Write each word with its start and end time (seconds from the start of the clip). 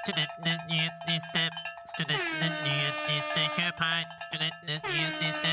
Studentenes 0.00 0.60
nyhetsliste. 0.70 1.42
Studentenes 1.92 2.54
nyhetsliste. 2.64 3.42
Kjøp 3.56 3.82
her. 3.84 4.04
Studentenes 4.26 4.82
nyhetsliste. 4.92 5.52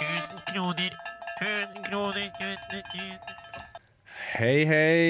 1000 0.00 0.42
kroner. 0.50 0.92
1000 1.40 1.86
kroner. 1.86 2.26
Studentenes 2.34 2.84
nyhetsliste. 2.92 3.32
Hei, 4.36 4.58
hei. 4.68 5.00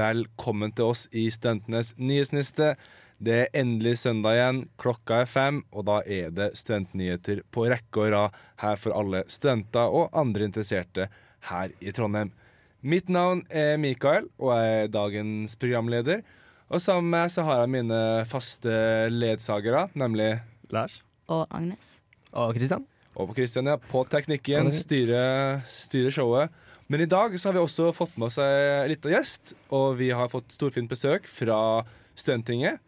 Velkommen 0.00 0.74
til 0.74 0.90
oss 0.90 1.06
i 1.14 1.28
Studentenes 1.30 1.94
nyhetsliste. 1.94 2.74
Det 3.22 3.38
er 3.44 3.54
endelig 3.62 4.00
søndag 4.02 4.40
igjen. 4.40 4.62
Klokka 4.82 5.22
er 5.22 5.30
fem, 5.30 5.62
og 5.70 5.86
da 5.86 6.02
er 6.02 6.34
det 6.34 6.50
studentnyheter 6.58 7.46
på 7.54 7.70
rekke 7.70 8.08
og 8.08 8.14
rad 8.18 8.44
her 8.66 8.80
for 8.82 8.98
alle 8.98 9.22
studenter 9.30 9.94
og 9.94 10.10
andre 10.10 10.50
interesserte 10.50 11.06
her 11.52 11.70
i 11.78 11.94
Trondheim. 11.94 12.34
Mitt 12.82 13.06
navn 13.08 13.46
er 13.50 13.76
Mikael, 13.78 14.26
og 14.42 14.58
jeg 14.58 14.80
er 14.80 14.96
dagens 14.98 15.54
programleder. 15.56 16.26
Og 16.72 16.80
sammen 16.80 17.10
med 17.10 17.18
meg 17.18 17.32
så 17.34 17.44
har 17.44 17.62
jeg 17.62 17.72
mine 17.74 18.00
faste 18.30 18.74
ledsagere, 19.12 19.86
nemlig 19.98 20.30
Lars. 20.72 21.00
Og 21.28 21.44
Agnes. 21.52 21.98
Og 22.32 22.54
Kristian. 22.56 22.86
og 23.14 23.28
på 23.30 23.36
Christian, 23.38 23.68
ja, 23.70 23.76
på 23.76 24.02
teknikken, 24.10 24.72
styre, 24.74 25.62
styre 25.70 26.10
showet. 26.10 26.50
Men 26.88 27.04
i 27.04 27.08
dag 27.08 27.36
så 27.38 27.48
har 27.48 27.56
vi 27.56 27.62
også 27.62 27.92
fått 27.96 28.16
med 28.18 28.26
oss 28.26 28.40
en 28.42 28.88
liten 28.90 29.12
gjest, 29.12 29.54
og 29.72 29.94
vi 30.00 30.10
har 30.10 30.28
fått 30.32 30.52
storfint 30.52 30.90
besøk 30.90 31.28
fra 31.30 31.84
Studenttinget. 32.18 32.80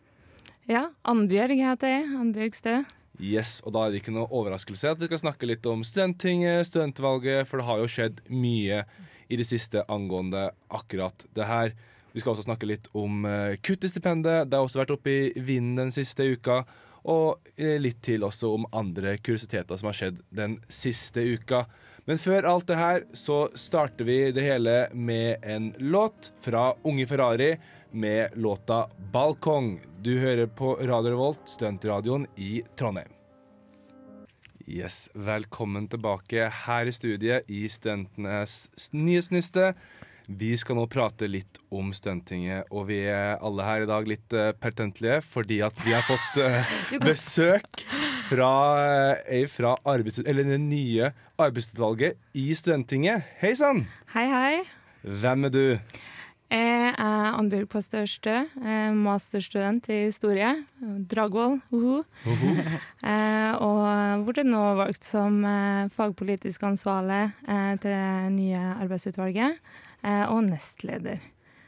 Ja, 0.68 0.88
Annbjørg 1.06 1.56
heter 1.62 1.92
jeg. 1.92 2.08
Annbjørg 2.16 2.58
Stø. 2.58 2.76
Yes, 3.22 3.60
og 3.64 3.72
da 3.72 3.86
er 3.86 3.94
det 3.94 4.02
ikke 4.02 4.12
noe 4.12 4.28
overraskelse 4.28 4.90
at 4.92 5.00
vi 5.00 5.08
skal 5.08 5.22
snakke 5.22 5.48
litt 5.48 5.64
om 5.70 5.84
Studenttinget, 5.86 6.66
studentvalget, 6.68 7.46
for 7.48 7.62
det 7.62 7.68
har 7.68 7.80
jo 7.80 7.88
skjedd 7.90 8.20
mye 8.28 8.82
i 9.32 9.38
det 9.40 9.46
siste 9.48 9.84
angående 9.90 10.50
akkurat 10.74 11.24
det 11.34 11.46
her. 11.48 11.72
Vi 12.16 12.22
skal 12.22 12.32
også 12.32 12.46
snakke 12.46 12.64
litt 12.64 12.86
om 12.96 13.26
uh, 13.28 13.52
kutt 13.60 13.82
i 13.84 13.90
stipendet. 13.92 14.46
Det 14.48 14.56
har 14.56 14.64
også 14.64 14.80
vært 14.80 14.94
oppe 14.94 15.12
i 15.12 15.32
vinden 15.36 15.82
den 15.82 15.90
siste 15.92 16.24
uka. 16.24 16.62
Og 17.06 17.50
eh, 17.54 17.76
litt 17.78 18.00
til 18.02 18.24
også 18.26 18.48
om 18.56 18.64
andre 18.74 19.12
kuriositeter 19.20 19.78
som 19.78 19.90
har 19.90 19.98
skjedd 19.98 20.22
den 20.34 20.56
siste 20.66 21.22
uka. 21.22 21.60
Men 22.08 22.18
før 22.18 22.48
alt 22.50 22.66
det 22.70 22.78
her 22.80 23.04
så 23.14 23.44
starter 23.54 24.08
vi 24.08 24.16
det 24.34 24.42
hele 24.42 24.78
med 24.96 25.44
en 25.44 25.68
låt 25.78 26.32
fra 26.42 26.72
Unge 26.88 27.06
Ferrari 27.06 27.52
med 27.92 28.34
låta 28.34 28.88
'Balkong'. 29.12 29.78
Du 30.02 30.18
hører 30.18 30.46
på 30.46 30.74
Radio 30.80 31.12
Revolt, 31.12 31.44
studentradioen 31.46 32.26
i 32.36 32.62
Trondheim. 32.78 33.12
Yes, 34.66 35.10
Velkommen 35.14 35.86
tilbake 35.88 36.48
her 36.64 36.88
i 36.88 36.92
studiet 36.92 37.46
i 37.46 37.68
Studentenes 37.68 38.90
nyhetsniste. 38.90 39.74
Vi 40.26 40.56
skal 40.58 40.74
nå 40.74 40.88
prate 40.90 41.28
litt 41.30 41.60
om 41.70 41.92
Stuntinget, 41.94 42.66
og 42.74 42.88
vi 42.88 42.98
er 43.06 43.38
alle 43.38 43.66
her 43.66 43.84
i 43.84 43.86
dag 43.86 44.08
litt 44.10 44.34
uh, 44.34 44.50
pertentlige 44.58 45.20
fordi 45.22 45.60
at 45.62 45.78
vi 45.86 45.94
har 45.94 46.02
fått 46.02 46.40
uh, 46.42 46.72
besøk 47.04 47.84
fra 48.26 48.50
uh, 49.22 49.46
fra 49.52 49.76
arbeids... 49.86 50.18
Eller 50.26 50.48
det 50.48 50.58
nye 50.64 51.12
arbeidsutvalget 51.38 52.18
i 52.34 52.48
Stuntinget. 52.58 53.22
Hei 53.38 53.54
sann! 53.54 53.84
Hei, 54.16 54.26
hei. 54.32 54.52
Hvem 55.06 55.46
er 55.46 55.54
du? 55.54 55.64
Jeg 56.46 56.90
er 56.94 57.32
Annbjørg 57.34 57.66
på 57.70 57.80
Stø, 57.82 58.34
eh, 58.46 58.92
masterstudent 58.94 59.88
i 59.90 60.04
historie. 60.04 60.52
Dragvoll, 61.10 61.60
uhu. 61.74 62.04
Eh, 63.06 63.52
og 63.62 64.24
ble 64.26 64.42
nå 64.42 64.60
valgt 64.80 65.06
som 65.06 65.36
fagpolitisk 65.94 66.64
ansvarlig 66.66 67.28
til 67.44 67.92
det 67.92 68.32
nye 68.34 68.62
arbeidsutvalget, 68.82 69.60
og 70.30 70.44
nestleder. 70.48 71.18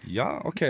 Ja, 0.08 0.38
OK. 0.48 0.62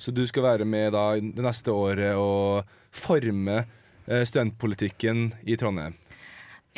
Så 0.00 0.12
du 0.16 0.22
skal 0.30 0.46
være 0.46 0.64
med 0.68 0.92
da 0.96 1.08
det 1.20 1.42
neste 1.44 1.72
året 1.74 2.14
og 2.16 2.64
forme 2.96 3.58
eh, 4.06 4.22
studentpolitikken 4.24 5.32
i 5.44 5.56
Trondheim? 5.60 5.96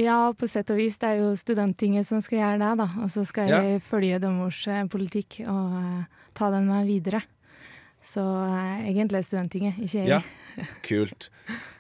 Ja, 0.01 0.33
på 0.33 0.49
sett 0.49 0.71
og 0.73 0.79
vis. 0.81 0.97
Det 0.99 1.11
er 1.11 1.19
jo 1.21 1.35
Studenttinget 1.37 2.09
som 2.09 2.23
skal 2.25 2.39
gjøre 2.41 2.59
det, 2.63 2.71
da. 2.81 2.87
Og 3.05 3.11
så 3.13 3.27
skal 3.29 3.51
Ja. 3.53 3.61
jeg 3.63 3.83
følge 3.85 4.19
deres 4.23 4.63
eh, 4.73 4.87
politikk 4.89 5.43
og 5.47 5.77
eh, 5.79 6.05
ta 6.35 6.49
den 6.55 6.67
med 6.67 6.89
videre. 6.89 7.21
Så 8.03 8.23
eh, 8.25 8.89
egentlig 8.89 9.21
er 9.21 9.27
Studenttinget, 9.29 9.79
ikke 9.79 10.01
jeg. 10.01 10.09
Ja, 10.09 10.23
kult. 10.89 11.29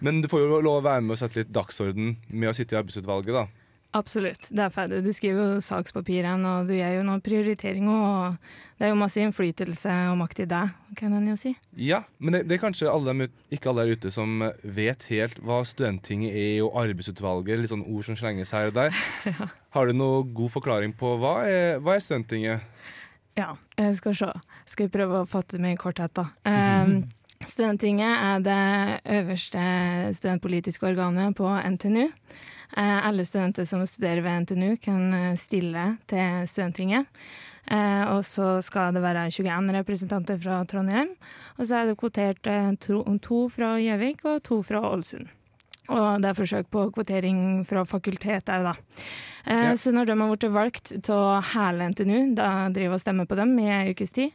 Men 0.04 0.20
du 0.22 0.28
får 0.30 0.44
jo 0.44 0.60
lov 0.60 0.82
å 0.82 0.84
være 0.84 1.00
med 1.02 1.16
og 1.16 1.22
sette 1.24 1.40
litt 1.40 1.50
dagsorden 1.56 2.18
med 2.28 2.52
å 2.52 2.54
sitte 2.54 2.76
i 2.76 2.78
arbeidsutvalget, 2.82 3.32
da. 3.34 3.46
Absolutt, 3.92 4.46
det 4.48 4.62
er 4.64 4.70
ferdig. 4.72 5.02
Du 5.04 5.10
skriver 5.12 5.54
jo 5.54 5.62
sakspapirene, 5.64 6.48
og 6.48 6.70
du 6.70 6.72
gjør 6.78 6.94
jo 6.94 7.02
noen 7.04 7.20
prioriteringer, 7.24 8.04
og 8.08 8.78
det 8.80 8.86
er 8.86 8.92
jo 8.94 9.00
masse 9.02 9.20
innflytelse 9.20 9.96
og 10.08 10.16
makt 10.22 10.40
i 10.40 10.46
deg, 10.48 10.72
kan 10.96 11.12
en 11.18 11.28
jo 11.28 11.36
si. 11.36 11.52
Ja, 11.76 12.00
men 12.16 12.38
det, 12.38 12.46
det 12.48 12.56
er 12.56 12.62
kanskje 12.64 12.88
alle 12.88 13.12
dem, 13.12 13.26
ikke 13.52 13.68
alle 13.68 13.84
der 13.84 14.00
ute 14.00 14.12
som 14.14 14.46
vet 14.64 15.04
helt 15.12 15.36
hva 15.44 15.60
studenttinget 15.68 16.32
er, 16.32 16.62
og 16.64 16.78
arbeidsutvalget, 16.86 17.60
litt 17.60 17.74
sånn 17.74 17.84
ord 17.84 18.08
som 18.08 18.16
slenges 18.16 18.54
her 18.56 18.72
og 18.72 18.78
der. 18.80 18.96
Har 19.76 19.88
du 19.88 19.96
noen 19.96 20.32
god 20.40 20.56
forklaring 20.56 20.96
på 20.96 21.12
hva 21.20 21.42
er, 21.44 21.76
hva 21.84 21.98
er 21.98 22.04
studenttinget? 22.04 22.64
Ja, 23.36 23.52
jeg 23.76 23.96
skal 24.00 24.16
se. 24.16 24.30
Skal 24.68 24.88
jeg 24.88 24.94
prøve 24.96 25.20
å 25.20 25.28
fatte 25.28 25.60
meg 25.60 25.76
i 25.76 25.82
korthet, 25.84 26.16
da. 26.16 26.30
Um, 26.48 27.02
Studenttinget 27.42 28.06
er 28.22 28.38
det 28.38 29.00
øverste 29.18 29.62
studentpolitiske 30.14 30.86
organet 30.86 31.34
på 31.34 31.48
NTNU. 31.74 32.04
Eh, 32.76 33.06
alle 33.06 33.24
studenter 33.24 33.66
som 33.68 33.84
studerer 33.86 34.22
ved 34.24 34.46
NTNU 34.46 34.76
kan 34.80 35.14
eh, 35.14 35.34
stille 35.36 35.96
til 36.08 36.46
Studenttinget. 36.48 37.06
Eh, 37.70 38.04
og 38.10 38.24
så 38.26 38.56
skal 38.64 38.94
det 38.96 39.02
være 39.04 39.28
21 39.30 39.74
representanter 39.76 40.40
fra 40.40 40.62
Trondheim. 40.64 41.12
Og 41.58 41.66
så 41.68 41.82
er 41.82 41.90
det 41.90 41.98
kvotert 42.00 42.42
to 43.22 43.44
fra 43.52 43.76
Gjøvik 43.78 44.24
og 44.24 44.42
to 44.48 44.62
fra 44.66 44.82
Ålesund. 44.88 45.28
Og 45.92 46.22
det 46.22 46.30
er 46.30 46.38
forsøk 46.38 46.68
på 46.70 46.86
kvotering 46.94 47.38
fra 47.66 47.82
fakultet 47.84 48.48
òg, 48.48 48.68
da. 48.70 48.74
Eh, 49.44 49.62
Ja. 49.72 49.76
Så 49.76 49.92
når 49.92 50.06
de 50.06 50.16
har 50.20 50.28
blitt 50.36 50.52
valgt 50.52 51.10
å 51.10 51.42
hele 51.42 51.88
NTNU, 51.90 52.34
da 52.36 52.68
driver 52.70 52.94
og 52.94 53.00
stemmer 53.00 53.26
på 53.26 53.36
dem 53.36 53.58
i 53.58 53.68
ei 53.68 53.90
ukes 53.92 54.12
tid, 54.12 54.30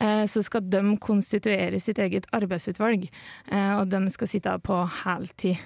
eh, 0.00 0.24
så 0.24 0.42
skal 0.44 0.60
de 0.68 0.96
konstituere 0.98 1.80
sitt 1.80 1.98
eget 1.98 2.26
arbeidsutvalg. 2.32 3.08
Eh, 3.50 3.80
og 3.80 3.88
de 3.88 4.10
skal 4.10 4.28
sitte 4.28 4.58
på 4.62 4.86
heltid. 5.04 5.56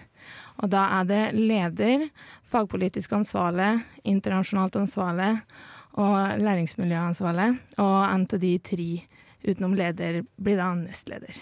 Og 0.63 0.71
da 0.73 0.85
er 1.01 1.09
det 1.09 1.23
leder, 1.37 2.07
fagpolitisk 2.49 3.13
ansvarlig, 3.13 3.83
internasjonalt 4.09 4.79
ansvarlig 4.81 5.33
og 6.01 6.39
læringsmiljøansvarlig. 6.41 7.51
Og 7.83 7.99
en 8.07 8.25
av 8.33 8.41
de 8.41 8.55
tre 8.65 8.89
utenom 9.47 9.77
leder 9.77 10.23
blir 10.41 10.57
da 10.61 10.71
nestleder. 10.79 11.37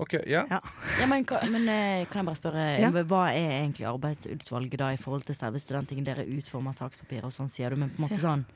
Ok, 0.00 0.14
ja. 0.26 0.46
Ja. 0.48 0.60
Ja, 1.00 1.06
men, 1.10 1.26
men 1.52 1.68
eh, 1.68 2.06
kan 2.08 2.22
jeg 2.22 2.26
bare 2.30 2.38
spørre, 2.38 2.64
Ja. 2.80 2.88
hva 2.90 3.24
er 3.34 3.50
egentlig 3.58 3.84
arbeidsutvalget 3.90 4.78
da 4.80 4.92
i 4.94 4.96
forhold 5.00 5.26
til 5.28 5.36
selve 5.36 5.60
studentingen? 5.60 6.06
Dere 6.06 6.24
utformer 6.24 6.72
sakspapirer 6.72 7.26
og 7.28 7.34
sånn, 7.36 7.50
sier 7.52 7.74
du, 7.74 7.76
men 7.82 7.90
på 7.90 8.00
en 8.00 8.06
måte 8.08 8.20
sånn 8.22 8.46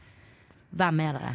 Hvem 0.75 1.01
er 1.05 1.19
dere? 1.19 1.33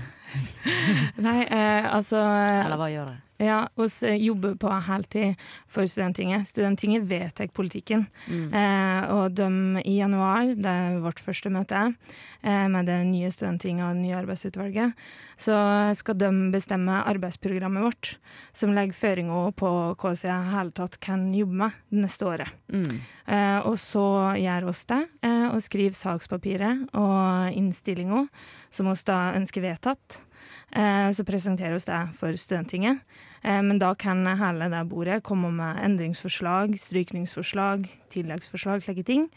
Nei, 1.27 1.37
eh, 1.45 1.85
altså 1.93 2.17
Eller 2.19 2.79
hva 2.81 2.89
gjør 2.91 3.11
dere? 3.11 3.21
Ja, 3.39 3.69
oss 3.79 4.01
eh, 4.03 4.17
jobber 4.19 4.55
på 4.59 4.69
heltid 4.83 5.39
for 5.67 5.87
Studenttinget. 5.87 6.47
Studenttinget 6.49 7.05
vedtar 7.07 7.47
politikken. 7.55 8.05
Mm. 8.27 8.53
Eh, 8.53 9.11
og 9.15 9.37
de 9.37 9.47
i 9.87 9.95
januar, 10.01 10.51
det 10.59 10.73
er 10.73 10.99
vårt 10.99 11.21
første 11.23 11.51
møte 11.53 11.85
eh, 11.87 12.65
med 12.67 12.89
det 12.91 12.97
nye 13.07 13.31
Studenttinget 13.31 13.85
og 13.87 13.95
det 13.95 14.03
nye 14.03 14.19
arbeidsutvalget, 14.19 15.07
så 15.39 15.55
skal 15.95 16.19
de 16.19 16.31
bestemme 16.51 16.99
arbeidsprogrammet 17.07 17.87
vårt, 17.87 18.11
som 18.51 18.75
legger 18.75 18.99
føringer 18.99 19.55
på 19.55 19.71
hva 19.95 20.11
vi 20.11 20.19
i 20.19 20.27
det 20.27 20.39
hele 20.51 20.75
tatt 20.75 20.99
kan 20.99 21.29
jobbe 21.31 21.61
med 21.63 21.81
det 21.87 22.03
neste 22.03 22.27
året. 22.27 22.55
Mm. 22.75 22.99
Eh, 23.23 23.59
og 23.63 23.79
så 23.79 24.05
gjør 24.35 24.71
oss 24.73 24.83
det, 24.91 25.05
eh, 25.23 25.47
og 25.47 25.63
skriver 25.63 25.95
sakspapiret 25.95 26.89
og 26.91 27.55
innstillinga, 27.55 28.25
som 28.69 28.91
vi 28.91 28.99
da 29.07 29.21
ønsker 29.39 29.63
vedtatt. 29.63 30.25
Eh, 30.71 31.09
så 31.15 31.23
presenterer 31.25 31.73
oss 31.75 31.85
det 31.89 31.99
for 32.19 32.35
Studenttinget. 32.37 32.99
Eh, 33.41 33.61
men 33.65 33.79
da 33.81 33.93
kan 33.95 34.21
hele 34.25 34.67
det 34.69 34.83
bordet 34.91 35.23
komme 35.25 35.49
med 35.51 35.79
endringsforslag, 35.85 36.75
strykningsforslag, 36.79 37.87
tilleggsforslag, 38.13 38.83
slike 38.85 39.05
ting. 39.07 39.29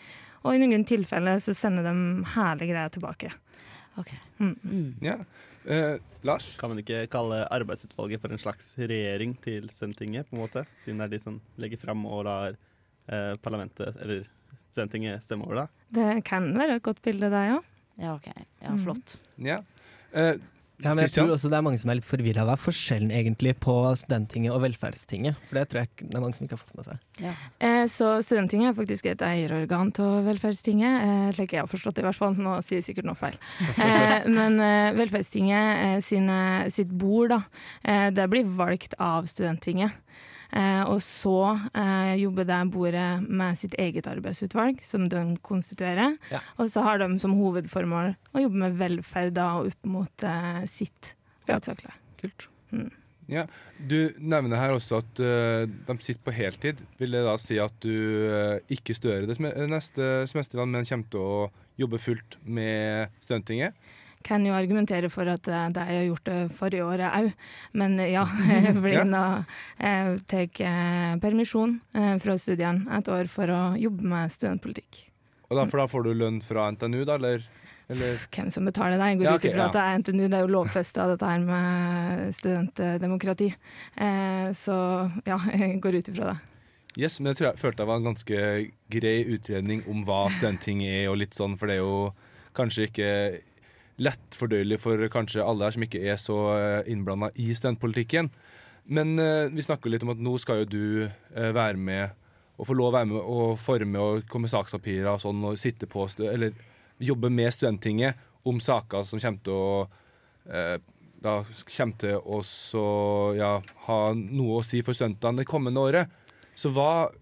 Og 0.43 0.57
i 0.57 0.61
noen 0.61 0.85
tilfeller 0.85 1.39
så 1.41 1.55
sender 1.55 1.87
de 1.87 2.25
hele 2.35 2.67
greia 2.69 2.91
tilbake. 2.93 3.31
OK. 4.01 4.11
Mm. 4.41 4.57
Mm. 4.65 4.95
ja. 5.05 5.17
Eh, 5.65 5.97
Lars? 6.27 6.49
Kan 6.59 6.73
man 6.73 6.81
ikke 6.83 7.05
kalle 7.13 7.45
arbeidsutvalget 7.55 8.21
for 8.21 8.33
en 8.35 8.41
slags 8.43 8.73
regjering 8.79 9.37
til 9.45 9.69
Studenttinget, 9.71 10.27
på 10.29 10.37
en 10.37 10.43
måte? 10.43 10.65
Siden 10.85 10.99
det 10.99 11.07
er 11.07 11.13
de 11.15 11.21
som 11.23 11.41
legger 11.63 11.79
fram 11.79 12.03
og 12.07 12.25
lar 12.27 12.57
eh, 13.09 13.35
parlamentet, 13.43 13.95
eller 14.03 14.25
Studenttinget, 14.73 15.23
stemme 15.23 15.47
over 15.47 15.61
det? 15.63 15.69
Det 15.95 16.25
kan 16.27 16.51
være 16.59 16.81
et 16.81 16.83
godt 16.83 17.03
bilde, 17.05 17.31
det, 17.31 17.45
ja. 17.53 17.61
Ja, 18.01 18.15
OK. 18.17 18.27
Ja, 18.63 18.71
Mm. 18.73 18.79
flott. 18.83 19.17
Ja. 19.39 19.59
Eh, 20.17 20.35
Ja, 20.83 20.95
men 20.95 21.05
jeg 21.07 21.13
tror 21.15 21.31
også 21.35 21.49
det 21.53 21.57
er 21.59 21.65
mange 21.65 21.79
som 21.79 21.91
er 21.93 21.99
litt 22.01 22.07
forvirra. 22.09 22.45
Hva 22.49 22.57
er 22.57 22.63
forskjellen 22.63 23.13
egentlig 23.15 23.55
på 23.63 23.75
Studenttinget 24.01 24.53
og 24.55 24.63
Velferdstinget? 24.65 25.39
For 25.49 25.59
det 25.61 25.65
tror 25.71 25.83
jeg 25.85 26.09
det 26.09 26.17
er 26.19 26.25
mange 26.25 26.37
som 26.39 26.47
ikke 26.47 26.57
har 26.59 26.63
fått 26.65 26.77
med 26.81 26.89
seg. 26.91 27.05
Ja. 27.23 27.35
Eh, 27.63 27.85
Så 27.93 28.11
Studenttinget 28.27 28.73
er 28.73 28.79
faktisk 28.81 29.07
et 29.13 29.23
eierorgan 29.27 29.93
av 30.03 30.25
Velferdstinget, 30.27 31.07
eh, 31.07 31.33
slik 31.37 31.53
jeg 31.57 31.63
har 31.65 31.71
forstått 31.71 31.95
det 31.99 32.03
i 32.05 32.09
hvert 32.09 32.19
fall. 32.19 32.35
Nå 32.35 32.57
sier 32.67 32.81
jeg 32.81 32.89
sikkert 32.91 33.09
noe 33.11 33.19
feil. 33.19 33.39
Eh, 33.83 34.29
Men 34.29 34.59
eh, 34.61 34.93
Velferdstinget 34.99 35.85
eh, 35.87 36.01
sine, 36.05 36.39
sitt 36.73 36.91
bord, 36.91 37.31
da, 37.35 37.41
eh, 37.85 38.11
det 38.15 38.29
blir 38.31 38.45
valgt 38.59 38.95
av 38.99 39.27
Studenttinget. 39.31 39.93
Eh, 40.53 40.83
og 40.85 40.99
så 41.01 41.37
eh, 41.73 42.15
jobber 42.21 42.45
det 42.49 42.61
bordet 42.75 43.09
med 43.25 43.57
sitt 43.57 43.77
eget 43.81 44.09
arbeidsutvalg, 44.11 44.83
som 44.85 45.07
de 45.09 45.23
konstituerer. 45.45 46.19
Ja. 46.33 46.43
Og 46.61 46.69
så 46.73 46.85
har 46.85 47.01
de 47.01 47.09
som 47.23 47.37
hovedformål 47.39 48.13
å 48.13 48.43
jobbe 48.45 48.65
med 48.67 48.77
velferd 48.81 49.33
da, 49.39 49.49
og 49.61 49.73
opp 49.73 49.93
mot 49.99 50.27
eh, 50.29 50.65
sitt 50.71 51.15
Ja. 51.49 51.59
Kult. 52.21 52.47
Mm. 52.71 52.91
Ja, 53.31 53.47
Du 53.79 54.13
nevner 54.19 54.61
her 54.61 54.75
også 54.75 55.01
at 55.01 55.21
uh, 55.23 55.65
de 55.65 55.95
sitter 56.05 56.23
på 56.27 56.35
heltid. 56.35 56.83
Vil 57.01 57.15
det 57.15 57.25
da 57.27 57.35
si 57.41 57.57
at 57.63 57.75
du 57.83 57.95
uh, 58.29 58.59
ikke 58.73 58.95
studerer 58.95 59.27
det 59.27 59.39
neste 59.71 60.29
semesterland 60.31 60.75
men 60.75 60.87
kommer 60.87 61.11
til 61.11 61.23
å 61.23 61.49
jobbe 61.81 62.01
fullt 62.03 62.37
med 62.45 63.15
Studenttinget? 63.25 63.75
Kan 64.25 64.45
jo 64.47 64.55
argumentere 64.55 65.09
for 65.11 65.29
at 65.29 65.49
eh, 65.49 65.69
det 65.75 65.87
jeg 65.89 65.99
har 66.01 66.09
gjort 66.11 66.25
det 66.29 66.39
forrige 66.57 66.85
året 66.87 67.09
òg, 67.19 67.33
men 67.75 67.99
eh, 68.01 68.13
ja. 68.15 68.25
Blir 68.83 69.01
Ja. 69.03 69.45
eh, 69.79 70.17
tar 70.29 71.19
permisjon 71.23 71.81
fra 72.23 72.37
studiene 72.39 72.87
et 72.99 73.09
år 73.09 73.27
for 73.31 73.51
å 73.51 73.63
jobbe 73.79 74.03
med 74.07 74.31
studentpolitikk. 74.33 75.09
Og 75.51 75.59
da, 75.59 75.67
for 75.69 75.83
da 75.83 75.87
får 75.91 76.07
du 76.07 76.15
lønn 76.17 76.39
fra 76.45 76.71
NTNU, 76.73 77.03
da, 77.05 77.19
eller? 77.21 77.43
eller? 77.93 78.23
Hvem 78.33 78.49
som 78.55 78.65
betaler 78.65 78.97
det? 78.97 79.09
Jeg 79.11 79.19
går 79.21 79.27
Ja, 79.27 79.35
ut 79.35 79.43
ok, 79.43 79.49
ifra 79.51 79.61
ja. 79.61 79.67
at 79.69 79.75
det 79.77 79.83
er 79.83 79.99
NTNU, 80.01 80.23
det 80.33 80.39
er 80.39 80.47
jo 80.47 80.53
lovfesta 80.55 81.09
dette 81.11 81.29
her 81.29 81.43
med 81.45 82.33
studentdemokrati. 82.39 83.51
Eh, 83.97 84.49
så 84.57 84.77
ja, 85.29 85.37
jeg 85.59 85.81
går 85.85 85.99
ut 86.01 86.09
ifra 86.15 86.31
det. 86.33 86.39
Yes, 86.97 87.19
men 87.21 87.31
jeg 87.33 87.39
tror 87.39 87.47
jeg 87.51 87.61
følte 87.63 87.81
det 87.83 87.89
var 87.89 88.01
en 88.03 88.09
ganske 88.11 88.41
grei 88.93 89.15
utredning 89.33 89.85
om 89.89 90.03
hva 90.05 90.27
Studentting 90.35 90.83
er, 90.85 91.07
og 91.09 91.17
litt 91.23 91.33
sånn, 91.37 91.55
for 91.57 91.69
det 91.71 91.79
er 91.79 91.85
jo 91.85 92.13
kanskje 92.57 92.89
ikke 92.91 93.07
lett 94.03 94.37
fordøyelig 94.39 94.81
for 94.83 95.07
kanskje 95.13 95.45
alle 95.45 95.69
her 95.69 95.77
som 95.77 95.87
ikke 95.87 96.03
er 96.03 96.19
så 96.21 96.39
innblanda 96.91 97.31
i 97.39 97.53
studentpolitikken. 97.55 98.31
Men 98.85 99.19
eh, 99.19 99.47
vi 99.53 99.63
snakker 99.63 99.93
litt 99.93 100.03
om 100.03 100.13
at 100.15 100.23
nå 100.23 100.35
skal 100.43 100.63
jo 100.63 100.71
du 100.71 100.85
eh, 101.07 101.53
være 101.55 101.79
med 101.79 102.19
og 102.59 102.69
få 102.69 102.77
lov 102.77 102.91
å 102.91 102.97
være 102.97 103.11
med 103.11 103.19
og 103.21 103.55
forme 103.59 104.03
og 104.03 104.27
komme 104.31 104.47
med 104.47 104.53
sakspapirer 104.53 105.09
og 105.15 105.23
sånn, 105.23 105.43
og 105.47 105.59
sitte 105.59 105.89
på 105.91 106.07
eller 106.27 106.55
jobbe 107.03 107.31
med 107.33 107.55
Studenttinget 107.55 108.19
om 108.47 108.61
saker 108.63 109.07
som 109.09 109.23
kommer 109.23 109.47
til 109.47 109.57
å 109.57 109.71
eh, 110.51 110.77
da 111.23 111.37
kommer 111.47 111.99
til 112.03 112.19
å 112.19 112.41
så, 112.47 112.87
ja, 113.39 113.53
ha 113.87 113.99
noe 114.19 114.59
å 114.59 114.65
si 114.67 114.81
for 114.83 114.97
studentene 114.97 115.39
det 115.39 115.47
kommende 115.47 115.83
året. 115.83 116.15
Så 116.59 116.73
hva 116.75 117.13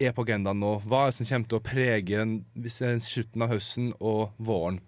er 0.00 0.14
på 0.16 0.24
agendaen 0.24 0.62
nå? 0.62 0.78
Hva 0.88 1.02
er 1.04 1.10
det 1.10 1.18
som 1.18 1.28
kommer 1.28 1.50
til 1.50 1.58
å 1.58 1.66
prege 1.66 2.22
den, 2.22 3.00
slutten 3.04 3.44
av 3.44 3.52
høsten 3.52 3.90
og 3.98 4.32
våren? 4.40 4.80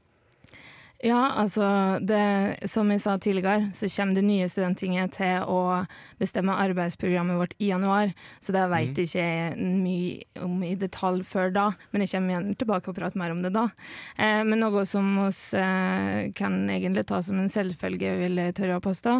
Ja, 1.02 1.32
altså 1.34 1.66
det, 1.98 2.62
Som 2.70 2.90
jeg 2.94 3.00
sa 3.02 3.16
tidligere, 3.18 3.72
så 3.74 3.88
kommer 3.90 4.14
det 4.14 4.22
nye 4.22 4.46
studenttinget 4.48 5.16
til 5.16 5.42
å 5.50 5.82
bestemme 6.20 6.54
arbeidsprogrammet 6.62 7.40
vårt 7.40 7.56
i 7.58 7.72
januar. 7.72 8.12
Så 8.38 8.54
det 8.54 8.62
vet 8.70 9.00
jeg 9.00 9.10
ikke 9.10 9.66
mye 9.82 10.44
om 10.46 10.62
i 10.62 10.76
detalj 10.78 11.24
før 11.26 11.50
da, 11.54 11.64
men 11.90 12.04
jeg 12.04 12.14
kommer 12.14 12.36
igjen 12.36 12.54
tilbake 12.60 12.92
og 12.92 12.98
prater 13.00 13.18
mer 13.18 13.34
om 13.34 13.42
det 13.42 13.50
da. 13.54 13.66
Eh, 14.14 14.44
men 14.46 14.62
noe 14.62 14.84
som 14.86 15.10
oss 15.24 15.42
eh, 15.58 16.30
kan 16.38 16.62
egentlig 16.70 17.08
ta 17.10 17.18
som 17.22 17.40
en 17.42 17.50
selvfølge, 17.50 18.14
vil 18.22 18.38
jeg 18.38 18.54
tørre 18.60 18.78
å 18.78 18.86
påstå, 18.86 19.18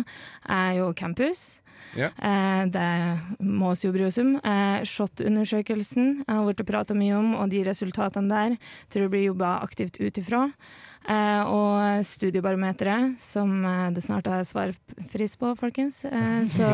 er 0.55 0.79
jo 0.79 0.93
campus. 0.95 1.62
Ja. 1.99 2.09
Eh, 2.17 2.63
det 2.73 2.87
må 3.45 3.73
vi 3.75 3.87
jo 3.89 3.93
bry 3.95 4.07
oss 4.09 4.19
om. 4.23 4.37
Eh, 4.39 4.85
SHoT-undersøkelsen 4.89 6.23
har 6.29 6.45
blitt 6.47 6.63
prata 6.69 6.95
mye 6.97 7.17
om, 7.19 7.35
og 7.37 7.51
de 7.53 7.63
resultatene 7.67 8.31
der 8.31 8.57
tror 8.93 9.07
jeg 9.07 9.13
blir 9.13 9.27
jobba 9.31 9.59
aktivt 9.65 9.99
ut 10.01 10.21
ifra. 10.23 10.47
Eh, 11.03 11.43
og 11.51 12.05
studiebarometeret, 12.07 13.17
som 13.21 13.65
det 13.93 14.05
snart 14.05 14.29
er 14.31 14.45
svarfrist 14.47 15.39
på, 15.41 15.51
folkens. 15.59 16.05
Så 16.55 16.69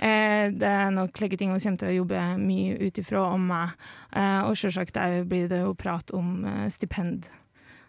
det 0.00 0.70
er 0.70 0.92
nok 0.94 1.16
slike 1.18 1.36
ting 1.40 1.50
vi 1.52 1.60
kommer 1.64 1.82
til 1.82 1.90
å 1.90 1.96
jobbe 1.98 2.22
mye 2.40 2.78
ut 2.80 3.00
ifra 3.02 3.24
om 3.34 3.48
meg. 3.50 3.74
Eh, 4.14 4.40
og 4.46 4.54
selvsagt 4.58 4.96
blir 5.28 5.50
det 5.50 5.64
jo 5.64 5.74
prat 5.74 6.14
om 6.16 6.46
stipend 6.70 7.26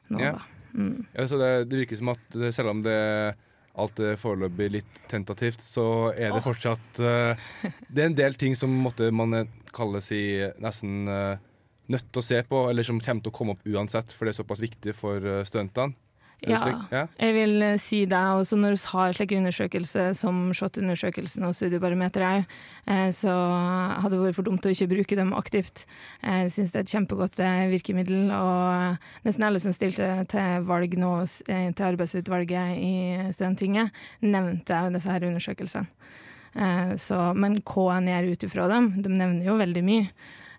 nå, 0.10 0.20
Ja. 0.20 0.34
da. 0.40 0.58
Mm. 0.72 1.06
Ja, 1.14 1.26
så 1.28 1.36
det, 1.36 1.70
det 1.70 1.82
virker 1.82 1.98
som 2.00 2.10
at 2.14 2.36
selv 2.56 2.70
om 2.72 2.82
det 2.86 2.98
alt 3.80 4.02
er 4.04 4.20
foreløpig 4.20 4.68
litt 4.74 4.98
tentativt, 5.12 5.62
så 5.64 5.86
er 6.12 6.34
det 6.36 6.44
fortsatt 6.44 7.00
uh, 7.00 7.46
Det 7.88 8.04
er 8.04 8.10
en 8.10 8.18
del 8.18 8.36
ting 8.40 8.58
som 8.58 8.74
måtte 8.84 9.08
man 9.16 9.38
eh, 9.38 9.54
kalle 9.72 10.02
si 10.04 10.20
nesten 10.60 11.08
uh, 11.08 11.40
nødt 11.92 12.08
til 12.12 12.22
å 12.22 12.26
se 12.26 12.40
på, 12.48 12.66
eller 12.70 12.88
som 12.88 13.02
kommer 13.04 13.26
til 13.26 13.34
å 13.34 13.36
komme 13.36 13.56
opp 13.56 13.68
uansett, 13.68 14.14
for 14.16 14.28
det 14.28 14.34
er 14.34 14.42
såpass 14.42 14.64
viktig 14.64 14.96
for 14.98 15.24
eh, 15.24 15.44
studentene. 15.48 15.96
Ja. 16.42 16.58
ja. 16.90 17.02
Jeg 17.22 17.34
vil 17.36 17.62
eh, 17.62 17.76
si 17.78 18.00
det, 18.10 18.18
også 18.18 18.58
når 18.58 18.74
vi 18.74 18.80
har 18.96 19.14
slike 19.14 19.38
undersøkelser 19.38 20.16
som 20.18 20.40
SHoT-undersøkelsen 20.58 21.46
og 21.46 21.54
Studiebarometeret 21.54 22.42
òg, 22.42 22.56
eh, 22.90 23.12
så 23.14 23.36
hadde 24.02 24.16
det 24.16 24.24
vært 24.24 24.40
for 24.40 24.50
dumt 24.50 24.66
å 24.66 24.74
ikke 24.74 24.90
bruke 24.90 25.20
dem 25.20 25.36
aktivt. 25.38 25.86
Jeg 26.26 26.50
syns 26.56 26.74
det 26.74 26.82
er 26.82 26.88
et 26.88 26.96
kjempegodt 26.96 27.38
eh, 27.46 27.68
virkemiddel, 27.76 28.34
og 28.34 28.98
nesten 29.28 29.46
alle 29.46 29.62
som 29.62 29.76
stilte 29.76 30.10
til 30.34 30.66
valg 30.66 30.98
nå 30.98 31.14
eh, 31.22 31.70
til 31.78 31.90
arbeidsutvalget 31.92 32.74
i 32.82 32.94
Studenttinget, 33.38 33.94
nevnte 34.26 34.82
disse 34.98 35.14
her 35.14 35.30
undersøkelsene. 35.30 35.86
Eh, 36.58 36.96
Så, 36.98 37.22
men 37.38 37.62
hva 37.62 38.00
en 38.00 38.10
gjør 38.10 38.34
ut 38.34 38.50
ifra 38.50 38.66
dem, 38.68 38.96
de 38.98 39.14
nevner 39.14 39.46
jo 39.46 39.62
veldig 39.62 39.86
mye. 39.86 40.10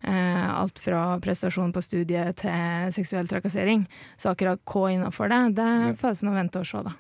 Eh, 0.03 0.51
alt 0.51 0.81
fra 0.83 1.03
prestasjon 1.23 1.73
på 1.75 1.83
studiet 1.85 2.41
til 2.43 2.93
seksuell 2.95 3.29
trakassering. 3.31 3.85
Så 4.19 4.33
akkurat 4.33 4.63
hva 4.67 4.89
innafor 4.91 5.31
det, 5.31 5.43
det 5.61 5.97
får 6.01 6.19
vi 6.19 6.29
nå 6.29 6.37
vente 6.37 6.63
og 6.63 6.69
se, 6.69 6.83
da. 6.89 6.95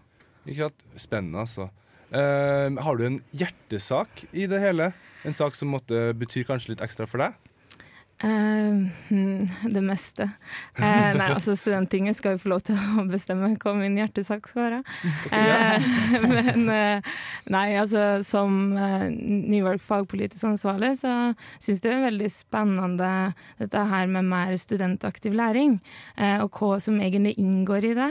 Ikke 0.46 0.68
sant? 0.68 0.84
Spennende, 1.02 1.42
altså. 1.42 1.68
Eh, 2.12 2.68
har 2.84 2.98
du 2.98 3.06
en 3.08 3.22
hjertesak 3.32 4.26
i 4.32 4.46
det 4.50 4.60
hele? 4.62 4.92
En 5.26 5.34
sak 5.34 5.56
som 5.58 5.70
måtte 5.72 6.10
betyr 6.18 6.46
kanskje 6.48 6.74
litt 6.74 6.84
ekstra 6.84 7.08
for 7.10 7.22
deg? 7.24 7.41
Eh, 8.22 8.74
hmm, 9.08 9.48
det 9.74 9.82
meste. 9.82 10.28
Uh, 10.78 11.10
nei, 11.16 11.28
altså 11.36 11.56
Studenttinget 11.58 12.18
skal 12.18 12.36
jo 12.36 12.42
få 12.44 12.52
lov 12.52 12.62
til 12.68 12.78
å 12.78 13.06
bestemme 13.10 13.50
hva 13.56 13.72
min 13.74 13.96
hjertesak 13.98 14.46
skal 14.50 14.62
være. 14.66 14.82
Eh, 15.34 15.88
men 16.36 16.68
nei, 17.50 17.64
altså 17.80 18.22
som 18.26 18.76
New 18.76 19.58
York 19.58 19.82
fagpolitisk 19.82 20.52
ansvarlig, 20.52 20.94
så 21.02 21.32
syns 21.58 21.80
jeg 21.80 21.88
det 21.88 21.96
er 21.96 22.06
veldig 22.06 22.30
spennende 22.30 23.12
dette 23.58 23.88
her 23.90 24.06
med 24.10 24.30
mer 24.30 24.54
studentaktiv 24.60 25.34
læring, 25.36 25.80
og 26.44 26.60
hva 26.60 26.78
som 26.82 27.00
egentlig 27.02 27.34
inngår 27.42 27.90
i 27.90 27.94
det. 27.98 28.10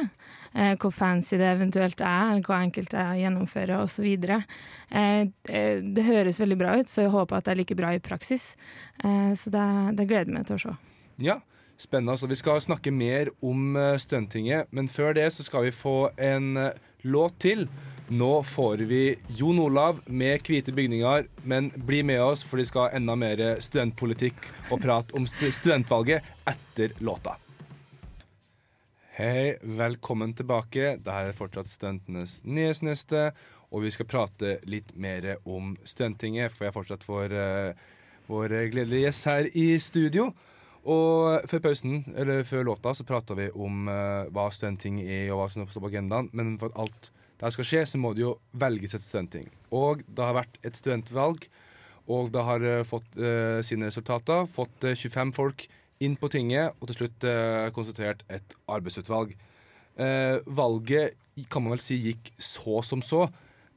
Eh, 0.51 0.74
hvor 0.75 0.92
fancy 0.92 1.38
det 1.39 1.48
eventuelt 1.48 2.01
er, 2.03 2.33
eller 2.33 2.44
hva 2.44 2.57
å 2.59 3.19
gjennomføre 3.21 3.77
osv. 3.86 4.07
Eh, 4.12 5.21
eh, 5.48 5.77
det 5.80 6.03
høres 6.03 6.42
veldig 6.44 6.57
bra 6.59 6.74
ut, 6.80 6.92
så 6.92 7.06
jeg 7.06 7.13
håper 7.13 7.38
at 7.38 7.48
det 7.48 7.53
er 7.53 7.62
like 7.62 7.77
bra 7.80 7.94
i 7.95 8.01
praksis. 8.03 8.56
Eh, 9.03 9.31
så 9.39 9.53
det, 9.53 9.68
det 10.00 10.09
gleder 10.09 10.27
jeg 10.27 10.36
meg 10.36 10.50
til 10.50 10.57
å 10.57 10.63
se. 10.65 10.74
Ja, 11.23 11.37
spennende. 11.80 12.18
Altså, 12.18 12.28
vi 12.28 12.40
skal 12.40 12.59
snakke 12.64 12.92
mer 12.92 13.31
om 13.40 13.78
Stuntinget, 13.78 14.02
Studenttinget, 14.04 14.73
men 14.76 14.92
før 14.92 15.16
det 15.16 15.30
så 15.37 15.47
skal 15.47 15.69
vi 15.69 15.71
få 15.76 16.11
en 16.19 16.57
eh, 16.59 16.76
låt 17.07 17.40
til. 17.40 17.69
Nå 18.11 18.31
får 18.44 18.83
vi 18.90 19.06
Jon 19.40 19.61
Olav 19.64 20.02
med 20.11 20.44
Hvite 20.44 20.73
bygninger, 20.76 21.30
men 21.47 21.69
bli 21.87 22.02
med 22.04 22.19
oss, 22.19 22.44
for 22.44 22.59
de 22.59 22.68
skal 22.68 22.90
ha 22.90 22.99
enda 22.99 23.16
mer 23.16 23.40
studentpolitikk 23.64 24.49
og 24.68 24.83
prat 24.83 25.16
om 25.16 25.30
studentvalget 25.31 26.28
etter 26.52 26.92
låta. 26.99 27.37
Hei, 29.11 29.57
velkommen 29.61 30.31
tilbake. 30.39 30.94
Dette 30.95 31.11
er 31.11 31.33
fortsatt 31.35 31.68
Studentenes 31.68 32.37
nyhetsneste, 32.47 33.25
og 33.68 33.81
vi 33.83 33.89
skal 33.91 34.07
prate 34.07 34.53
litt 34.71 34.94
mer 34.95 35.25
om 35.44 35.73
stuntinget, 35.83 36.53
for 36.56 36.63
jeg 36.63 36.75
fortsatt 36.77 37.03
får 37.03 37.35
uh, 37.35 37.81
vår 38.30 38.56
gledelige 38.71 39.09
gjest 39.09 39.27
her 39.27 39.49
i 39.51 39.65
studio. 39.83 40.30
Og 40.87 41.44
før 41.51 41.63
pausen, 41.65 42.06
eller 42.15 42.47
før 42.47 42.63
låta, 42.69 42.94
så 42.95 43.03
prata 43.03 43.35
vi 43.35 43.49
om 43.51 43.91
uh, 43.91 44.31
hva 44.31 44.47
stunting 44.56 45.03
er, 45.03 45.25
og 45.33 45.41
hva 45.41 45.49
som 45.51 45.68
står 45.68 45.83
på 45.83 45.91
agendaen. 45.91 46.31
Men 46.31 46.56
for 46.61 46.71
at 46.71 46.80
alt 46.85 47.11
det 47.44 47.51
skal 47.57 47.68
skje, 47.68 47.83
så 47.91 47.99
må 47.99 48.13
det 48.15 48.23
jo 48.23 48.37
velges 48.63 48.95
et 48.95 49.03
stunting. 49.03 49.51
Og 49.75 50.06
det 50.07 50.23
har 50.23 50.39
vært 50.39 50.56
et 50.63 50.80
studentvalg, 50.80 51.49
og 52.07 52.31
det 52.31 52.47
har 52.47 52.63
uh, 52.63 52.80
fått 52.87 53.19
eh, 53.19 53.59
sine 53.65 53.91
resultater. 53.91 54.47
Fått 54.49 54.87
eh, 54.87 54.95
25 54.95 55.35
folk 55.35 55.68
inn 56.02 56.18
på 56.20 56.30
tinget, 56.34 56.76
og 56.80 56.90
til 56.90 57.02
slutt 57.02 57.26
eh, 57.28 57.70
konstatert 57.76 58.26
et 58.31 58.56
arbeidsutvalg. 58.72 59.34
Eh, 60.02 60.38
valget 60.46 61.18
kan 61.52 61.64
man 61.64 61.76
vel 61.76 61.84
si 61.84 61.98
gikk 62.02 62.31
så 62.42 62.81
som 62.86 63.04
så. 63.06 63.28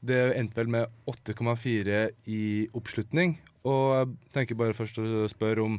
Det 0.05 0.35
endte 0.37 0.59
vel 0.59 0.71
med 0.73 0.91
8,4 1.09 2.01
i 2.29 2.45
oppslutning. 2.77 3.39
Og 3.65 3.85
jeg 3.97 4.33
tenker 4.37 4.59
bare 4.61 4.77
først 4.77 5.01
å 5.01 5.25
spørre 5.31 5.65
om 5.65 5.79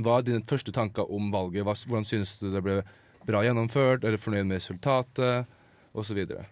hva 0.00 0.18
er 0.18 0.24
dine 0.24 0.46
første 0.48 0.72
tanker 0.72 1.10
om 1.12 1.28
valget? 1.32 1.66
Hvordan 1.66 2.06
synes 2.08 2.38
du 2.40 2.48
det 2.52 2.62
ble 2.64 2.78
bra 3.28 3.42
gjennomført? 3.44 4.04
Er 4.04 4.14
du 4.14 4.20
fornøyd 4.20 4.48
med 4.48 4.62
resultatet? 4.62 5.50
Og 5.92 6.06
så 6.08 6.16
videre. 6.16 6.46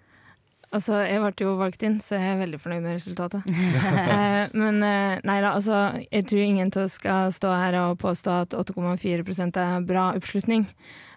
Altså, 0.71 1.01
jeg 1.03 1.19
ble 1.19 1.33
jo 1.43 1.57
valgt 1.59 1.83
inn, 1.83 1.97
så 1.99 2.15
jeg 2.15 2.37
er 2.37 2.43
veldig 2.45 2.59
fornøyd 2.63 2.85
med 2.85 2.95
resultatet. 2.95 3.47
eh, 4.15 4.53
men 4.55 4.83
eh, 4.87 5.19
nei 5.27 5.39
da, 5.43 5.57
altså, 5.57 5.81
jeg 6.07 6.29
tror 6.31 6.43
ingen 6.45 6.71
av 6.71 6.85
oss 6.85 6.99
skal 7.01 7.33
stå 7.35 7.55
her 7.59 7.79
og 7.81 7.99
påstå 7.99 8.37
at 8.45 8.55
8,4% 8.55 9.59
er 9.59 9.87
bra 9.89 10.13
oppslutning. 10.15 10.69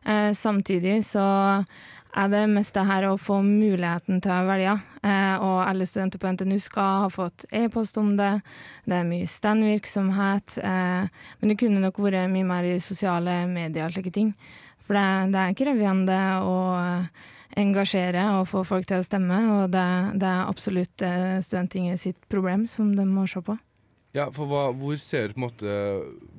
Eh, 0.10 0.32
samtidig 0.34 1.04
så 1.06 1.26
er 2.14 2.30
det 2.30 2.42
mest 2.52 2.76
det 2.78 2.86
her 2.86 3.08
å 3.08 3.18
få 3.18 3.40
muligheten 3.46 4.22
til 4.22 4.34
å 4.34 4.48
velge. 4.48 4.74
Eh, 5.06 5.36
og 5.42 5.62
alle 5.66 5.88
studenter 5.90 6.22
på 6.22 6.34
NTNU 6.34 6.58
skal 6.62 7.06
ha 7.06 7.12
fått 7.14 7.46
e-post 7.54 7.98
om 8.02 8.14
det. 8.18 8.36
Det 8.86 9.00
er 9.00 9.08
mye 9.08 9.30
standvirksomhet. 9.30 10.58
Eh, 10.62 11.06
men 11.40 11.54
det 11.54 11.58
kunne 11.62 11.82
nok 11.84 12.02
vært 12.02 12.30
mye 12.34 12.50
mer 12.50 12.70
i 12.70 12.82
sosiale 12.82 13.44
medier 13.50 13.88
og 13.88 13.96
slike 13.96 14.14
ting. 14.14 14.34
For 14.84 14.98
det, 14.98 15.34
det 15.34 15.42
er 15.42 15.58
krevende 15.58 16.20
å 16.46 16.58
engasjere 17.60 18.24
og 18.38 18.48
få 18.52 18.64
folk 18.68 18.88
til 18.90 19.02
å 19.02 19.06
stemme, 19.06 19.40
og 19.56 19.74
det, 19.74 19.86
det 20.22 20.30
er 20.30 20.50
absolutt 20.50 21.06
eh, 21.06 21.38
Studenttinget 21.44 22.02
sitt 22.02 22.28
problem 22.32 22.68
som 22.70 22.94
de 22.98 23.06
må 23.08 23.28
se 23.30 23.44
på. 23.46 23.58
Ja, 24.14 24.28
for 24.30 24.46
hva, 24.46 24.68
hvor 24.78 24.98
ser 25.02 25.32
du 25.32 25.34
på 25.34 25.40
en 25.40 25.46
måte 25.48 25.76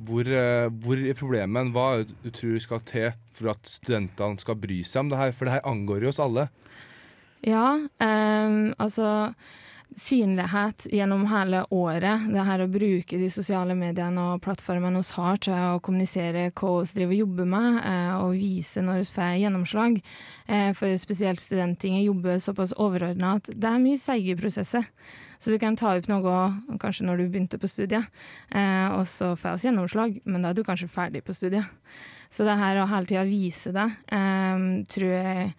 Hvor, 0.06 0.28
eh, 0.30 0.68
hvor 0.84 1.00
er 1.00 1.16
problemet? 1.18 1.72
Hva 1.74 2.04
du 2.06 2.28
tror 2.30 2.60
skal 2.62 2.84
til 2.86 3.08
for 3.34 3.50
at 3.50 3.66
studentene 3.66 4.38
skal 4.38 4.60
bry 4.62 4.84
seg 4.86 5.02
om 5.02 5.10
det 5.10 5.18
her? 5.18 5.34
For 5.34 5.48
det 5.48 5.56
her 5.56 5.66
angår 5.66 6.06
jo 6.06 6.12
oss 6.12 6.22
alle. 6.22 6.46
Ja, 7.42 7.66
eh, 7.98 8.54
altså 8.78 9.08
synlighet 9.96 10.86
gjennom 10.92 11.26
hele 11.30 11.64
året. 11.70 12.26
Det 12.32 12.44
her 12.46 12.62
å 12.64 12.70
bruke 12.70 13.18
de 13.18 13.28
sosiale 13.30 13.76
mediene 13.78 14.22
og 14.32 14.42
plattformene 14.44 15.02
vi 15.02 15.16
har 15.16 15.40
til 15.42 15.54
å 15.54 15.82
kommunisere 15.84 16.48
hva 16.50 16.72
vi 16.80 16.96
driver 16.96 17.14
og 17.14 17.20
jobber 17.20 17.50
med, 17.52 17.76
eh, 17.84 18.14
og 18.18 18.38
vise 18.38 18.82
når 18.82 19.02
vi 19.02 19.10
får 19.16 19.36
gjennomslag. 19.42 20.00
Eh, 20.48 20.72
for 20.72 20.96
spesielt 20.96 21.40
Studenttinget 21.40 22.06
jobber 22.06 22.38
såpass 22.38 22.74
overordna 22.76 23.36
at 23.36 23.44
det 23.52 23.70
er 23.70 23.78
mye 23.78 23.98
seige 23.98 24.36
prosesser. 24.36 24.84
Så 25.38 25.50
du 25.50 25.58
kan 25.58 25.76
ta 25.76 25.94
opp 25.96 26.08
noe 26.08 26.78
kanskje 26.78 27.04
når 27.04 27.18
du 27.18 27.28
begynte 27.28 27.60
på 27.60 27.68
studiet, 27.68 28.06
eh, 28.50 28.88
og 28.88 29.04
så 29.06 29.36
får 29.36 29.60
vi 29.60 29.68
gjennomslag, 29.68 30.20
men 30.24 30.42
da 30.42 30.50
er 30.50 30.54
du 30.54 30.64
kanskje 30.64 30.88
ferdig 30.88 31.22
på 31.22 31.34
studiet. 31.34 31.64
Så 32.30 32.44
det 32.44 32.58
her 32.58 32.82
å 32.82 32.88
hele 32.88 33.06
tida 33.06 33.24
vise 33.24 33.70
det, 33.70 33.90
tror 34.88 35.10
jeg 35.12 35.54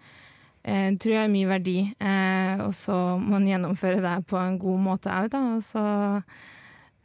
eh, 0.66 0.90
tror 0.98 1.14
jeg 1.14 1.24
er 1.24 1.32
mye 1.32 1.48
verdi. 1.54 1.76
Eh, 2.02 2.62
og 2.66 2.74
så 2.76 2.96
må 3.18 3.36
man 3.38 3.46
gjennomføre 3.48 4.02
det 4.04 4.16
på 4.30 4.36
en 4.42 4.58
god 4.58 4.80
måte 4.90 5.12
òg, 5.14 5.30
da. 5.32 5.42
Og 5.56 5.62
så 5.64 5.84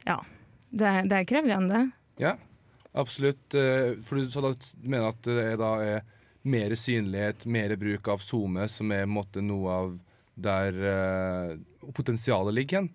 ja. 0.06 0.18
Det, 0.72 0.88
er- 0.88 1.04
det 1.08 1.18
er 1.18 1.28
krevende. 1.28 1.82
Ja, 2.18 2.34
absolutt. 2.94 3.54
Eh, 3.54 3.94
For 4.02 4.16
du 4.16 4.54
mener 4.88 5.08
at 5.12 5.22
det 5.22 5.44
er 5.52 5.56
da 5.60 5.72
er 5.84 6.00
mer 6.44 6.74
synlighet, 6.74 7.44
mer 7.46 7.76
bruk 7.78 8.08
av 8.08 8.18
SoMe, 8.24 8.64
som 8.68 8.90
er 8.90 9.04
måte 9.06 9.42
noe 9.44 9.70
av 9.70 9.92
der 10.42 10.72
eh, 10.72 11.56
potensialet 11.94 12.54
ligger 12.56 12.80
hen? 12.80 12.90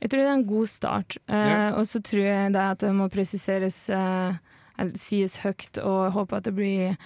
Jeg 0.00 0.10
tror 0.10 0.22
det 0.22 0.28
er 0.30 0.38
en 0.38 0.46
god 0.48 0.68
start. 0.72 1.16
Eh, 1.28 1.46
Ja. 1.50 1.74
Og 1.76 1.84
så 1.86 2.00
tror 2.02 2.24
jeg 2.24 2.52
det 2.56 2.60
at 2.70 2.78
det 2.80 2.94
må 2.96 3.10
presiseres, 3.12 3.82
eller 3.90 4.96
sies 4.96 5.36
høyt, 5.44 5.76
og 5.84 6.12
håper 6.16 6.38
at 6.40 6.44
det 6.48 6.54
blir 6.56 6.96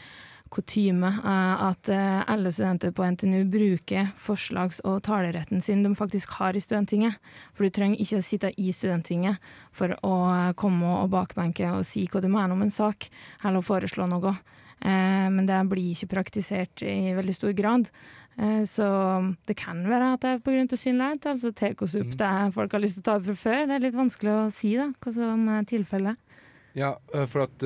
kutyme 0.55 1.09
eh, 1.11 1.63
at 1.69 1.89
eh, 1.93 2.23
alle 2.31 2.53
studenter 2.55 2.93
på 2.95 3.05
NTNU 3.11 3.43
bruker 3.51 4.09
forslags- 4.21 4.81
og 4.87 5.03
taleretten 5.07 5.61
sin 5.63 5.83
de 5.85 5.93
faktisk 5.99 6.37
har 6.39 6.57
i 6.57 6.63
Studenttinget. 6.63 7.19
For 7.55 7.67
du 7.67 7.75
trenger 7.75 8.01
ikke 8.01 8.21
å 8.23 8.25
sitte 8.25 8.53
i 8.57 8.71
Studenttinget 8.75 9.43
for 9.75 9.97
å 10.07 10.15
eh, 10.31 10.53
komme 10.59 10.95
og 11.03 11.11
bakbenke 11.13 11.69
og 11.75 11.85
si 11.89 12.07
hva 12.07 12.23
du 12.23 12.29
mener 12.31 12.55
om 12.55 12.63
en 12.63 12.71
sak, 12.75 13.09
eller 13.45 13.65
foreslå 13.67 14.07
noe. 14.11 14.37
Men 14.85 15.47
det 15.49 15.57
blir 15.71 15.95
ikke 15.95 16.11
praktisert 16.11 16.83
i 16.85 17.15
veldig 17.17 17.33
stor 17.33 17.53
grad. 17.57 17.87
Så 18.69 18.85
det 19.49 19.55
kan 19.57 19.79
være 19.89 20.11
at 20.17 20.21
det 20.21 20.33
er 20.35 20.43
pga. 20.45 20.77
synlighet. 20.77 21.25
Altså 21.31 21.55
tar 21.55 21.73
oss 21.81 21.95
opp 21.97 22.11
Mhm. 22.13 22.17
det 22.19 22.53
folk 22.53 22.73
har 22.73 22.81
lyst 22.83 22.95
til 22.99 23.01
å 23.01 23.05
ta 23.07 23.15
opp 23.17 23.25
fra 23.25 23.35
før. 23.35 23.67
Det 23.67 23.75
er 23.79 23.85
litt 23.87 23.95
vanskelig 23.95 24.33
å 24.35 24.53
si 24.53 24.77
da, 24.77 24.91
hva 25.01 25.15
som 25.15 25.49
er 25.49 25.63
tilfellet. 25.65 26.17
Ja, 26.75 26.97
for 27.31 27.47
at 27.47 27.63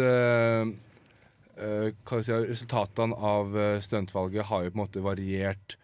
si, 1.59 2.33
Resultatene 2.33 3.15
av 3.15 3.59
eh, 3.59 3.81
studentvalget 3.85 4.49
har 4.51 4.65
jo 4.65 4.73
på 4.73 4.79
en 4.79 4.85
måte 4.85 5.05
variert 5.05 5.77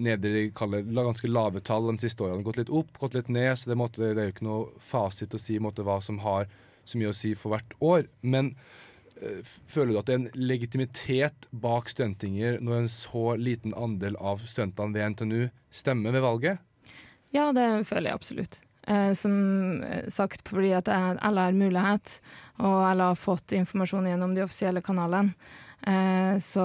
nede 0.00 0.28
i 0.28 0.50
ganske 0.54 1.28
lave 1.28 1.60
tall 1.60 1.88
de 1.90 1.98
siste 2.00 2.24
årene. 2.24 2.44
Gått 2.46 2.60
litt 2.60 2.72
opp, 2.72 2.92
gått 2.98 3.16
litt 3.18 3.28
ned. 3.28 3.58
så 3.58 3.70
Det, 3.70 3.78
måte, 3.78 4.02
det 4.02 4.22
er 4.22 4.30
jo 4.30 4.34
ikke 4.34 4.48
noe 4.48 4.68
fasit 4.78 5.34
å 5.34 5.40
si 5.40 5.58
på 5.58 5.66
måte, 5.68 5.84
hva 5.86 6.00
som 6.04 6.20
har 6.24 6.48
så 6.84 6.98
mye 6.98 7.12
å 7.12 7.16
si 7.16 7.34
for 7.38 7.54
hvert 7.54 7.76
år. 7.84 8.08
Men 8.22 8.54
øh, 9.20 9.42
føler 9.44 9.92
du 9.92 10.00
at 10.00 10.08
det 10.08 10.16
er 10.16 10.22
en 10.22 10.46
legitimitet 10.50 11.50
bak 11.50 11.90
studentinger 11.92 12.58
når 12.62 12.84
en 12.84 12.90
så 12.92 13.36
liten 13.38 13.76
andel 13.76 14.18
av 14.18 14.46
studentene 14.46 14.96
ved 14.96 15.14
NTNU 15.16 15.40
stemmer 15.70 16.16
ved 16.16 16.26
valget? 16.26 16.66
Ja, 17.34 17.50
det 17.54 17.68
føler 17.86 18.10
jeg 18.10 18.22
absolutt. 18.22 18.60
Eh, 18.90 19.12
som 19.14 19.82
eh, 19.86 20.08
sagt, 20.10 20.48
fordi 20.48 20.72
at 20.74 20.88
jeg- 20.90 21.18
alle 21.22 21.40
har 21.46 21.52
mulighet, 21.52 22.20
og 22.58 22.80
alle 22.90 23.02
har 23.12 23.14
fått 23.14 23.52
informasjon 23.54 24.08
gjennom 24.08 24.34
de 24.34 24.42
offisielle 24.42 24.82
kanalene. 24.82 25.34
Eh, 25.86 26.34
så 26.42 26.64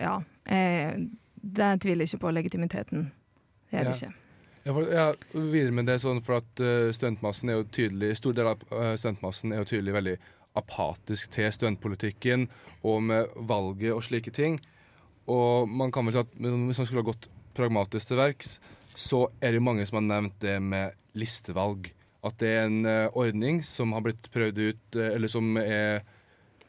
ja, 0.00 0.14
jeg, 0.48 1.10
det 1.42 1.80
tviler 1.82 2.06
ikke 2.06 2.20
på 2.22 2.32
legitimiteten. 2.32 3.10
Det 3.70 3.78
gjør 3.78 3.84
Ja. 3.84 3.90
det 3.92 4.02
ikke. 4.02 4.14
Ja, 4.64 4.72
for, 4.72 4.82
ja, 4.92 5.12
videre 5.32 5.72
med 5.72 5.86
det 5.86 6.00
sånn 6.00 6.22
for 6.22 6.36
at 6.36 6.54
studentmassen 6.94 7.48
er 7.50 7.54
jo 7.62 7.64
tydelig 7.64 8.16
Stor 8.16 8.32
del 8.32 8.46
av 8.46 8.58
studentmassen 8.98 9.52
er 9.52 9.58
jo 9.62 9.64
tydelig 9.64 9.92
veldig 9.94 10.16
apatisk 10.56 11.30
til 11.30 11.50
studentpolitikken 11.52 12.48
og 12.84 13.02
med 13.02 13.26
valget 13.36 13.92
og 13.94 14.02
slike 14.02 14.32
ting. 14.32 14.58
Og 15.28 15.68
man 15.68 15.92
kan 15.92 16.04
vel 16.04 16.12
si 16.14 16.18
at 16.20 16.34
hvis 16.38 16.78
man 16.78 16.86
skulle 16.86 17.02
ha 17.04 17.10
gått 17.12 17.28
pragmatisk 17.54 18.08
til 18.08 18.16
verks, 18.16 18.58
så 18.98 19.28
er 19.40 19.54
det 19.54 19.62
mange 19.62 19.86
som 19.86 20.00
har 20.00 20.06
nevnt 20.08 20.38
det 20.42 20.56
med 20.62 20.96
listevalg. 21.18 21.90
At 22.26 22.38
det 22.42 22.50
er 22.50 22.64
en 22.66 22.80
uh, 22.82 23.18
ordning 23.18 23.60
som 23.66 23.94
har 23.94 24.02
blitt 24.04 24.26
prøvd 24.34 24.58
ut, 24.58 24.86
uh, 24.98 25.10
eller 25.12 25.30
som 25.30 25.52
er, 25.60 26.02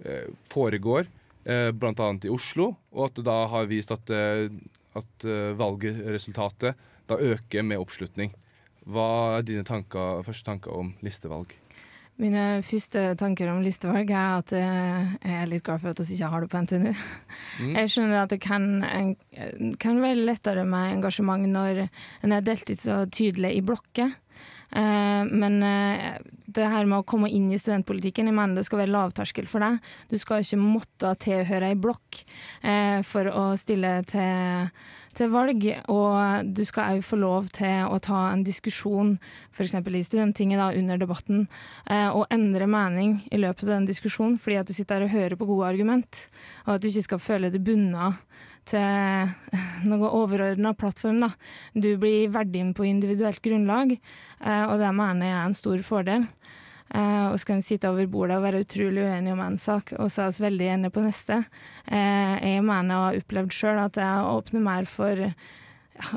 uh, 0.05 0.27
foregår, 0.51 1.09
uh, 1.49 1.69
bl.a. 1.73 2.09
i 2.21 2.33
Oslo, 2.33 2.75
og 2.93 3.07
at 3.07 3.17
det 3.17 3.25
da 3.27 3.39
har 3.49 3.71
vist 3.71 3.93
at, 3.95 4.13
at 4.99 5.25
valgresultatet 5.57 6.77
da 7.09 7.17
øker 7.17 7.65
med 7.65 7.81
oppslutning. 7.81 8.35
Hva 8.89 9.09
er 9.39 9.47
dine 9.47 9.65
tanker, 9.65 10.21
første 10.25 10.45
tanker 10.51 10.73
om 10.77 10.93
listevalg? 11.05 11.53
Mine 12.19 12.59
første 12.67 13.13
tanker 13.19 13.47
om 13.47 13.61
listevalg 13.63 14.09
er 14.11 14.39
at 14.41 14.51
eh, 14.57 15.11
jeg 15.23 15.35
er 15.39 15.47
litt 15.47 15.63
glad 15.63 15.79
for 15.79 15.93
at 15.93 16.01
vi 16.03 16.17
ikke 16.17 16.31
har 16.33 16.43
det 16.43 16.49
på 16.51 16.61
NTNU. 16.65 16.89
Mm. 17.59 17.69
Jeg 17.77 17.91
skjønner 17.93 18.23
at 18.25 18.33
det 18.33 18.41
kan, 18.43 18.65
kan 19.79 20.01
være 20.03 20.25
lettere 20.27 20.65
med 20.67 20.97
engasjement 20.97 21.47
når 21.47 21.85
en 21.87 22.35
er 22.35 22.43
delt 22.43 22.73
ut 22.73 22.83
så 22.83 23.05
tydelig 23.07 23.53
i 23.55 23.63
blokker. 23.63 24.11
Eh, 24.71 25.25
men 25.25 25.63
eh, 25.63 26.19
det 26.45 26.67
her 26.69 26.85
med 26.89 27.01
å 27.01 27.07
komme 27.07 27.29
inn 27.33 27.49
i 27.51 27.59
studentpolitikken, 27.59 28.29
jeg 28.29 28.37
mener 28.37 28.59
det 28.59 28.67
skal 28.67 28.83
være 28.83 28.93
lavterskel 28.93 29.49
for 29.49 29.65
deg. 29.65 29.79
Du 30.11 30.17
skal 30.21 30.45
ikke 30.45 30.61
måtte 30.61 31.15
tilhøre 31.25 31.71
ei 31.71 31.79
blokk 31.79 32.21
eh, 32.61 33.01
for 33.07 33.29
å 33.33 33.45
stille 33.59 33.95
til, 34.09 34.69
til 35.17 35.31
valg. 35.33 35.65
Og 35.89 36.53
du 36.53 36.63
skal 36.67 36.99
òg 36.99 37.05
få 37.05 37.19
lov 37.21 37.49
til 37.55 37.89
å 37.89 37.97
ta 38.03 38.27
en 38.33 38.45
diskusjon, 38.45 39.15
f.eks. 39.53 39.77
i 39.79 40.05
Studenttinget 40.05 40.77
under 40.77 41.01
debatten, 41.01 41.47
og 41.89 42.27
endre 42.33 42.67
mening 42.69 43.19
i 43.33 43.39
løpet 43.41 43.65
av 43.65 43.75
den 43.77 43.89
diskusjonen, 43.89 44.37
fordi 44.41 44.59
at 44.61 44.69
du 44.69 44.75
sitter 44.75 44.99
der 44.99 45.09
og 45.09 45.15
hører 45.15 45.39
på 45.39 45.47
gode 45.49 45.73
argument, 45.73 46.27
og 46.67 46.75
at 46.75 46.83
du 46.83 46.89
ikke 46.89 47.07
skal 47.07 47.21
føle 47.23 47.51
deg 47.53 47.65
bundet 47.65 48.19
til 48.69 49.29
noe 49.89 50.11
overordna 50.21 50.73
plattform. 50.77 51.21
Da. 51.25 51.31
Du 51.73 51.91
blir 52.01 52.31
verdig 52.33 52.63
inn 52.63 52.73
på 52.77 52.87
individuelt 52.87 53.41
grunnlag, 53.45 53.95
eh, 53.97 54.65
og 54.65 54.79
det 54.81 54.91
mener 54.95 55.29
jeg 55.29 55.37
er 55.37 55.47
en 55.47 55.57
stor 55.57 55.85
fordel. 55.85 56.27
Eh, 56.89 57.25
og 57.29 57.37
så 57.37 57.51
kan 57.51 57.61
vi 57.61 57.67
sitte 57.67 57.89
over 57.91 58.09
bordet 58.09 58.39
og 58.39 58.45
være 58.47 58.63
utrolig 58.63 59.05
uenig 59.05 59.33
om 59.35 59.43
en 59.45 59.59
sak, 59.61 59.93
og 59.99 60.09
så 60.09 60.25
er 60.25 60.33
vi 60.33 60.45
veldig 60.47 60.69
enige 60.73 60.95
på 60.95 61.05
neste. 61.05 61.43
Eh, 61.85 62.35
jeg 62.55 62.65
mener 62.65 62.95
og 62.97 63.07
har 63.09 63.19
opplevd 63.21 63.53
sjøl 63.53 63.81
at 63.83 63.99
jeg 64.01 64.29
åpner 64.33 64.65
mer 64.65 64.89
for 64.89 65.25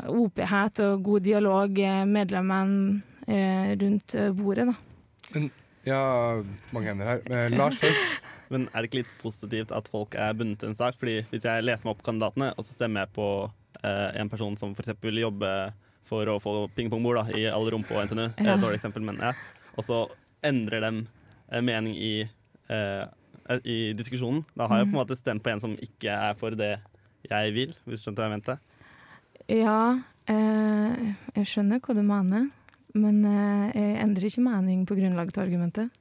åpenhet 0.09 0.81
og 0.87 1.03
god 1.05 1.27
dialog 1.27 1.79
eh, 1.83 2.05
medlemmene 2.09 3.03
eh, 3.27 3.75
rundt 3.83 4.15
eh, 4.15 4.33
bordet. 4.37 4.71
Da. 4.71 5.49
Ja, 5.85 6.43
mange 6.73 6.89
hender 6.89 7.09
her. 7.17 7.25
Eh, 7.27 7.51
Lars 7.57 7.81
først. 7.83 8.22
Men 8.53 8.69
er 8.71 8.83
det 8.85 8.91
ikke 8.91 9.01
litt 9.03 9.15
positivt 9.23 9.73
at 9.75 9.89
folk 9.93 10.15
er 10.21 10.35
bundet 10.37 10.61
til 10.63 10.71
en 10.73 10.77
sak? 10.79 10.99
Fordi 11.01 11.23
Hvis 11.33 11.47
jeg 11.49 11.65
leser 11.65 11.89
meg 11.89 11.95
opp 11.97 12.05
kandidatene, 12.07 12.51
og 12.57 12.67
så 12.67 12.77
stemmer 12.77 13.07
jeg 13.07 13.15
på 13.17 13.29
eh, 13.83 14.11
en 14.21 14.31
person 14.33 14.57
som 14.61 14.75
f.eks. 14.77 14.93
vil 15.03 15.23
jobbe 15.25 15.51
for 16.09 16.29
å 16.29 16.37
få 16.43 16.53
pingpongbord 16.77 17.33
i 17.39 17.47
alle 17.49 17.73
rom 17.73 17.85
på 17.87 17.97
NTNU, 18.05 18.29
Ja. 18.43 18.55
et 18.57 18.61
dårlig 18.63 18.81
eksempel, 18.81 19.05
men 19.07 19.21
ja. 19.23 19.33
og 19.79 19.85
så 19.87 20.01
endrer 20.45 20.83
dem 20.85 21.05
eh, 21.49 21.63
mening 21.63 21.95
i, 21.97 22.15
eh, 22.69 23.05
i 23.65 23.79
diskusjonen, 23.97 24.43
da 24.59 24.67
har 24.69 24.83
jeg 24.83 24.91
på 24.91 24.97
en 24.97 25.01
måte 25.01 25.17
stemt 25.17 25.43
på 25.45 25.53
en 25.55 25.63
som 25.63 25.77
ikke 25.79 26.11
er 26.11 26.35
for 26.41 26.51
det 26.59 26.75
jeg 27.31 27.55
vil, 27.55 27.75
hvis 27.87 28.03
du 28.03 28.09
skjønte 28.09 28.19
hva 28.21 28.29
jeg 28.29 28.35
mente. 28.35 28.59
Ja, 29.49 29.79
eh, 30.27 31.15
jeg 31.39 31.47
skjønner 31.49 31.81
hva 31.81 31.95
du 31.97 32.03
mener, 32.03 32.51
men 32.99 33.25
eh, 33.25 33.73
jeg 33.79 33.97
endrer 34.03 34.29
ikke 34.29 34.45
mening 34.45 34.85
på 34.91 34.99
grunnlag 34.99 35.31
av 35.33 35.45
argumentet. 35.47 35.95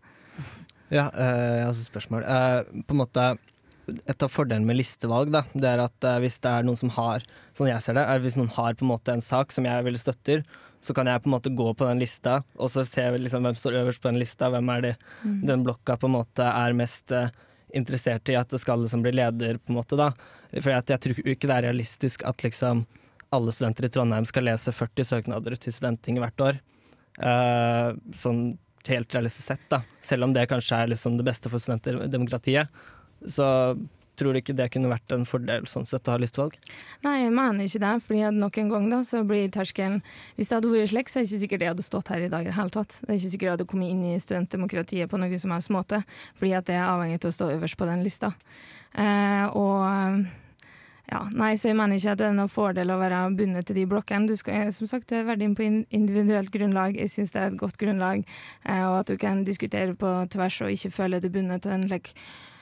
Ja, 0.91 1.07
uh, 1.15 1.55
jeg 1.55 1.65
har 1.65 1.71
et 1.71 1.85
spørsmål. 1.85 2.25
Uh, 2.27 2.83
på 2.87 2.95
en 2.95 3.01
måte, 3.01 3.27
et 3.91 4.23
av 4.23 4.31
fordelene 4.31 4.67
med 4.67 4.77
listevalg 4.79 5.31
da, 5.33 5.45
det 5.53 5.69
er 5.69 5.83
at 5.85 6.07
uh, 6.07 6.17
hvis 6.23 6.39
det 6.43 6.51
er 6.51 6.67
noen 6.67 6.79
som 6.79 6.91
har 6.97 7.23
sånn 7.57 7.71
jeg 7.71 7.83
ser 7.83 7.97
det, 7.97 8.03
er 8.03 8.23
hvis 8.23 8.37
noen 8.39 8.51
har 8.57 8.75
på 8.75 8.85
en 8.85 8.91
måte 8.91 9.15
en 9.15 9.23
sak 9.23 9.55
som 9.55 9.67
jeg 9.67 9.87
veldig 9.87 10.01
støtter, 10.03 10.43
så 10.81 10.95
kan 10.97 11.07
jeg 11.07 11.21
på 11.21 11.29
en 11.29 11.35
måte 11.35 11.53
gå 11.53 11.67
på 11.77 11.85
den 11.85 12.01
lista 12.01 12.39
og 12.57 12.71
så 12.73 12.83
se 12.89 13.03
liksom 13.13 13.45
hvem 13.45 13.57
står 13.59 13.77
øverst 13.83 14.01
på 14.01 14.09
den 14.09 14.19
lista, 14.19 14.49
hvem 14.49 14.69
er 14.73 14.85
det 14.87 14.93
den 15.45 15.65
blokka 15.67 15.93
på 16.01 16.09
en 16.09 16.15
måte 16.15 16.47
er 16.47 16.73
mest 16.73 17.13
interessert 17.77 18.31
i 18.33 18.37
at 18.39 18.49
det 18.49 18.59
skal 18.63 18.81
liksom 18.81 19.03
bli 19.05 19.13
leder, 19.13 19.59
på 19.61 19.71
en 19.71 19.77
måte. 19.77 19.99
da. 19.99 20.09
For 20.57 20.73
jeg 20.73 21.03
tror 21.05 21.21
ikke 21.21 21.47
det 21.47 21.57
er 21.57 21.67
realistisk 21.69 22.25
at 22.27 22.43
liksom 22.43 22.83
alle 23.31 23.53
studenter 23.55 23.87
i 23.87 23.91
Trondheim 23.93 24.27
skal 24.27 24.47
lese 24.49 24.73
40 24.75 25.07
søknader 25.07 25.55
til 25.55 25.75
Studenttinget 25.75 26.25
hvert 26.25 26.43
år. 26.47 26.59
Uh, 27.21 27.95
sånn 28.19 28.41
helt 28.89 29.13
realistisk 29.13 29.51
sett, 29.51 29.65
da. 29.69 29.83
Selv 30.01 30.25
om 30.25 30.33
det 30.33 30.49
kanskje 30.49 30.79
er 30.81 30.91
liksom 30.93 31.17
det 31.19 31.27
beste 31.27 31.51
for 31.51 31.61
studentdemokratiet, 31.61 32.71
så 33.29 33.47
tror 34.19 34.35
du 34.35 34.41
ikke 34.41 34.55
det 34.57 34.67
kunne 34.73 34.91
vært 34.91 35.13
en 35.15 35.23
fordel 35.27 35.65
sånn 35.69 35.87
sett 35.89 36.07
å 36.09 36.15
ha 36.15 36.21
listevalg? 36.21 36.57
Nei, 37.05 37.15
jeg 37.23 37.33
mener 37.33 37.65
ikke 37.65 37.81
det. 37.83 37.93
fordi 38.05 38.21
at 38.27 38.37
nok 38.37 38.59
en 38.61 38.69
gang 38.73 38.89
da, 38.91 39.01
så 39.07 39.23
blir 39.27 39.49
terskelen 39.53 40.01
Hvis 40.37 40.51
det 40.51 40.57
hadde 40.57 40.73
vært 40.73 40.91
slik, 40.93 41.09
så 41.09 41.19
er 41.19 41.23
det 41.23 41.31
ikke 41.31 41.43
sikkert 41.45 41.65
jeg 41.65 41.73
hadde 41.73 41.87
stått 41.87 42.11
her 42.13 42.25
i 42.25 42.29
dag 42.33 42.45
i 42.45 42.51
det 42.51 42.57
hele 42.57 42.75
tatt. 42.75 42.99
Det 43.01 43.09
er 43.09 43.17
ikke 43.17 43.33
sikkert 43.35 43.47
jeg 43.47 43.55
hadde 43.55 43.69
kommet 43.71 43.93
inn 43.93 44.03
i 44.11 44.19
studentdemokratiet 44.21 45.11
på 45.11 45.21
noen 45.21 45.41
som 45.41 45.55
helst 45.55 45.73
måte, 45.73 46.03
fordi 46.37 46.53
at 46.59 46.69
det 46.69 46.77
er 46.77 46.85
avhengig 46.85 47.21
av 47.21 47.31
å 47.31 47.35
stå 47.39 47.49
øverst 47.55 47.79
på 47.79 47.89
den 47.89 48.05
lista. 48.05 48.33
Eh, 48.91 49.45
og 49.57 50.27
ja, 51.11 51.25
nei, 51.35 51.57
så 51.59 51.67
jeg 51.67 51.75
mener 51.75 51.99
ikke 51.99 52.13
at 52.13 52.19
det 52.21 52.27
er 52.29 52.35
noen 52.37 52.51
fordel 52.51 52.93
å 52.93 52.99
være 53.01 53.17
bundet 53.35 53.67
til 53.67 53.81
de 53.81 53.83
blokkene. 53.91 54.29
Du 54.31 54.39
skal, 54.39 54.69
som 54.71 54.87
sagt, 54.87 55.11
vært 55.11 55.43
inn 55.43 55.57
på 55.59 55.65
individuelt 55.67 56.53
grunnlag. 56.53 56.95
Jeg 56.95 57.11
syns 57.11 57.33
det 57.33 57.41
er 57.41 57.51
et 57.51 57.57
godt 57.59 57.75
grunnlag, 57.81 58.23
eh, 58.63 58.85
og 58.85 59.01
at 59.01 59.11
du 59.11 59.19
kan 59.19 59.43
diskutere 59.43 59.97
på 59.99 60.13
tvers 60.31 60.61
og 60.63 60.71
ikke 60.71 60.93
føle 60.95 61.19
deg 61.19 61.33
bundet 61.35 61.65
til 61.65 61.75
en 61.75 61.83
like, 61.91 62.15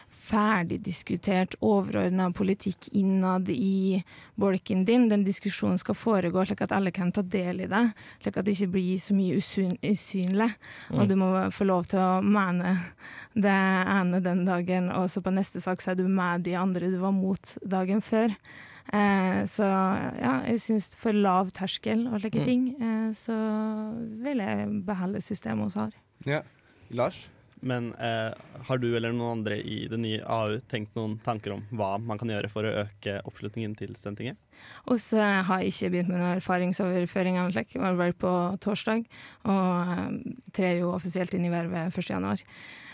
ferdigdiskutert, 0.10 1.56
overordna 1.66 2.30
politikk 2.36 2.89
innad 2.98 3.50
i 3.50 4.01
bolken 4.39 4.86
din. 4.88 5.08
Den 5.12 5.24
diskusjonen 5.28 5.80
skal 5.82 5.98
foregå 5.98 6.44
slik 6.48 6.62
at 6.66 6.74
alle 6.75 6.92
kan 6.96 7.12
ta 7.16 7.22
del 7.22 7.62
i 7.66 7.70
det, 7.70 7.84
slik 8.24 8.38
at 8.39 8.46
det 8.48 8.56
ikke 8.58 8.72
blir 8.78 8.98
så 9.01 9.16
mye 9.18 9.38
usyn 9.39 9.75
usynlig. 9.86 10.50
Og 10.96 11.08
du 11.10 11.16
må 11.20 11.30
få 11.56 11.68
lov 11.70 11.88
til 11.92 12.00
å 12.01 12.22
mene 12.25 12.75
det 13.36 13.54
ene 13.54 14.22
den 14.25 14.46
dagen, 14.48 14.89
og 14.92 15.10
så 15.13 15.22
på 15.25 15.34
neste 15.34 15.62
sak 15.63 15.82
så 15.84 15.94
er 15.94 16.01
du 16.01 16.08
med 16.10 16.46
de 16.48 16.56
andre 16.60 16.92
du 16.92 17.00
var 17.01 17.16
mot 17.16 17.56
dagen 17.66 18.01
før. 18.01 18.34
Eh, 18.89 19.44
så 19.46 19.66
ja, 20.18 20.39
jeg 20.50 20.62
syns 20.63 20.88
for 20.98 21.13
lav 21.13 21.51
terskel 21.54 22.08
og 22.10 22.22
slike 22.24 22.39
Mm. 22.42 22.46
ting, 22.46 22.63
eh, 22.82 23.12
så 23.13 23.36
vil 24.24 24.38
jeg 24.42 24.86
beholde 24.86 25.22
systemet 25.22 25.74
vi 25.75 25.80
har. 25.80 25.92
Ja. 26.25 26.42
Lars? 26.89 27.30
Men 27.60 27.92
eh, 28.00 28.32
har 28.68 28.80
du 28.80 28.88
eller 28.96 29.12
noen 29.12 29.39
andre 29.39 29.58
i 29.60 29.82
det 29.92 30.00
nye 30.00 30.24
AU 30.24 30.60
tenkt 30.72 30.96
noen 30.96 31.18
tanker 31.24 31.58
om 31.58 31.63
hva 31.75 31.98
man 32.00 32.20
kan 32.20 32.32
gjøre 32.32 32.51
for 32.51 32.68
å 32.68 32.75
øke 32.86 33.20
oppslutningen 33.28 33.75
til 33.80 33.96
stentinget? 34.00 34.39
Og 34.88 35.00
så 35.04 35.24
har 35.48 35.63
ikke 35.66 35.92
begynt 35.92 36.12
med 36.12 36.22
noen 36.22 36.38
erfaringsoverføring. 36.38 37.39
Jeg 37.39 37.82
var 37.84 37.98
vel 38.00 38.16
på 38.20 38.34
torsdag, 38.63 39.08
og 39.48 39.96
eh, 39.96 40.06
trer 40.56 40.80
jo 40.82 40.94
offisielt 40.96 41.36
inn 41.36 41.50
i 41.50 41.54
vervet 41.54 41.92
1. 41.92 42.13
januar. 42.16 42.46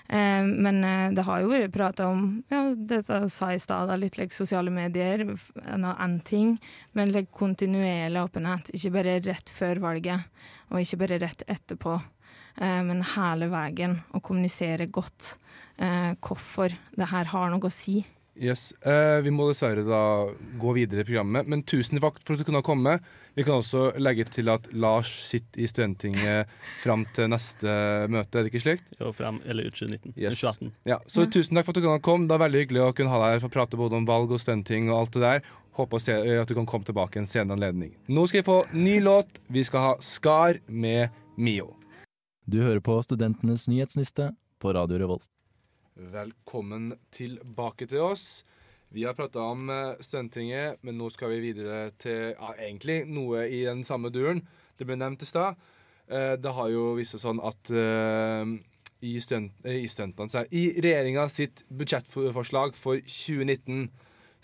Eh, 0.08 0.46
men 0.46 0.84
eh, 0.84 1.12
det 1.18 1.26
har 1.26 1.42
jo 1.42 1.50
vært 1.50 1.74
prata 1.74 2.10
om 2.12 2.26
ja, 2.54 2.68
det 2.78 3.02
jeg 3.08 3.30
sa 3.34 3.52
i 3.54 3.62
stad, 3.62 3.94
litt 4.02 4.20
like, 4.22 4.34
sosiale 4.36 4.74
medier, 4.74 5.26
en 5.66 6.20
ting. 6.26 6.58
Men 6.98 7.14
like, 7.14 7.34
kontinuerlig 7.34 8.22
åpenhet. 8.22 8.74
Ikke 8.74 8.98
bare 9.00 9.20
rett 9.26 9.54
før 9.54 9.82
valget, 9.90 10.30
og 10.72 10.82
ikke 10.82 11.02
bare 11.06 11.22
rett 11.26 11.46
etterpå. 11.50 12.00
Eh, 12.58 12.82
men 12.88 13.04
hele 13.16 13.50
veien, 13.52 13.98
å 14.16 14.22
kommunisere 14.24 14.88
godt 14.88 15.38
eh, 15.78 16.14
hvorfor 16.24 16.76
det 16.96 17.10
her 17.12 17.32
har 17.34 17.50
noe 17.52 17.68
å 17.68 17.74
si. 17.74 18.04
Yes. 18.36 18.74
Eh, 18.84 19.22
vi 19.24 19.32
må 19.32 19.46
dessverre 19.48 19.86
da 19.88 20.00
gå 20.60 20.74
videre 20.76 21.06
i 21.06 21.08
programmet, 21.08 21.48
men 21.48 21.62
tusen 21.64 22.02
takk 22.04 22.18
for 22.20 22.36
at 22.36 22.42
du 22.42 22.48
kunne 22.50 22.62
komme. 22.68 22.98
Vi 23.36 23.46
kan 23.48 23.62
også 23.62 23.94
legge 24.00 24.26
til 24.28 24.52
at 24.52 24.68
Lars 24.76 25.08
sitter 25.30 25.64
i 25.64 25.70
Studenttinget 25.72 26.52
fram 26.82 27.06
til 27.16 27.30
neste 27.32 27.72
møte, 28.12 28.36
er 28.36 28.44
det 28.44 28.52
ikke 28.52 28.64
slikt? 28.66 28.92
Jo, 29.00 29.14
fram, 29.16 29.40
eller 29.48 29.70
ut 29.70 29.78
2019. 29.80 30.18
Yes. 30.20 30.42
2018. 30.42 30.74
Ja, 30.92 31.00
så 31.08 31.24
Ja. 31.24 31.32
tusen 31.32 31.56
takk 31.56 31.66
for 31.70 31.72
at 31.72 31.80
du 31.80 31.86
kunne 31.88 32.04
komme. 32.04 32.28
Det 32.28 32.36
er 32.36 32.44
veldig 32.44 32.66
hyggelig 32.66 32.84
å 32.84 32.96
kunne 32.96 33.10
ha 33.16 33.22
deg 33.24 33.32
her 33.36 33.40
for 33.40 33.48
å 33.48 33.56
prate 33.56 33.80
både 33.80 33.96
om 33.96 34.06
valg 34.06 34.32
og 34.36 34.40
Studentting 34.44 34.90
og 34.92 35.00
alt 35.00 35.12
det 35.16 35.24
der. 35.24 35.42
Håper 35.76 35.96
å 35.96 36.02
se, 36.02 36.14
at 36.42 36.48
du 36.48 36.56
kan 36.56 36.66
komme 36.68 36.84
tilbake 36.88 37.18
en 37.18 37.28
senere 37.28 37.56
anledning. 37.56 37.96
Nå 38.10 38.28
skal 38.28 38.42
vi 38.42 38.52
få 38.52 38.60
ny 38.74 39.00
låt. 39.00 39.40
Vi 39.50 39.64
skal 39.64 39.80
ha 39.80 39.96
Skar 40.00 40.60
med 40.68 41.10
Mio. 41.38 41.72
Du 42.46 42.60
hører 42.62 42.78
på 42.78 42.94
Studentenes 43.02 43.64
nyhetsliste 43.66 44.28
på 44.62 44.70
Radio 44.76 45.00
Revolt. 45.02 45.24
Velkommen 45.98 46.92
tilbake 47.10 47.88
til 47.90 48.04
oss. 48.06 48.44
Vi 48.94 49.02
har 49.08 49.16
prata 49.18 49.42
om 49.42 49.64
eh, 49.74 49.96
Studenttinget, 49.98 50.78
men 50.86 51.00
nå 51.00 51.08
skal 51.10 51.34
vi 51.34 51.40
videre 51.48 51.88
til 51.98 52.36
ja, 52.36 52.52
egentlig 52.68 53.00
noe 53.10 53.48
i 53.50 53.64
den 53.66 53.82
samme 53.88 54.12
duren. 54.14 54.44
Det 54.78 54.86
ble 54.86 55.00
nevnt 55.02 55.26
i 55.26 55.30
stad. 55.32 55.58
Eh, 56.06 56.36
det 56.38 56.54
har 56.54 56.70
jo 56.70 56.92
vist 57.00 57.16
seg 57.16 57.24
sånn 57.24 57.42
at 57.42 57.74
eh, 57.74 58.54
i, 59.02 59.16
student, 59.26 59.58
i, 59.66 60.62
i 60.62 60.64
regjeringa 60.86 61.26
sitt 61.34 61.66
budsjettforslag 61.74 62.78
for 62.78 63.02
2019 63.02 63.90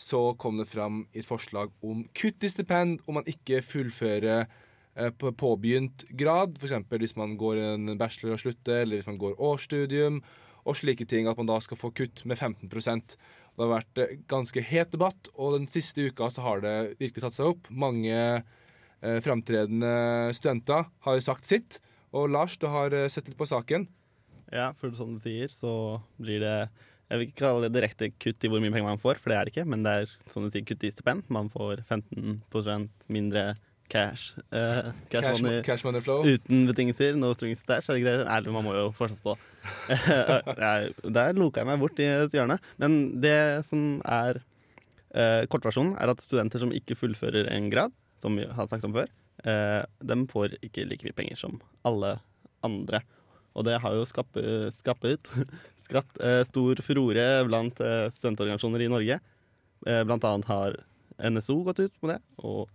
så 0.01 0.23
kom 0.41 0.57
det 0.57 0.65
fram 0.73 1.03
et 1.13 1.29
forslag 1.29 1.69
om 1.85 2.01
kutt 2.17 2.41
i 2.41 2.49
stipend 2.49 3.05
om 3.05 3.21
man 3.21 3.29
ikke 3.29 3.61
fullfører 3.61 4.49
på 4.91 5.31
påbegynt 5.39 6.03
grad. 6.19 6.57
F.eks. 6.59 6.73
hvis 6.89 7.15
man 7.15 7.37
går 7.39 7.61
en 7.63 7.93
bachelor 7.99 8.35
og 8.35 8.41
slutter, 8.41 8.81
eller 8.83 8.99
hvis 8.99 9.07
man 9.07 9.19
går 9.21 9.37
årsstudium 9.39 10.21
og 10.67 10.77
slike 10.77 11.07
ting, 11.09 11.29
at 11.29 11.39
man 11.39 11.49
da 11.49 11.59
skal 11.63 11.79
få 11.79 11.91
kutt 11.95 12.23
med 12.29 12.37
15% 12.37 13.15
Det 13.51 13.65
har 13.65 13.71
vært 13.73 13.99
eh, 13.99 14.17
ganske 14.31 14.61
het 14.63 14.93
debatt, 14.93 15.27
og 15.35 15.57
den 15.57 15.67
siste 15.67 16.07
uka 16.07 16.29
så 16.31 16.43
har 16.45 16.61
det 16.63 16.75
virkelig 17.01 17.25
tatt 17.25 17.35
seg 17.35 17.49
opp. 17.49 17.65
Mange 17.67 18.15
eh, 18.15 19.17
framtredende 19.21 20.31
studenter 20.37 20.87
har 21.03 21.19
sagt 21.19 21.49
sitt. 21.49 21.81
Og 22.15 22.29
Lars, 22.31 22.55
du 22.57 22.69
har 22.71 22.95
eh, 22.95 23.09
sett 23.11 23.27
litt 23.27 23.37
på 23.37 23.49
saken. 23.49 23.89
Ja, 24.55 24.71
for 24.79 24.95
som 24.95 25.17
du 25.17 25.19
sier, 25.23 25.51
så 25.51 25.99
blir 26.19 26.39
det 26.43 26.55
Jeg 27.11 27.19
vil 27.19 27.27
ikke 27.27 27.43
kalle 27.43 27.67
det 27.67 27.75
direkte 27.75 28.07
kutt 28.23 28.47
i 28.47 28.49
hvor 28.51 28.63
mye 28.63 28.71
penger 28.71 28.87
man 28.87 29.03
får, 29.03 29.19
for 29.19 29.33
det 29.33 29.37
er 29.37 29.43
det 29.43 29.51
ikke. 29.51 29.67
Men 29.67 29.83
det 29.83 29.91
er 29.91 30.15
som 30.31 30.47
du 30.47 30.49
sier, 30.49 30.63
kutt 30.63 30.87
i 30.87 30.93
stipend. 30.95 31.27
Man 31.27 31.51
får 31.51 31.83
15% 31.91 33.11
mindre 33.11 33.49
cash. 33.91 34.35
Uh, 34.51 34.91
cash, 35.11 35.25
Cash, 35.25 35.41
money 35.43 35.61
cash 35.67 35.83
money 35.83 36.01
flow. 36.01 36.23
uten 36.23 36.63
betingelser. 36.69 37.17
No 37.19 37.33
strings 37.35 37.61
attached, 37.65 37.91
er 37.91 37.97
det 37.97 38.01
ikke 38.01 38.13
det? 38.13 38.27
Nei, 38.29 38.53
man 38.55 38.65
må 38.65 38.75
jo 38.77 38.85
fortsatt 38.95 39.19
stå. 39.19 39.35
Der 41.17 41.35
loka 41.37 41.61
jeg 41.61 41.69
meg 41.69 41.81
bort 41.81 41.99
i 42.01 42.07
et 42.07 42.35
hjørne. 42.37 42.57
Men 42.81 42.97
det 43.23 43.37
som 43.67 43.99
er 44.07 44.41
uh, 44.41 45.43
kortversjonen, 45.51 45.97
er 45.99 46.13
at 46.13 46.23
studenter 46.23 46.63
som 46.63 46.73
ikke 46.75 46.97
fullfører 46.99 47.51
en 47.51 47.69
grad, 47.73 47.95
som 48.23 48.37
vi 48.39 48.47
har 48.47 48.69
snakket 48.69 48.89
om 48.89 48.95
før, 49.01 49.11
uh, 49.45 49.81
dem 50.13 50.27
får 50.31 50.55
ikke 50.61 50.87
like 50.87 51.07
mye 51.07 51.17
penger 51.17 51.41
som 51.43 51.59
alle 51.87 52.15
andre. 52.65 53.03
Og 53.57 53.67
det 53.67 53.81
har 53.83 53.97
jo 53.97 54.07
skappet, 54.07 54.71
skappet, 54.77 55.33
skapt 55.85 56.21
uh, 56.23 56.41
stor 56.47 56.79
furore 56.85 57.27
blant 57.49 57.83
studentorganisasjoner 58.15 58.87
i 58.87 58.91
Norge. 58.91 59.19
Blant 59.81 60.25
annet 60.29 60.45
har 60.45 60.75
NSO 61.33 61.55
gått 61.65 61.79
ut 61.81 61.95
med 62.03 62.11
det, 62.13 62.19
og 62.45 62.69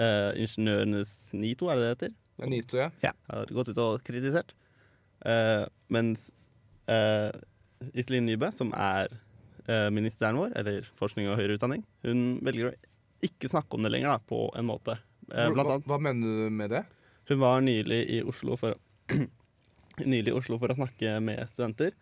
eh, 0.00 0.40
Ingeniørenes 0.40 1.12
NITO, 1.36 1.70
er 1.70 1.78
det 1.78 1.84
det 1.84 1.92
heter? 1.94 2.18
Det 2.40 2.46
er 2.46 2.52
Nito, 2.54 2.78
ja. 2.80 3.14
har 3.28 3.50
gått 3.52 3.72
ut 3.72 3.80
og 3.82 4.04
kritisert. 4.04 4.54
Uh, 5.20 5.66
mens 5.92 6.30
uh, 6.88 7.28
Iselin 7.92 8.24
Nybø, 8.24 8.48
som 8.56 8.70
er 8.72 9.12
uh, 9.66 9.90
ministeren 9.92 10.38
vår, 10.40 10.54
eller 10.56 10.88
forskning 10.96 11.28
og 11.28 11.36
høyere 11.36 11.58
utdanning, 11.58 11.84
hun 12.06 12.38
velger 12.46 12.70
å 12.70 12.78
ikke 13.28 13.50
snakke 13.52 13.76
om 13.76 13.84
det 13.84 13.92
lenger, 13.92 14.14
da, 14.14 14.30
på 14.32 14.46
en 14.56 14.70
måte. 14.70 14.96
Uh, 15.28 15.50
Hva, 15.50 15.52
blant 15.52 15.68
hva, 15.68 15.76
annet, 15.76 15.90
hva 15.92 16.00
mener 16.08 16.40
du 16.48 16.56
med 16.62 16.72
det? 16.72 16.86
hun 17.30 17.38
var 17.38 17.60
nylig 17.60 18.00
i 18.10 18.22
Oslo 18.26 18.56
for, 18.58 18.74
nylig 20.12 20.32
i 20.32 20.34
Oslo 20.34 20.58
for 20.58 20.72
å 20.72 20.78
snakke 20.80 21.18
med 21.22 21.44
studenter. 21.46 21.92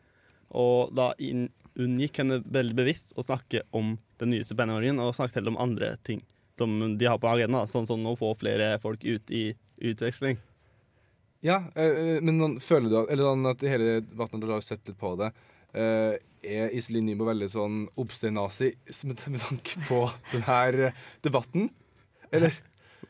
Og 0.57 0.95
da 0.97 1.11
unngikk 1.19 2.23
henne 2.23 2.39
veldig 2.47 2.77
bevisst 2.79 3.13
å 3.13 3.25
snakke 3.27 3.67
om 3.77 3.99
den 4.23 4.33
nye 4.33 4.47
stipendordningen, 4.47 5.03
og 5.05 5.13
snakket 5.19 5.43
heller 5.43 5.53
om 5.53 5.61
andre 5.67 5.91
ting 6.07 6.23
som 6.59 6.99
de 6.99 7.09
har 7.09 7.19
på 7.23 7.31
arena, 7.31 7.65
sånn 7.71 7.87
som 7.89 8.05
å 8.07 8.17
få 8.19 8.35
flere 8.39 8.75
folk 8.83 9.05
ut 9.05 9.31
i 9.35 9.51
utveksling. 9.79 10.39
Ja, 11.45 11.63
eh, 11.79 12.19
men 12.25 12.41
sånn, 12.41 12.57
føler 12.63 12.91
du 12.91 12.97
at, 13.03 13.11
eller 13.15 13.31
sånn 13.31 13.51
at 13.53 13.63
hele 13.71 13.99
debatten, 14.03 14.43
du 14.43 14.51
har 14.51 14.65
sett 14.65 14.89
litt 14.91 14.99
på 14.99 15.13
det, 15.21 15.31
eh, 15.79 16.19
er 16.49 16.75
Iselin 16.75 17.07
Nybo 17.07 17.29
veldig 17.29 17.49
sånn 17.53 17.79
obsternazi 17.99 18.73
med, 19.07 19.23
med 19.35 19.43
tanke 19.45 19.83
på 19.87 20.03
denne 20.33 20.93
debatten? 21.25 21.71
Eller 22.35 22.55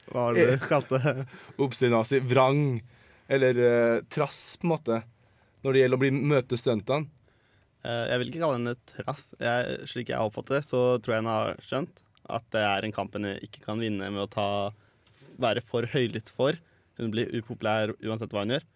Hva 0.08 0.28
var 0.28 0.36
det 0.36 0.46
du 0.52 0.64
kalte 0.64 1.00
det? 1.02 1.26
Obsternazi. 1.60 2.20
vrang, 2.20 2.82
eller 3.28 3.62
eh, 3.64 4.02
trass, 4.12 4.58
på 4.60 4.68
en 4.68 4.74
måte, 4.76 5.00
når 5.64 5.72
det 5.72 5.80
gjelder 5.82 6.00
å 6.00 6.04
bli 6.04 6.12
møte 6.34 6.60
studentene? 6.60 7.08
Jeg 7.88 8.20
vil 8.20 8.28
ikke 8.28 8.40
kalle 8.42 8.56
henne 8.58 8.72
trass. 8.90 9.30
Jeg, 9.40 9.76
slik 9.88 10.10
jeg 10.10 10.20
oppfatter 10.20 10.58
det, 10.58 10.66
så 10.66 10.80
tror 11.00 11.14
jeg 11.14 11.22
hun 11.22 11.30
har 11.30 11.60
skjønt 11.64 12.02
at 12.28 12.44
det 12.54 12.62
er 12.64 12.84
en 12.86 12.94
kamp 12.94 13.14
hun 13.16 13.26
ikke 13.36 13.62
kan 13.64 13.80
vinne 13.82 14.10
med 14.12 14.24
å 14.24 14.30
ta, 14.30 14.48
være 15.40 15.62
for 15.64 15.86
høylytt 15.88 16.28
for. 16.34 16.58
Hun 16.98 17.12
blir 17.14 17.30
upopulær 17.38 17.94
uansett 18.02 18.32
hva 18.34 18.44
hun 18.44 18.56
gjør. 18.56 18.66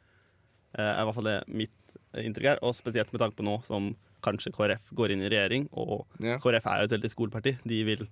Eh, 0.79 0.89
er 0.89 1.03
i 1.03 1.07
hvert 1.09 1.19
fall 1.19 1.31
det 1.31 1.39
mitt 1.53 1.79
inntrykk 2.23 2.51
er, 2.55 2.61
og 2.65 2.77
spesielt 2.77 3.13
med 3.13 3.23
tanke 3.23 3.39
på 3.39 3.47
nå 3.47 3.59
som 3.67 3.93
kanskje 4.23 4.53
KrF 4.55 4.93
går 4.95 5.15
inn 5.15 5.25
i 5.25 5.31
regjering, 5.33 5.65
og 5.73 6.07
Ja. 6.23 6.37
KrF 6.39 6.67
er 6.71 6.83
jo 6.83 6.89
et 6.91 6.95
veldig 6.97 7.11
skoleparti. 7.11 7.57
De 7.67 7.85
vil 7.85 8.09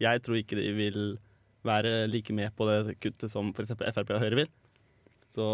Jeg 0.00 0.22
tror 0.24 0.34
ikke 0.40 0.56
de 0.58 0.72
vil 0.74 1.18
være 1.62 2.08
like 2.10 2.32
med 2.34 2.50
på 2.56 2.66
det 2.66 2.96
kuttet 2.98 3.30
som 3.30 3.52
f.eks. 3.54 3.70
Frp 3.94 4.10
og 4.16 4.20
Høyre 4.24 4.34
vil. 4.40 4.48
Så 5.30 5.46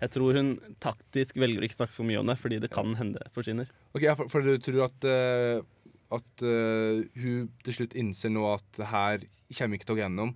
jeg 0.00 0.10
tror 0.14 0.34
hun 0.38 0.52
taktisk 0.82 1.34
velger 1.38 1.62
å 1.62 1.66
ikke 1.66 1.78
snakke 1.80 1.94
så 1.96 2.04
mye 2.06 2.20
om 2.20 2.26
det, 2.30 2.36
fordi 2.38 2.60
det 2.62 2.70
kan 2.70 2.94
hende 2.94 3.18
det 3.18 3.32
forsvinner. 3.34 3.66
Ok, 3.96 4.06
for, 4.18 4.28
for 4.30 4.46
du 4.46 4.54
tror 4.62 4.84
at, 4.86 5.04
eh, 5.08 5.62
at 6.12 6.44
uh, 6.44 7.02
hun 7.18 7.48
til 7.64 7.76
slutt 7.78 7.96
innser 7.98 8.32
nå 8.32 8.44
at 8.52 8.66
det 8.78 8.88
her 8.90 9.24
kommer 9.56 9.78
ikke 9.78 9.88
til 9.88 9.96
å 9.96 9.98
gå 9.98 10.04
gjennom? 10.04 10.34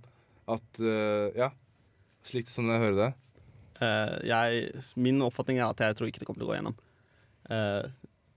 At 0.49 0.81
uh, 0.81 1.29
Ja, 1.37 1.51
slik 2.27 2.51
som 2.51 2.69
jeg 2.71 2.81
hører 2.83 2.99
det? 2.99 3.09
Uh, 3.77 4.17
jeg, 4.25 4.83
min 4.97 5.21
oppfatning 5.25 5.61
er 5.61 5.69
at 5.69 5.81
jeg 5.85 5.97
tror 5.97 6.09
ikke 6.09 6.23
det 6.23 6.29
kommer 6.29 6.41
til 6.41 6.49
å 6.49 6.51
gå 6.51 6.59
gjennom. 6.59 6.77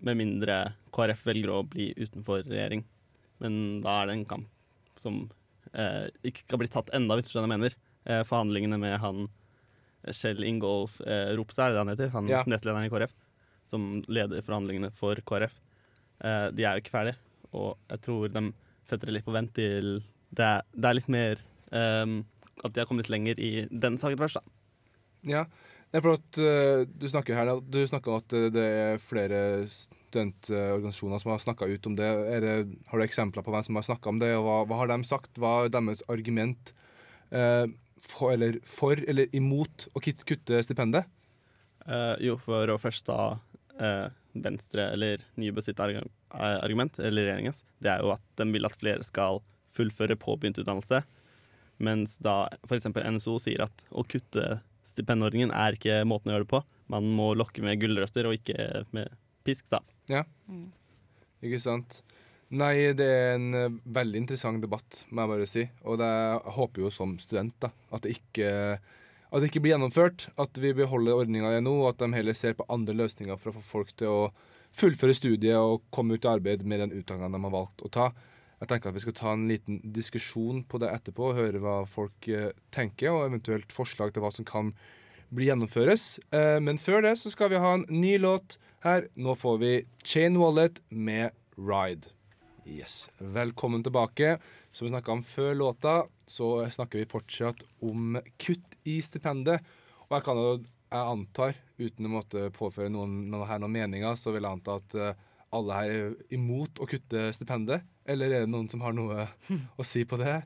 Med 0.01 0.17
mindre 0.17 0.57
KrF 0.95 1.25
velger 1.27 1.51
å 1.51 1.65
bli 1.67 1.89
utenfor 1.99 2.45
regjering. 2.47 2.85
Men 3.43 3.81
da 3.83 3.97
er 4.01 4.09
det 4.09 4.15
en 4.21 4.29
kamp 4.29 5.01
som 5.01 5.25
ikke 6.27 6.45
skal 6.45 6.61
bli 6.63 6.69
tatt 6.71 6.93
enda, 6.95 7.17
hvis 7.19 7.27
du 7.27 7.33
skjønner 7.33 7.51
hva 7.51 7.57
jeg 7.57 7.63
mener. 7.65 7.75
Forhandlingene 8.29 8.79
med 8.81 8.95
han 9.03 9.27
Kjell 10.09 10.45
Ingolf 10.45 11.01
eh, 11.05 11.35
Ropstad, 11.37 11.65
er 11.65 11.71
det 11.71 11.77
det 11.77 11.81
han 11.81 11.93
heter? 11.93 12.13
Han 12.15 12.29
Ja. 12.29 12.43
nestlederen 12.47 12.87
i 12.87 12.91
KrF. 12.93 13.13
Som 13.67 14.03
leder 14.09 14.43
forhandlingene 14.43 14.91
for 14.93 15.15
KrF. 15.15 15.53
Eh, 16.25 16.51
de 16.51 16.65
er 16.65 16.77
jo 16.77 16.83
ikke 16.83 16.95
ferdige, 16.95 17.17
og 17.57 17.77
jeg 17.91 18.03
tror 18.07 18.33
de 18.33 18.45
setter 18.87 19.11
det 19.11 19.19
litt 19.19 19.27
på 19.27 19.35
vent 19.35 19.53
til 19.57 20.01
det 20.31 20.47
er, 20.47 20.67
det 20.75 20.89
er 20.89 20.97
litt 20.97 21.11
mer 21.11 21.41
um, 21.75 22.21
At 22.63 22.75
de 22.75 22.83
har 22.83 22.87
kommet 22.87 23.09
litt 23.09 23.15
lenger 23.15 23.41
i 23.43 23.51
den 23.71 23.99
saken 23.99 24.21
først, 24.21 24.39
da. 24.39 24.57
Ja. 25.27 25.45
Nei, 25.91 26.01
for 26.05 26.15
at 26.15 26.39
uh, 26.39 26.87
du 26.87 27.09
snakker 27.11 27.35
her 27.35 27.51
Du 27.67 27.81
snakker 27.89 28.13
om 28.13 28.21
at 28.23 28.35
eh, 28.37 28.47
det 28.55 28.67
er 28.79 29.03
flere 29.03 29.41
studentorganisasjoner 29.67 31.23
som 31.23 31.33
har 31.35 31.43
snakka 31.43 31.67
ut 31.67 31.87
om 31.91 31.97
det. 31.99 32.11
Det. 32.45 32.55
Har 32.91 32.99
du 32.99 33.07
eksempler 33.07 33.47
på 33.47 33.55
hvem 33.55 33.67
som 33.67 33.79
har 33.79 33.87
snakka 33.89 34.13
om 34.13 34.21
det, 34.23 34.31
og 34.39 34.47
hva, 34.47 34.57
hva 34.71 34.79
har 34.83 34.93
de 34.93 35.01
sagt? 35.09 35.33
Hva 35.39 35.65
er 35.65 35.75
deres 35.75 36.05
argument 36.11 36.73
uh, 37.35 37.67
for, 37.99 38.35
eller, 38.35 38.61
for 38.67 39.03
eller 39.11 39.31
imot 39.37 39.89
å 39.95 40.03
kutte 40.03 40.63
stipendet? 40.67 41.11
Uh, 41.87 42.15
jo, 42.23 42.37
for 42.39 42.71
å 42.71 42.79
først 42.79 43.09
eh, 43.11 43.39
Venstre 44.33 44.91
eller 44.95 45.23
Nybø 45.41 45.63
sitt 45.65 45.81
eh, 45.81 46.03
argument, 46.31 46.99
eller 46.99 47.27
regjeringens, 47.27 47.65
det 47.83 47.93
er 47.93 48.05
jo 48.05 48.13
at 48.15 48.23
de 48.39 48.47
vil 48.53 48.69
at 48.69 48.77
flere 48.79 49.07
skal 49.07 49.41
fullføre 49.75 50.19
påbegynt 50.21 50.61
utdannelse. 50.63 51.03
Mens 51.81 52.19
da 52.23 52.45
f.eks. 52.67 52.91
NSO 52.93 53.39
sier 53.41 53.65
at 53.65 53.87
å 53.91 54.05
kutte 54.05 54.61
stipendordningen 54.91 55.53
er 55.55 55.79
ikke 55.79 56.03
måten 56.09 56.31
å 56.31 56.37
gjøre 56.37 56.47
det 56.47 56.53
på. 56.53 56.63
Man 56.93 57.09
må 57.17 57.33
lokke 57.39 57.63
med 57.65 57.81
gulrøtter 57.81 58.29
og 58.29 58.37
ikke 58.37 58.85
med 58.97 59.13
pisk, 59.47 59.67
da. 59.73 59.81
Ja, 60.11 60.25
Ikke 61.41 61.61
sant? 61.63 62.03
Nei, 62.51 62.91
det 62.99 63.07
er 63.07 63.37
en 63.37 63.55
eh, 63.55 63.75
veldig 63.95 64.25
interessant 64.25 64.61
debatt, 64.63 65.05
må 65.09 65.23
jeg 65.23 65.31
bare 65.31 65.47
si. 65.49 65.63
Og 65.87 66.01
det, 66.01 66.09
jeg 66.11 66.55
håper 66.57 66.83
jo 66.83 66.91
som 66.93 67.15
student 67.23 67.55
da, 67.63 67.71
at 67.95 68.03
det 68.05 68.17
ikke 68.19 68.51
at 69.31 69.43
det 69.43 69.51
ikke 69.51 69.63
blir 69.65 69.77
gjennomført. 69.77 70.29
At 70.41 70.59
vi 70.59 70.73
beholder 70.77 71.23
ordninga 71.23 71.55
nå, 71.63 71.77
og 71.85 71.93
at 71.93 72.03
de 72.03 72.11
heller 72.17 72.37
ser 72.37 72.57
på 72.59 72.67
andre 72.73 72.97
løsninger 72.99 73.39
for 73.39 73.53
å 73.53 73.59
få 73.59 73.67
folk 73.67 73.95
til 73.99 74.11
å 74.11 74.23
fullføre 74.77 75.15
studiet 75.17 75.59
og 75.59 75.87
komme 75.95 76.15
ut 76.17 76.27
i 76.27 76.31
arbeid 76.31 76.63
med 76.67 76.85
den 76.85 76.95
utdanninga 77.01 77.33
de 77.35 77.43
har 77.47 77.55
valgt 77.55 77.85
å 77.87 77.91
ta. 77.93 78.11
Jeg 78.61 78.69
tenker 78.69 78.91
at 78.91 78.97
Vi 78.99 79.03
skal 79.07 79.17
ta 79.17 79.33
en 79.33 79.49
liten 79.49 79.81
diskusjon 79.95 80.65
på 80.69 80.81
det 80.83 80.91
etterpå, 80.93 81.31
og 81.31 81.39
høre 81.41 81.63
hva 81.63 81.77
folk 81.89 82.29
eh, 82.29 82.53
tenker, 82.75 83.15
og 83.15 83.31
eventuelt 83.31 83.73
forslag 83.73 84.13
til 84.13 84.25
hva 84.25 84.33
som 84.35 84.45
kan 84.45 84.75
bli 85.33 85.49
gjennomføres. 85.49 86.19
Eh, 86.35 86.59
men 86.61 86.79
før 86.79 87.07
det 87.07 87.17
så 87.23 87.33
skal 87.33 87.55
vi 87.55 87.63
ha 87.63 87.75
en 87.79 87.87
ny 87.89 88.19
låt 88.21 88.59
her. 88.85 89.09
Nå 89.17 89.37
får 89.39 89.61
vi 89.63 89.75
Chain 90.05 90.37
Wallet 90.41 90.83
med 90.91 91.33
Ride. 91.57 92.13
Yes. 92.65 93.11
Velkommen 93.19 93.83
tilbake. 93.83 94.39
Som 94.73 94.87
vi 94.87 94.91
snakka 94.91 95.13
om 95.13 95.23
før 95.23 95.55
låta, 95.55 96.05
så 96.27 96.71
snakker 96.71 96.99
vi 96.99 97.09
fortsatt 97.09 97.63
om 97.81 98.19
kutt 98.37 98.77
i 98.85 99.01
stipendet. 99.03 99.65
Og 100.09 100.17
jeg 100.17 100.27
kan 100.27 100.41
jo, 100.41 100.53
jeg 100.91 101.13
antar, 101.15 101.59
uten 101.79 102.09
å 102.09 102.13
måtte 102.13 102.47
påføre 102.55 102.93
noen, 102.93 103.31
noen 103.31 103.49
her 103.49 103.63
noen 103.63 103.75
meninger, 103.75 104.17
så 104.19 104.35
vil 104.35 104.45
jeg 104.45 104.59
anta 104.59 104.77
at 104.81 104.97
eh, 104.99 105.27
alle 105.57 105.79
her 105.79 105.93
er 105.95 106.35
imot 106.37 106.83
å 106.83 106.89
kutte 106.91 107.29
stipendet. 107.35 107.87
Eller 108.05 108.35
er 108.35 108.45
det 108.45 108.53
noen 108.53 108.69
som 108.71 108.83
har 108.85 108.97
noe 108.97 109.29
å 109.81 109.87
si 109.87 110.05
på 110.05 110.19
det? 110.21 110.41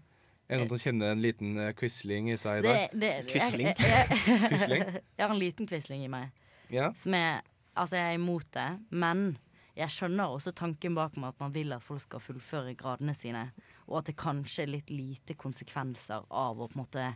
Er 0.45 0.61
det 0.61 0.67
noen 0.67 0.75
som 0.77 0.85
kjenner 0.85 1.15
en 1.15 1.25
liten 1.25 1.57
eh, 1.59 1.73
quisling 1.79 2.31
i 2.33 2.39
seg 2.41 2.63
i 2.63 2.69
dag? 2.69 3.27
Quisling? 3.33 3.73
jeg 5.17 5.25
har 5.25 5.33
en 5.33 5.41
liten 5.41 5.69
quisling 5.69 6.05
i 6.07 6.13
meg. 6.13 6.31
Ja? 6.73 6.93
Som 6.99 7.17
er 7.19 7.43
Altså, 7.75 7.97
jeg 7.99 8.07
er 8.13 8.21
imot 8.21 8.47
det, 8.55 8.69
men 8.95 9.33
jeg 9.75 9.91
skjønner 9.91 10.31
også 10.31 10.53
tanken 10.55 10.95
bak 10.95 11.17
med 11.19 11.33
at 11.33 11.41
man 11.43 11.55
vil 11.55 11.73
at 11.75 11.83
folk 11.83 12.03
skal 12.05 12.23
fullføre 12.23 12.77
gradene 12.79 13.15
sine, 13.17 13.49
og 13.89 13.99
at 14.01 14.11
det 14.11 14.17
kanskje 14.21 14.63
er 14.65 14.73
litt 14.77 14.93
lite 14.95 15.35
konsekvenser 15.35 16.29
av 16.31 16.61
å 16.61 16.69
på 16.69 16.79
en 16.79 16.83
måte 16.85 17.09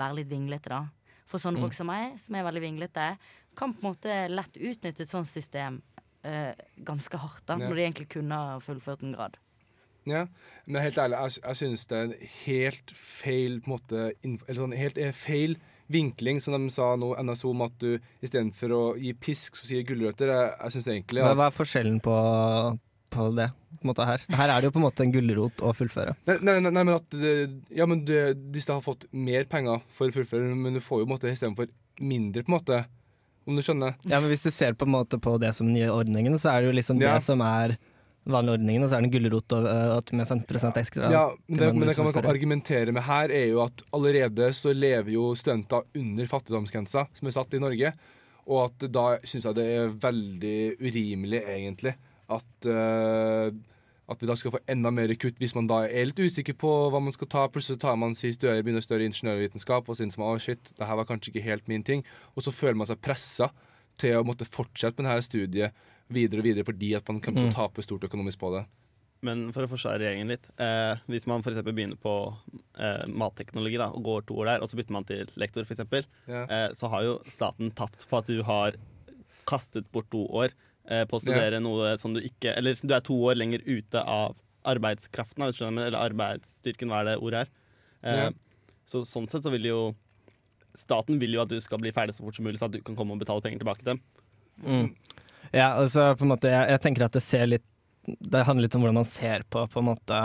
være 0.00 0.20
litt 0.20 0.30
vinglete, 0.30 0.72
da. 0.72 0.86
For 1.28 1.42
sånne 1.42 1.60
folk 1.62 1.76
som 1.76 1.86
meg, 1.90 2.16
som 2.18 2.34
er 2.34 2.46
veldig 2.46 2.62
vinglete, 2.64 3.04
kan 3.58 3.74
på 3.74 3.84
en 3.84 3.90
måte 3.92 4.16
lett 4.32 4.56
utnytte 4.56 5.04
et 5.04 5.10
sånt 5.10 5.28
system 5.30 5.82
øh, 6.26 6.52
ganske 6.88 7.20
hardt, 7.20 7.44
da, 7.46 7.58
Ja. 7.60 7.68
når 7.68 7.76
de 7.76 7.84
egentlig 7.84 8.08
kunne 8.16 8.34
ha 8.34 8.58
fullført 8.64 9.04
en 9.04 9.14
grad. 9.14 9.36
Ja, 10.08 10.24
men 10.64 10.82
helt 10.82 10.96
ærlig, 10.98 11.18
jeg, 11.20 11.42
jeg 11.44 11.56
synes 11.60 11.86
det 11.86 11.98
er 11.98 12.08
en 12.08 12.28
helt 12.46 12.90
feil 12.96 13.60
på 13.60 13.68
en 13.68 13.74
måte, 13.76 14.06
Eller 14.24 14.60
sånn 14.62 14.72
helt 14.78 14.98
eh, 14.98 15.12
feil 15.12 15.58
vinkling, 15.90 16.40
som 16.42 16.54
de 16.54 16.70
sa 16.72 16.92
nå, 17.00 17.12
NSO, 17.26 17.50
om 17.54 17.64
at 17.66 17.74
du 17.82 17.96
istedenfor 18.22 18.74
å 18.76 18.82
gi 19.00 19.12
pisk, 19.18 19.58
så 19.58 19.66
sier 19.70 19.86
gulrøtter. 19.88 20.30
Jeg, 20.30 20.52
jeg 20.62 20.76
syns 20.76 20.88
egentlig 20.94 21.24
at 21.26 21.36
hva 21.38 21.48
er 21.50 21.56
forskjellen 21.56 21.98
på, 22.04 22.14
på 23.10 23.26
det 23.38 23.48
på 23.80 23.88
måte 23.90 24.06
her? 24.06 24.22
Her 24.36 24.52
er 24.52 24.60
det 24.60 24.70
jo 24.70 24.74
på 24.76 24.80
en 24.82 24.86
måte 24.86 25.04
en 25.06 25.12
gulrot 25.14 25.62
å 25.64 25.72
fullføre. 25.76 26.14
Nei, 26.28 26.38
nei, 26.46 26.56
nei, 26.62 26.72
nei 26.74 26.86
men 26.86 26.96
at 26.98 27.18
Ja, 27.74 27.86
men 27.90 28.04
du, 28.06 28.14
hvis 28.54 28.66
du 28.68 28.74
har 28.74 28.82
fått 28.84 29.06
mer 29.14 29.46
penger 29.50 29.82
for 29.94 30.10
å 30.10 30.14
fullføre, 30.14 30.54
men 30.54 30.76
du 30.76 30.82
får 30.84 31.02
jo 31.02 31.06
på 31.06 31.10
en 31.10 31.14
måte 31.16 31.30
istedenfor 31.32 31.70
mindre, 32.00 32.44
på 32.46 32.52
en 32.52 32.58
måte. 32.58 32.80
Om 33.48 33.56
du 33.56 33.62
skjønner? 33.64 33.96
Ja, 34.04 34.20
men 34.20 34.28
Hvis 34.30 34.44
du 34.44 34.50
ser 34.52 34.76
på 34.78 34.86
en 34.86 34.92
måte 34.94 35.18
på 35.22 35.32
det 35.40 35.54
som 35.56 35.70
nye 35.72 35.88
ordningen, 35.90 36.36
så 36.38 36.52
er 36.52 36.60
det 36.62 36.70
jo 36.70 36.76
liksom 36.76 37.00
Ja. 37.00 37.14
det 37.16 37.24
som 37.24 37.40
er 37.40 37.78
vanlige 38.34 38.58
ordningen, 38.58 38.84
og 38.84 38.90
så 38.90 38.96
er 38.96 39.04
det 39.04 39.08
en 39.10 39.14
gulrot 39.14 39.54
at 39.56 40.12
med 40.16 40.28
15% 40.28 40.80
ekstra. 40.80 41.10
Ja, 41.12 41.24
men 41.48 41.60
det, 41.60 41.68
men 41.76 41.88
det 41.90 41.96
kan 41.98 42.08
man 42.08 42.30
argumentere 42.30 42.94
med 42.96 43.06
her, 43.06 43.32
er 43.34 43.50
jo 43.52 43.62
at 43.64 43.84
allerede 43.96 44.50
så 44.56 44.74
lever 44.76 45.14
jo 45.14 45.30
studenter 45.38 45.86
under 45.98 46.30
fattigdomsgrensa, 46.30 47.06
som 47.18 47.30
er 47.30 47.36
satt 47.36 47.56
i 47.56 47.62
Norge. 47.62 47.92
Og 48.50 48.62
at 48.64 48.86
da 48.92 49.06
syns 49.22 49.46
jeg 49.46 49.58
det 49.58 49.66
er 49.76 49.98
veldig 50.02 50.60
urimelig, 50.80 51.42
egentlig, 51.52 51.94
at, 52.30 52.66
uh, 52.66 53.50
at 54.10 54.22
vi 54.22 54.28
da 54.30 54.36
skal 54.38 54.54
få 54.54 54.62
enda 54.70 54.92
mer 54.94 55.12
kutt 55.20 55.38
hvis 55.42 55.54
man 55.58 55.68
da 55.70 55.82
er 55.86 56.08
litt 56.08 56.22
usikker 56.22 56.56
på 56.58 56.70
hva 56.90 57.02
man 57.02 57.14
skal 57.14 57.30
ta. 57.30 57.46
Plutselig 57.52 57.82
tar 57.82 57.98
man 58.00 58.16
si 58.18 58.32
større, 58.34 58.62
begynner 58.64 58.82
å 58.82 58.86
studere 58.86 59.10
ingeniørvitenskap 59.10 59.90
og 59.90 59.98
synes 59.98 60.18
man, 60.18 60.34
å 60.34 60.42
shit, 60.42 60.72
det 60.78 60.88
her 60.88 60.98
var 60.98 61.08
kanskje 61.08 61.34
ikke 61.34 61.46
helt 61.46 61.70
min 61.70 61.86
ting. 61.86 62.06
Og 62.34 62.46
så 62.46 62.54
føler 62.54 62.80
man 62.80 62.90
seg 62.90 63.02
pressa 63.02 63.50
til 64.00 64.18
å 64.18 64.26
måtte 64.26 64.48
fortsette 64.48 65.02
med 65.02 65.10
dette 65.10 65.28
studiet 65.28 65.86
videre 66.10 66.42
og 66.42 66.46
videre 66.50 66.66
fordi 66.66 66.94
at 66.98 67.06
man 67.08 67.20
kommer 67.24 67.46
til 67.46 67.52
å 67.52 67.56
tape 67.56 67.82
stort 67.86 68.04
økonomisk 68.08 68.40
på 68.42 68.52
det. 68.56 68.64
Men 69.22 69.50
for 69.52 69.66
å 69.66 69.68
forsvare 69.68 70.00
regjeringen 70.00 70.30
litt. 70.32 70.46
Eh, 70.56 70.96
hvis 71.12 71.26
man 71.28 71.42
f.eks. 71.44 71.60
begynner 71.66 71.98
på 72.00 72.14
eh, 72.80 73.02
matteknologi 73.12 73.76
da, 73.76 73.90
og 73.92 74.02
går 74.06 74.22
to 74.30 74.38
år 74.40 74.48
der, 74.48 74.62
og 74.64 74.70
så 74.70 74.78
bytter 74.78 74.96
man 74.96 75.04
til 75.08 75.28
lektor, 75.36 75.66
f.eks., 75.68 76.06
Ja. 76.26 76.46
eh, 76.48 76.68
så 76.72 76.88
har 76.88 77.04
jo 77.04 77.18
staten 77.28 77.70
tapt 77.76 78.06
på 78.08 78.16
at 78.22 78.30
du 78.32 78.40
har 78.48 78.78
kastet 79.50 79.90
bort 79.92 80.08
to 80.12 80.24
år 80.30 80.54
eh, 80.88 81.04
på 81.04 81.18
å 81.18 81.20
studere 81.20 81.60
noe 81.60 81.96
som 82.00 82.14
du 82.16 82.20
ikke 82.24 82.52
Eller 82.56 82.78
du 82.80 82.92
er 82.94 83.00
to 83.04 83.16
år 83.28 83.36
lenger 83.36 83.60
ute 83.66 84.00
av 84.02 84.36
arbeidskraften, 84.64 85.40
da, 85.40 85.48
hvis 85.50 85.58
du 85.60 85.64
skjønner, 85.66 85.88
eller 85.90 86.00
arbeidsstyrken, 86.10 86.88
hva 86.92 87.00
er 87.04 87.10
det 87.12 87.18
ordet 87.20 87.44
er. 87.46 87.52
Eh, 88.02 88.22
Ja. 88.24 88.30
Så 88.90 89.04
sånn 89.06 89.28
sett 89.30 89.44
så 89.46 89.52
vil 89.52 89.68
jo 89.68 89.80
Staten 90.74 91.18
vil 91.20 91.34
jo 91.34 91.40
at 91.42 91.50
du 91.50 91.60
skal 91.60 91.78
bli 91.82 91.90
ferdig 91.92 92.14
så 92.14 92.22
fort 92.24 92.34
som 92.36 92.44
mulig, 92.46 92.58
så 92.58 92.66
at 92.68 92.72
du 92.72 92.80
kan 92.82 92.94
komme 92.96 93.12
og 93.12 93.18
betale 93.20 93.42
penger 93.42 93.58
tilbake 93.58 93.82
til 93.82 93.88
dem. 93.92 94.00
Mm. 94.62 94.94
Ja, 95.50 95.72
altså 95.74 96.12
på 96.16 96.26
en 96.26 96.32
måte 96.34 96.50
jeg, 96.52 96.68
jeg 96.74 96.82
tenker 96.84 97.06
at 97.06 97.16
det 97.16 97.24
ser 97.24 97.48
litt 97.50 97.66
Det 98.06 98.44
handler 98.46 98.68
litt 98.68 98.76
om 98.78 98.84
hvordan 98.84 99.00
man 99.00 99.08
ser 99.08 99.42
på 99.50 99.64
på 99.70 99.82
en 99.82 99.88
måte 99.90 100.20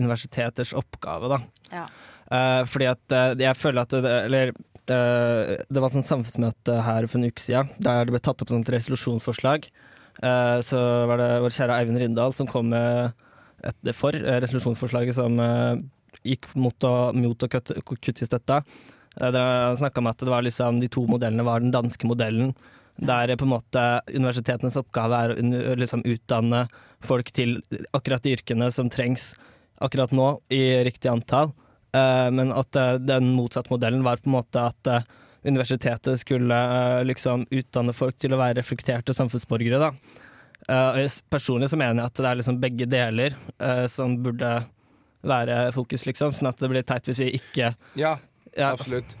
universiteters 0.00 0.70
oppgave, 0.78 1.28
da. 1.28 1.38
Ja. 1.68 1.86
Uh, 2.32 2.62
fordi 2.64 2.86
at 2.88 3.12
uh, 3.12 3.34
jeg 3.36 3.58
føler 3.60 3.82
at 3.82 3.92
det, 3.92 4.12
Eller 4.28 4.52
uh, 4.54 5.58
det 5.68 5.82
var 5.82 5.92
sånn 5.92 6.06
samfunnsmøte 6.06 6.78
her 6.86 7.04
for 7.04 7.20
en 7.20 7.28
uke 7.28 7.44
siden, 7.44 7.68
der 7.76 8.06
det 8.06 8.14
ble 8.14 8.22
tatt 8.24 8.40
opp 8.40 8.52
sånt 8.52 8.70
resolusjonsforslag. 8.72 9.68
Så 10.22 10.78
var 11.08 11.16
det 11.16 11.28
vår 11.40 11.54
kjære 11.56 11.76
Eivind 11.80 11.98
Rindal 12.02 12.34
som 12.36 12.46
kom 12.46 12.66
med 12.68 13.14
et, 13.64 13.92
for 13.96 14.12
resolusjonsforslaget 14.12 15.16
som 15.16 15.38
gikk 16.20 16.50
mot 16.58 16.84
å, 16.84 16.94
mot 17.16 17.44
å 17.44 17.48
kutte, 17.50 17.78
kutte 17.86 18.24
i 18.24 18.28
støtta. 18.28 18.60
Uh, 19.20 19.30
det 19.32 19.42
snakka 19.80 20.02
om 20.02 20.10
at 20.10 20.22
det 20.22 20.32
var 20.32 20.44
liksom, 20.46 20.80
de 20.82 20.90
to 20.92 21.04
modellene 21.10 21.46
var 21.46 21.64
den 21.64 21.74
danske 21.74 22.08
modellen, 22.08 22.52
der 22.96 23.36
på 23.36 23.46
en 23.46 23.54
måte 23.54 23.84
universitetenes 24.12 24.76
oppgave 24.80 25.18
er 25.24 25.34
å 25.34 25.76
liksom 25.78 26.04
utdanne 26.06 26.66
folk 27.02 27.32
til 27.34 27.58
akkurat 27.92 28.22
de 28.22 28.36
yrkene 28.36 28.68
som 28.74 28.90
trengs 28.92 29.32
akkurat 29.82 30.12
nå, 30.14 30.28
i 30.52 30.84
riktig 30.86 31.10
antall. 31.10 31.50
Eh, 31.96 32.28
men 32.30 32.52
at 32.54 32.76
eh, 32.78 32.98
den 33.02 33.32
motsatte 33.36 33.72
modellen 33.72 34.04
var 34.06 34.22
på 34.22 34.30
en 34.30 34.36
måte 34.36 34.62
at 34.70 34.90
eh, 34.90 35.08
universitetet 35.42 36.20
skulle 36.20 36.54
eh, 36.54 37.04
liksom 37.08 37.46
utdanne 37.50 37.94
folk 37.96 38.20
til 38.20 38.34
å 38.34 38.40
være 38.40 38.60
reflekterte 38.60 39.16
samfunnsborgere. 39.16 39.80
Da. 39.82 40.20
Eh, 40.68 41.18
personlig 41.32 41.72
så 41.72 41.80
mener 41.80 42.04
jeg 42.04 42.12
at 42.12 42.22
det 42.22 42.30
er 42.30 42.40
liksom 42.40 42.60
begge 42.62 42.86
deler 42.90 43.34
eh, 43.58 43.84
som 43.90 44.14
burde 44.22 44.54
være 45.26 45.58
fokus, 45.74 46.06
liksom. 46.06 46.32
Sånn 46.34 46.50
at 46.50 46.62
det 46.62 46.70
blir 46.70 46.86
teit 46.86 47.06
hvis 47.08 47.20
vi 47.22 47.32
ikke 47.38 47.74
ja, 47.98 48.16
ja, 48.54 48.72
Absolutt. 48.72 49.16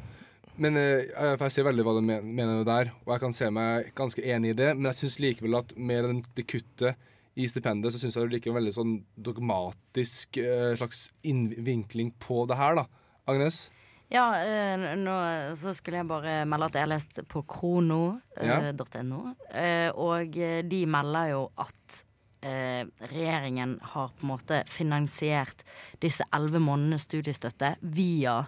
Men 0.62 0.78
eh, 0.78 1.10
jeg 1.10 1.54
ser 1.54 1.66
veldig 1.66 1.86
hva 1.86 1.96
du 1.96 2.02
mener 2.04 2.62
der, 2.66 2.92
og 3.04 3.14
jeg 3.14 3.24
kan 3.24 3.34
se 3.36 3.48
meg 3.54 3.90
ganske 3.98 4.22
enig 4.22 4.52
i 4.52 4.58
det. 4.62 4.72
Men 4.76 4.90
jeg 4.90 5.02
syns 5.02 5.18
likevel 5.22 5.58
at 5.58 5.74
med 5.76 6.24
det 6.36 6.46
kuttet 6.50 7.10
i 7.34 7.46
stipendet, 7.48 7.94
så 7.94 8.00
syns 8.00 8.18
jeg 8.18 8.28
det 8.28 8.36
likevel 8.36 8.60
veldig 8.60 8.74
sånn 8.76 8.96
dogmatisk 9.16 10.38
eh, 10.42 10.72
slags 10.78 11.06
innvinkling 11.26 12.12
på 12.22 12.44
det 12.50 12.58
her, 12.60 12.82
da. 12.82 12.86
Agnes? 13.30 13.64
Ja, 14.12 14.26
eh, 14.44 14.76
nå 15.00 15.16
så 15.56 15.72
skulle 15.72 16.02
jeg 16.02 16.10
bare 16.10 16.42
melde 16.44 16.68
at 16.68 16.76
jeg 16.76 16.84
har 16.84 16.92
lest 16.92 17.22
på 17.32 17.40
krono.no, 17.48 19.20
eh, 19.48 19.88
og 19.96 20.40
de 20.68 20.80
melder 20.92 21.30
jo 21.32 21.46
at 21.64 22.02
eh, 22.44 22.82
regjeringen 23.08 23.78
har 23.94 24.12
på 24.12 24.26
en 24.26 24.32
måte 24.34 24.62
finansiert 24.68 25.64
disse 26.04 26.26
elleve 26.28 26.60
månedene 26.60 27.00
studiestøtte 27.00 27.78
via 27.80 28.42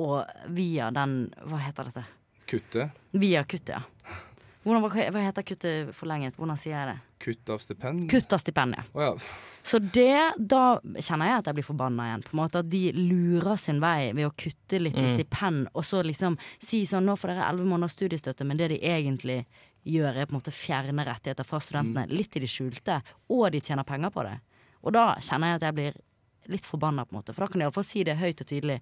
og 0.00 0.50
via 0.54 0.90
den 0.94 1.18
Hva 1.46 1.60
heter 1.62 1.90
dette? 1.90 2.04
Kuttet. 2.50 3.02
Via 3.10 3.44
kuttet, 3.44 3.76
ja. 3.78 3.82
Hvordan, 4.64 4.80
hva, 4.80 5.08
hva 5.12 5.22
heter 5.26 5.44
kuttet 5.44 5.90
forlenget? 5.92 6.38
Hvordan 6.40 6.56
sier 6.60 6.76
jeg 6.78 6.94
det? 6.94 6.96
Kutt 7.24 7.50
av 7.52 7.60
stipend. 7.60 8.06
Kutt 8.08 8.32
av 8.32 8.40
stipend, 8.40 8.76
ja. 8.78 8.84
Oh, 8.92 9.02
ja. 9.02 9.12
Så 9.64 9.80
det, 9.80 10.16
da 10.38 10.78
kjenner 11.00 11.28
jeg 11.30 11.42
at 11.42 11.50
jeg 11.50 11.58
blir 11.58 11.66
forbanna 11.66 12.08
igjen. 12.08 12.24
På 12.24 12.34
en 12.34 12.40
måte 12.42 12.60
At 12.60 12.70
de 12.72 12.82
lurer 12.96 13.60
sin 13.60 13.80
vei 13.80 14.12
ved 14.16 14.28
å 14.28 14.32
kutte 14.36 14.80
litt 14.80 14.96
i 15.00 15.06
stipend, 15.08 15.68
og 15.72 15.84
så 15.88 16.02
liksom 16.04 16.36
si 16.60 16.82
sånn 16.88 17.04
Nå 17.08 17.16
får 17.20 17.32
dere 17.32 17.46
elleve 17.50 17.68
måneders 17.68 17.96
studiestøtte, 17.96 18.48
men 18.48 18.60
det 18.60 18.70
de 18.72 18.80
egentlig 18.88 19.42
gjør, 19.84 20.16
er 20.16 20.28
på 20.28 20.34
en 20.34 20.40
måte 20.40 20.52
fjerne 20.54 21.04
rettigheter 21.04 21.48
fra 21.48 21.60
studentene. 21.60 22.08
Litt 22.12 22.36
i 22.36 22.44
det 22.44 22.48
skjulte, 22.52 23.00
og 23.32 23.46
de 23.52 23.60
tjener 23.64 23.88
penger 23.88 24.12
på 24.12 24.24
det. 24.24 24.36
Og 24.84 24.96
da 24.96 25.10
kjenner 25.20 25.52
jeg 25.52 25.60
at 25.60 25.68
jeg 25.68 25.78
blir 25.80 26.02
litt 26.52 26.68
forbanna, 26.68 27.04
på 27.04 27.14
en 27.14 27.20
måte. 27.20 27.32
For 27.32 27.44
da 27.44 27.52
kan 27.52 27.60
de 27.60 27.66
iallfall 27.68 27.86
si 27.88 28.04
det 28.04 28.18
høyt 28.20 28.40
og 28.40 28.48
tydelig. 28.48 28.78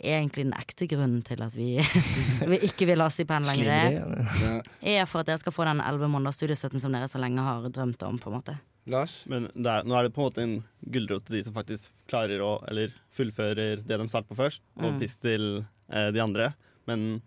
Egentlig 0.00 0.44
den 0.44 0.54
ekte 0.58 0.86
grunnen 0.90 1.22
til 1.24 1.42
at 1.44 1.54
vi, 1.56 1.78
vi 2.50 2.58
ikke 2.66 2.86
vil 2.90 3.00
ha 3.04 3.08
stipend 3.12 3.46
lenger, 3.46 3.70
er- 3.70 4.30
ja. 4.42 4.54
er 5.00 5.06
for 5.06 5.20
at 5.22 5.26
dere 5.30 5.38
skal 5.40 5.52
få 5.54 5.64
den 5.68 5.80
elleve 5.84 6.08
måneders 6.10 6.36
studiestøtten 6.40 6.80
som 6.82 6.92
dere 6.92 7.08
så 7.08 7.20
lenge 7.22 7.40
har 7.44 7.68
drømt 7.70 8.02
om. 8.08 8.18
på 8.18 8.30
en 8.32 8.38
måte 8.40 8.56
Lars? 8.90 9.24
Men 9.30 9.46
det 9.54 9.64
er, 9.70 9.86
nå 9.88 9.94
er 9.96 10.02
det 10.08 10.12
på 10.12 10.20
en 10.20 10.26
måte 10.28 10.42
en 10.44 10.56
gulrot 10.92 11.24
til 11.24 11.38
de 11.38 11.44
som 11.46 11.54
faktisk 11.56 11.88
klarer 12.10 12.42
å 12.44 12.50
Eller 12.68 12.92
fullfører 13.16 13.80
det 13.80 13.96
de 14.00 14.08
starter 14.10 14.28
på 14.28 14.36
først, 14.42 14.60
og 14.76 14.90
Mm. 14.92 14.98
piss 15.00 15.16
til 15.16 15.64
eh, 15.88 16.10
de 16.12 16.20
andre. 16.20 16.50
Men 16.86 17.22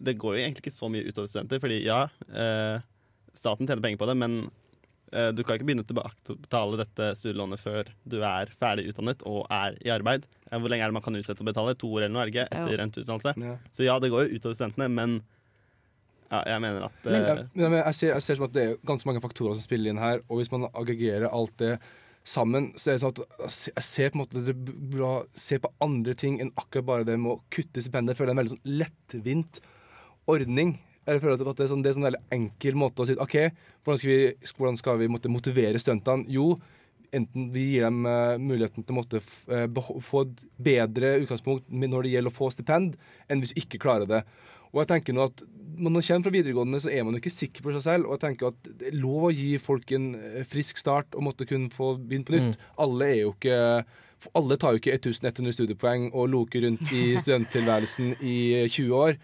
det 0.00 0.16
går 0.16 0.36
jo 0.38 0.44
egentlig 0.46 0.62
ikke 0.64 0.78
så 0.78 0.88
mye 0.88 1.04
utover 1.10 1.26
studenter, 1.28 1.58
fordi 1.60 1.82
ja, 1.84 2.06
eh, 2.32 2.80
staten 3.34 3.66
tjener 3.66 3.82
penger 3.82 3.98
på 4.00 4.06
det, 4.08 4.16
men 4.16 4.50
du 5.10 5.42
kan 5.42 5.56
ikke 5.56 5.64
begynne 5.68 5.84
å 5.86 6.36
betale 6.36 6.76
dette 6.76 7.06
studielånet 7.16 7.58
før 7.62 7.88
du 8.04 8.18
er 8.22 8.50
ferdig 8.52 8.88
utdannet 8.90 9.22
og 9.24 9.46
er 9.50 9.78
i 9.84 9.88
arbeid. 9.94 10.26
Eh, 10.50 10.58
hvor 10.58 10.68
lenge 10.68 10.84
er 10.84 10.90
det 10.92 10.96
man 10.98 11.02
kan 11.06 11.16
utsette 11.16 11.40
å 11.40 11.48
betale? 11.48 11.74
To 11.80 11.88
år 11.96 12.04
eller 12.06 12.14
noe, 12.16 12.22
er 12.26 12.30
det 12.30 12.34
ikke? 12.36 12.48
Etter 12.60 12.82
endt 12.84 12.98
utdannelse. 13.00 13.32
Ja. 13.40 13.54
Så 13.72 13.84
ja, 13.86 13.98
det 13.98 14.10
går 14.12 14.26
jo 14.28 14.36
utover 14.38 14.54
studentene, 14.58 14.88
men 14.92 15.22
ja, 16.30 16.42
jeg 16.44 16.60
mener 16.60 16.84
at 16.90 16.92
Men- 17.04 17.14
eh, 17.24 17.44
Ja, 17.56 17.68
men 17.68 17.78
jeg, 17.84 17.94
ser, 17.94 18.12
jeg 18.12 18.22
ser 18.22 18.34
som 18.36 18.44
at 18.44 18.52
det 18.52 18.66
er 18.68 18.76
ganske 18.84 19.06
mange 19.08 19.22
faktorer 19.24 19.54
som 19.56 19.64
spiller 19.64 19.90
inn 19.94 19.98
her, 20.02 20.20
og 20.28 20.38
hvis 20.42 20.52
man 20.52 20.68
aggregerer 20.74 21.32
alt 21.32 21.56
det 21.56 21.78
sammen, 22.28 22.74
så 22.76 22.90
er 22.90 22.98
det 22.98 23.00
sånn 23.00 23.14
at 23.16 23.72
jeg 23.72 23.82
ser- 23.84 24.10
på 24.10 24.18
en 24.18 24.20
måte 24.26 24.44
det 24.44 24.54
bra 24.92 25.22
se 25.32 25.56
på 25.58 25.72
andre 25.80 26.12
ting 26.14 26.38
enn 26.40 26.52
akkurat 26.60 26.84
bare 26.84 27.04
det 27.08 27.16
med 27.18 27.32
å 27.32 27.40
kutte 27.50 27.80
stipendet. 27.80 28.12
Jeg 28.12 28.18
føler 28.20 28.34
det 28.34 28.36
er 28.36 28.36
en 28.36 28.44
veldig 28.44 28.56
sånn 28.58 28.78
lettvint 28.84 29.60
ordning. 30.28 30.78
Jeg 31.08 31.22
føler 31.22 31.38
at 31.40 31.44
det 31.56 31.64
er, 31.64 31.70
sånn, 31.70 31.84
det 31.84 31.90
er 31.90 31.96
sånn 31.96 32.08
en 32.10 32.18
enkel 32.36 32.76
måte 32.76 33.00
å 33.00 33.08
si 33.08 33.16
OK, 33.16 33.38
hvordan 33.84 34.00
skal 34.00 34.10
vi, 34.12 34.50
hvordan 34.58 34.80
skal 34.80 34.98
vi 35.00 35.08
måtte 35.08 35.32
motivere 35.32 35.80
studentene? 35.80 36.28
Jo, 36.32 36.50
enten 37.16 37.48
vi 37.54 37.64
gir 37.72 37.86
dem 37.86 38.04
uh, 38.04 38.36
muligheten 38.36 38.84
til 38.84 38.92
å 38.92 38.98
måtte 38.98 39.22
eh, 39.22 39.64
få 40.04 40.24
et 40.26 40.42
bedre 40.60 41.14
utgangspunkt 41.22 41.70
når 41.72 42.04
det 42.04 42.12
gjelder 42.12 42.34
å 42.34 42.36
få 42.36 42.50
stipend, 42.52 42.98
enn 43.28 43.40
hvis 43.40 43.54
du 43.54 43.62
ikke 43.62 43.80
klarer 43.80 44.10
det. 44.10 44.22
Og 44.68 44.82
jeg 44.82 44.90
tenker 44.90 45.16
nå 45.16 45.22
at 45.30 45.46
Når 45.78 45.92
man 45.94 46.02
kommer 46.02 46.26
fra 46.26 46.34
videregående, 46.34 46.80
så 46.82 46.90
er 46.90 47.04
man 47.06 47.14
jo 47.14 47.20
ikke 47.22 47.30
sikker 47.30 47.62
på 47.62 47.72
seg 47.76 47.82
selv. 47.84 48.08
Og 48.08 48.16
jeg 48.16 48.22
tenker 48.24 48.48
at 48.48 48.68
det 48.80 48.88
er 48.90 48.96
lov 48.98 49.28
å 49.28 49.30
gi 49.30 49.52
folk 49.62 49.92
en 49.94 50.08
eh, 50.18 50.44
frisk 50.48 50.80
start 50.80 51.14
og 51.14 51.22
måtte 51.28 51.46
kunne 51.46 51.70
få 51.70 51.92
begynne 52.00 52.26
på 52.26 52.34
nytt. 52.34 52.58
Alle 52.82 53.08
er 53.12 53.20
jo 53.22 53.32
ikke 53.36 53.58
Alle 54.34 54.56
tar 54.58 54.74
jo 54.74 54.80
ikke 54.82 54.96
1100 54.96 55.54
studiepoeng 55.54 56.08
og 56.10 56.32
loker 56.32 56.66
rundt 56.66 56.90
i 56.90 57.12
studenttilværelsen 57.22 58.16
i 58.18 58.66
20 58.66 58.96
år. 58.98 59.14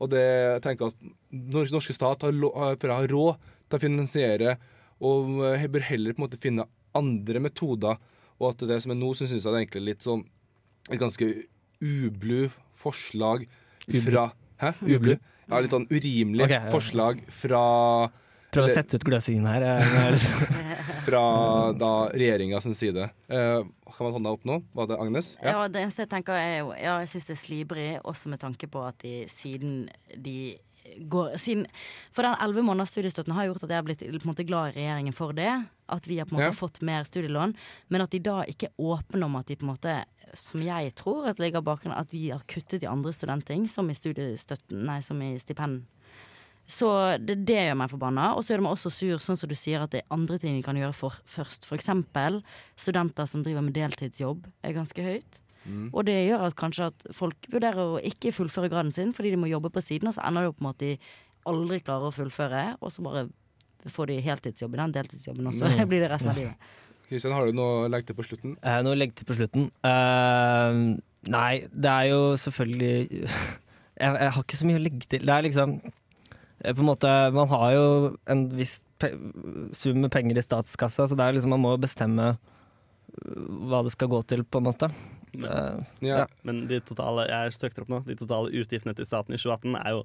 Og 0.00 0.10
det 0.12 0.22
jeg 0.24 0.62
tenker 0.64 0.90
at 0.90 1.08
Nor- 1.30 1.70
norske 1.70 1.94
stat 1.94 2.24
har, 2.26 2.32
har 2.34 3.08
råd 3.12 3.36
til 3.70 3.76
å 3.78 3.82
finansiere, 3.82 4.56
og 5.00 5.36
eh, 5.46 5.66
bør 5.70 5.84
heller 5.86 6.16
på 6.16 6.20
en 6.22 6.26
måte 6.26 6.40
finne 6.42 6.66
andre 6.96 7.42
metoder. 7.44 8.00
Og 8.40 8.50
at 8.50 8.64
det 8.68 8.80
som 8.82 8.92
er 8.94 8.98
nå, 8.98 9.12
syns 9.14 9.34
jeg 9.36 9.44
det 9.44 9.50
er 9.52 9.60
egentlig 9.60 9.84
litt 9.92 10.06
sånn 10.06 10.24
et 10.90 10.98
ganske 11.00 11.28
ublu 11.80 12.48
forslag 12.80 13.46
fra 14.04 14.30
Hæ? 14.60 14.74
Ublu? 14.84 15.14
Ja, 15.50 15.60
litt 15.64 15.72
sånn 15.72 15.86
urimelig 15.90 16.44
okay, 16.46 16.58
ja. 16.58 16.70
forslag 16.72 17.22
fra 17.32 17.62
Prøv 18.52 18.66
å 18.66 18.70
sette 18.72 18.98
ut 18.98 19.04
gløsingen 19.06 19.46
her. 19.46 19.62
er 19.62 20.12
liksom- 20.12 20.46
fra 21.06 21.72
da 21.72 21.90
regjeringa 22.12 22.60
sin 22.62 22.74
side. 22.74 23.10
Eh, 23.28 23.62
kan 23.90 24.06
man 24.06 24.12
hånda 24.18 24.32
opp 24.34 24.44
nå? 24.44 24.62
Var 24.74 24.86
det 24.90 24.98
Agnes? 25.00 25.36
Ja, 25.42 25.66
det 25.68 25.82
eneste 25.84 26.02
jeg 26.04 26.10
tenker 26.10 26.34
er 26.36 26.58
jo 26.60 26.72
Ja, 26.74 26.98
jeg 27.00 27.08
syns 27.08 27.26
det 27.30 27.36
er 27.36 27.42
slibrig, 27.44 28.00
også 28.04 28.28
med 28.28 28.40
tanke 28.40 28.66
på 28.70 28.82
at 28.86 28.98
de 28.98 29.24
siden 29.30 29.88
de 30.16 30.56
går 31.06 31.36
siden, 31.38 31.66
For 32.10 32.22
den 32.26 32.34
elleve 32.42 32.64
måneders 32.66 32.90
studiestøtten 32.90 33.32
har 33.36 33.46
gjort 33.46 33.62
at 33.62 33.70
jeg 33.70 33.76
har 33.78 33.84
blitt 33.86 34.00
på 34.02 34.24
en 34.26 34.32
måte 34.34 34.46
glad 34.48 34.72
i 34.72 34.80
regjeringen 34.80 35.14
for 35.14 35.32
det. 35.36 35.50
At 35.88 36.06
vi 36.06 36.18
har 36.18 36.26
på 36.26 36.34
en 36.34 36.40
måte 36.40 36.50
Ja. 36.54 36.58
fått 36.66 36.82
mer 36.82 37.04
studielån. 37.04 37.54
Men 37.88 38.00
at 38.02 38.10
de 38.10 38.18
da 38.18 38.42
ikke 38.44 38.68
er 38.70 38.74
åpne 38.78 39.24
om 39.24 39.36
at 39.36 39.46
de 39.46 39.56
på 39.56 39.62
en 39.68 39.74
måte 39.76 40.04
som 40.34 40.62
jeg 40.62 40.94
tror 40.94 41.26
at 41.28 41.38
ligger 41.38 41.60
bak 41.62 41.84
at 41.86 42.10
de 42.10 42.30
har 42.30 42.40
kuttet 42.46 42.82
i 42.84 42.86
andre 42.86 43.10
studentting, 43.12 43.68
som 43.68 43.88
i 43.90 43.94
studiestøtten, 43.94 44.84
nei, 44.86 45.00
som 45.00 45.20
i 45.22 45.36
stipend. 45.38 45.86
Så 46.70 46.88
det, 47.18 47.40
det 47.48 47.58
gjør 47.66 47.78
meg 47.80 47.90
forbanna. 47.90 48.30
Og 48.38 48.44
så 48.44 48.52
gjør 48.54 48.62
det 48.62 48.66
meg 48.68 48.76
også 48.76 48.92
sur, 48.94 49.22
sånn 49.22 49.38
som 49.40 49.50
du 49.50 49.56
sier, 49.58 49.82
at 49.82 49.94
det 49.94 50.04
er 50.04 50.14
andre 50.14 50.38
ting 50.38 50.54
vi 50.54 50.64
kan 50.66 50.78
gjøre 50.78 50.94
for, 50.94 51.16
først. 51.26 51.66
For 51.66 51.78
eksempel 51.78 52.40
studenter 52.78 53.26
som 53.30 53.42
driver 53.46 53.64
med 53.66 53.74
deltidsjobb, 53.74 54.46
er 54.62 54.76
ganske 54.76 55.06
høyt. 55.06 55.40
Og 55.92 56.06
det 56.08 56.16
gjør 56.24 56.46
at 56.48 56.56
kanskje 56.58 56.88
at 56.90 57.04
folk 57.14 57.48
vurderer 57.52 57.96
å 57.96 58.00
ikke 58.06 58.32
fullføre 58.34 58.70
graden 58.72 58.92
sin 58.94 59.12
fordi 59.16 59.34
de 59.34 59.40
må 59.40 59.50
jobbe 59.50 59.70
på 59.74 59.82
siden, 59.84 60.08
og 60.10 60.16
så 60.16 60.24
ender 60.26 60.46
det 60.46 60.52
opp 60.54 60.62
med 60.64 60.76
at 60.76 60.82
de 60.82 60.92
aldri 61.50 61.80
klarer 61.84 62.08
å 62.08 62.14
fullføre, 62.14 62.62
og 62.80 62.92
så 62.92 63.04
bare 63.04 63.26
får 63.90 64.10
de 64.10 64.18
heltidsjobb 64.24 64.74
i 64.76 64.80
den 64.80 64.94
deltidsjobben, 64.96 65.50
også. 65.52 65.68
Mm. 65.68 65.84
blir 65.90 66.04
det 66.04 66.10
resten 66.12 66.32
av 66.32 66.40
livet. 66.40 66.72
Kristian, 67.10 67.34
har 67.34 67.46
du 67.48 67.56
noe 67.56 67.84
å 67.84 67.86
legge 67.90 68.10
til 68.10 68.18
på 68.18 68.26
slutten? 68.26 68.54
Eh, 68.62 68.80
Noe 68.86 68.94
å 68.94 68.98
legge 68.98 69.16
til 69.18 69.26
på 69.26 69.34
slutten. 69.34 69.64
Uh, 69.82 71.00
nei, 71.32 71.54
det 71.74 71.90
er 71.90 72.10
jo 72.12 72.20
selvfølgelig 72.38 72.92
jeg, 73.20 73.32
jeg 74.04 74.34
har 74.36 74.44
ikke 74.44 74.60
så 74.60 74.68
mye 74.68 74.78
å 74.78 74.84
legge 74.84 75.10
til. 75.10 75.24
Det 75.26 75.34
er 75.34 75.46
liksom 75.48 75.74
På 76.60 76.82
en 76.82 76.88
måte 76.90 77.10
Man 77.32 77.48
har 77.48 77.72
jo 77.72 77.84
en 78.28 78.48
viss 78.52 78.82
pe 79.00 79.08
sum 79.72 80.00
med 80.02 80.10
penger 80.12 80.36
i 80.38 80.42
statskassa, 80.44 81.06
så 81.08 81.16
det 81.16 81.24
er 81.24 81.32
liksom 81.38 81.54
man 81.54 81.62
må 81.62 81.70
jo 81.74 81.80
bestemme 81.86 82.34
øh, 82.36 83.46
hva 83.70 83.82
det 83.86 83.92
skal 83.94 84.10
gå 84.12 84.20
til, 84.28 84.44
på 84.44 84.60
en 84.60 84.68
måte. 84.70 84.90
Eh, 85.34 85.78
Ja. 86.02 86.16
Ja. 86.18 86.26
Men 86.42 86.66
de 86.68 86.80
totale 86.82 87.28
jeg 87.30 87.52
søkte 87.54 87.82
opp 87.84 87.88
nå, 87.92 88.02
de 88.06 88.16
totale 88.18 88.50
utgiftene 88.50 88.94
til 88.98 89.06
staten 89.06 89.32
i 89.34 89.38
2018 89.38 89.76
er 89.78 89.90
jo 89.94 90.00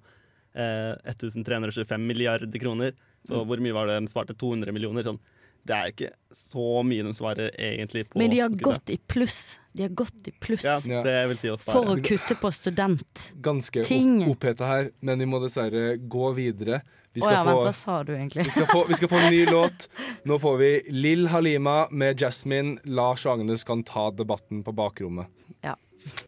eh, 0.56 0.94
1325 1.12 1.98
milliarder 2.08 2.60
kroner. 2.62 2.94
Så 3.28 3.34
Mm. 3.42 3.48
hvor 3.50 3.58
mye 3.60 3.74
var 3.74 3.88
det 3.88 4.00
de 4.06 4.08
sparte? 4.12 4.36
200 4.38 4.72
millioner? 4.72 5.04
Sånn. 5.04 5.20
Det 5.66 5.74
er 5.76 5.92
ikke 5.92 6.12
så 6.32 6.84
mye 6.86 7.04
de 7.04 7.14
svarer 7.18 7.50
egentlig 7.58 8.06
på 8.08 8.20
Men 8.22 8.30
de 8.30 8.40
har 8.40 8.50
gått 8.50 8.90
i 8.94 9.00
pluss. 9.10 9.58
De 9.76 9.84
har 9.84 9.90
gått 9.92 10.28
i 10.28 10.32
pluss 10.32 10.64
Ja, 10.64 10.80
Ja. 10.88 11.02
det 11.04 11.16
vil 11.28 11.38
si 11.42 11.50
for 11.60 11.90
å 11.92 11.96
kutte 12.04 12.36
på 12.40 12.52
student. 12.56 13.26
Ganske 13.44 13.84
oppheta 14.32 14.66
her, 14.70 14.92
men 15.04 15.20
vi 15.20 15.26
må 15.28 15.42
dessverre 15.44 15.98
gå 16.00 16.30
videre. 16.38 16.82
Vi 17.16 17.22
skal, 17.22 17.32
oh, 17.32 17.36
ja, 17.38 17.44
vent, 17.48 17.64
hva 17.68 17.74
sa 17.76 17.98
du 18.04 18.14
egentlig? 18.16 18.44
vi, 18.46 18.52
skal 18.52 18.66
få, 18.72 18.86
vi 18.88 18.94
skal 19.00 19.08
få 19.12 19.20
en 19.20 19.32
ny 19.32 19.46
låt. 19.52 19.88
Nå 20.28 20.38
får 20.40 20.58
vi 20.60 20.70
Lill 20.92 21.28
Halima 21.32 21.88
med 21.92 22.20
Jasmine. 22.20 22.78
Lars 22.86 23.26
og 23.26 23.40
Agnes 23.40 23.64
kan 23.68 23.84
ta 23.88 24.10
debatten 24.12 24.64
på 24.64 24.74
bakrommet. 24.76 25.28
Ja. 25.64 25.76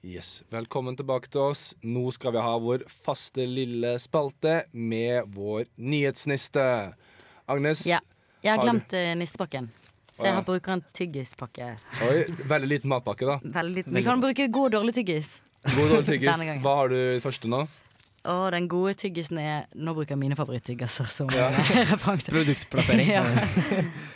Yes. 0.03 0.43
Velkommen 0.51 0.95
tilbake 0.99 1.27
til 1.31 1.41
oss. 1.51 1.73
Nå 1.83 2.11
skal 2.15 2.31
vi 2.35 2.43
ha 2.43 2.53
vår 2.59 2.83
faste 2.89 3.45
lille 3.47 3.95
spalte 3.99 4.61
med 4.73 5.27
vår 5.35 5.65
nyhetsniste. 5.77 6.93
Agnes, 7.47 7.85
Ja. 7.87 7.99
Jeg 8.43 8.51
har 8.53 8.57
Har 8.57 8.65
du- 8.65 8.71
glemt 8.71 8.93
uh, 8.93 9.15
nistepakken. 9.17 9.71
Så 10.17 10.25
jeg 10.25 10.33
har 10.33 10.45
bruker 10.47 10.73
en 10.79 10.83
tyggispakke. 10.97 11.71
oi, 12.09 12.21
veldig 12.49 12.69
liten 12.75 12.89
matpakke, 12.89 13.25
da. 13.29 13.39
Veldig 13.61 13.75
liten. 13.83 13.93
Vi 13.93 14.03
kan 14.03 14.21
bruke 14.23 14.47
god 14.51 14.71
og 14.73 14.79
dårlig 14.81 14.95
tyggis. 14.97 15.35
God 15.75 15.91
dårlig 15.93 16.07
tyggis. 16.15 16.41
Hva 16.65 16.79
har 16.83 16.89
du 16.89 17.19
første 17.23 17.47
nå? 17.51 17.67
Å, 18.27 18.49
den 18.51 18.65
gode 18.67 18.91
tyggisen 18.99 19.37
er 19.39 19.67
Nå 19.79 19.93
bruker 19.95 20.11
jeg 20.11 20.19
mine 20.19 20.35
favorittyggiser 20.35 21.07
som 21.13 21.29
Ja. 21.31 21.45
referanse. 21.93 22.27
Produktplassering. 22.33 23.07
Ja. 23.13 23.21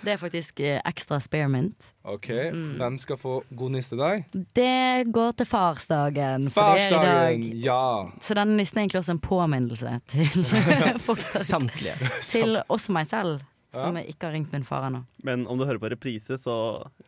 Det 0.04 0.16
er 0.16 0.20
faktisk 0.20 0.60
eh, 0.60 0.82
ekstra 0.90 1.20
spearmint. 1.24 1.94
OK, 2.04 2.28
Mm. 2.52 2.74
hvem 2.82 2.98
skal 3.00 3.18
få 3.22 3.38
god 3.56 3.72
niste 3.78 3.96
i 3.96 4.00
dag? 4.02 4.26
Det 4.58 5.06
går 5.16 5.32
til 5.40 5.46
farsdagen, 5.48 6.50
for 6.52 6.74
det 6.76 6.82
er 6.82 6.90
i 6.90 6.90
Farsdagen! 6.90 7.46
dag. 7.46 7.64
Ja. 7.64 8.10
Så 8.20 8.36
denne 8.36 8.58
nissen 8.60 8.82
er 8.82 8.84
egentlig 8.88 9.00
også 9.00 9.16
en 9.16 9.22
påminnelse 9.24 9.94
til 10.12 11.00
folk. 11.08 11.24
Samtlige. 11.38 11.96
Til 12.26 12.58
også 12.68 12.92
meg 12.98 13.08
selv. 13.08 13.40
Som 13.72 13.96
jeg 13.96 14.12
ikke 14.12 14.28
har 14.28 14.34
ringt 14.36 14.52
min 14.52 14.66
far 14.68 14.84
ennå. 14.88 15.00
Men 15.24 15.46
om 15.48 15.60
du 15.60 15.64
hører 15.64 15.80
på 15.80 15.90
reprise, 15.94 16.36
så 16.38 16.56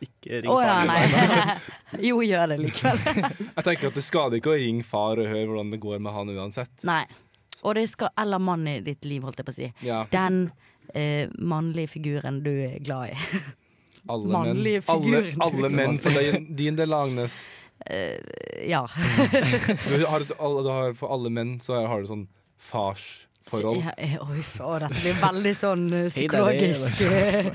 ikke 0.00 0.40
ring 0.44 0.48
far. 0.48 0.62
ja, 0.64 0.76
faren 0.88 1.34
din. 1.92 2.04
jo, 2.08 2.20
gjør 2.24 2.54
det 2.54 2.58
likevel. 2.62 3.02
Jeg 3.58 3.64
tenker 3.66 3.90
at 3.90 3.98
Det 3.98 4.04
skader 4.06 4.40
ikke 4.40 4.54
å 4.54 4.58
ringe 4.60 4.86
far 4.88 5.20
og 5.20 5.28
høre 5.28 5.48
hvordan 5.50 5.74
det 5.74 5.80
går 5.82 6.00
med 6.06 6.16
han 6.16 6.32
uansett. 6.32 6.72
Nei. 6.88 7.02
Og 7.64 7.76
det 7.78 7.86
skal 7.92 8.12
Eller 8.20 8.40
mann 8.44 8.64
i 8.68 8.78
ditt 8.84 9.04
liv, 9.08 9.24
holdt 9.24 9.40
jeg 9.40 9.48
på 9.48 9.52
å 9.52 9.56
si. 9.56 9.68
Ja, 9.84 10.00
Den 10.12 10.46
eh, 10.92 11.28
mannlige 11.38 11.94
figuren 11.96 12.42
du 12.44 12.50
er 12.52 12.78
glad 12.84 13.12
i. 13.12 13.18
alle 14.08 14.24
menn, 14.24 14.32
mannlige 14.36 14.82
alle, 14.92 15.04
figuren. 15.04 15.44
alle 15.46 15.70
menn 15.72 16.00
for 16.00 16.16
din, 16.20 16.48
din 16.56 16.76
del, 16.80 16.92
Agnes. 16.92 17.38
Ja. 18.64 18.82
Du 18.88 20.04
har, 20.08 20.24
du 20.24 20.68
har, 20.70 20.92
for 20.96 21.12
alle 21.12 21.32
menn 21.32 21.56
så 21.60 21.82
har 21.88 22.04
du 22.04 22.08
sånn 22.08 22.26
farsforhold. 23.48 23.84
Ja, 23.84 23.94
eh, 23.96 24.16
Oi, 24.24 24.42
å, 24.60 24.72
dette 24.82 25.00
blir 25.00 25.20
veldig 25.22 25.54
sånn 25.58 25.86
eh, 25.92 26.08
psykologisk 26.12 27.00
eh, 27.06 27.48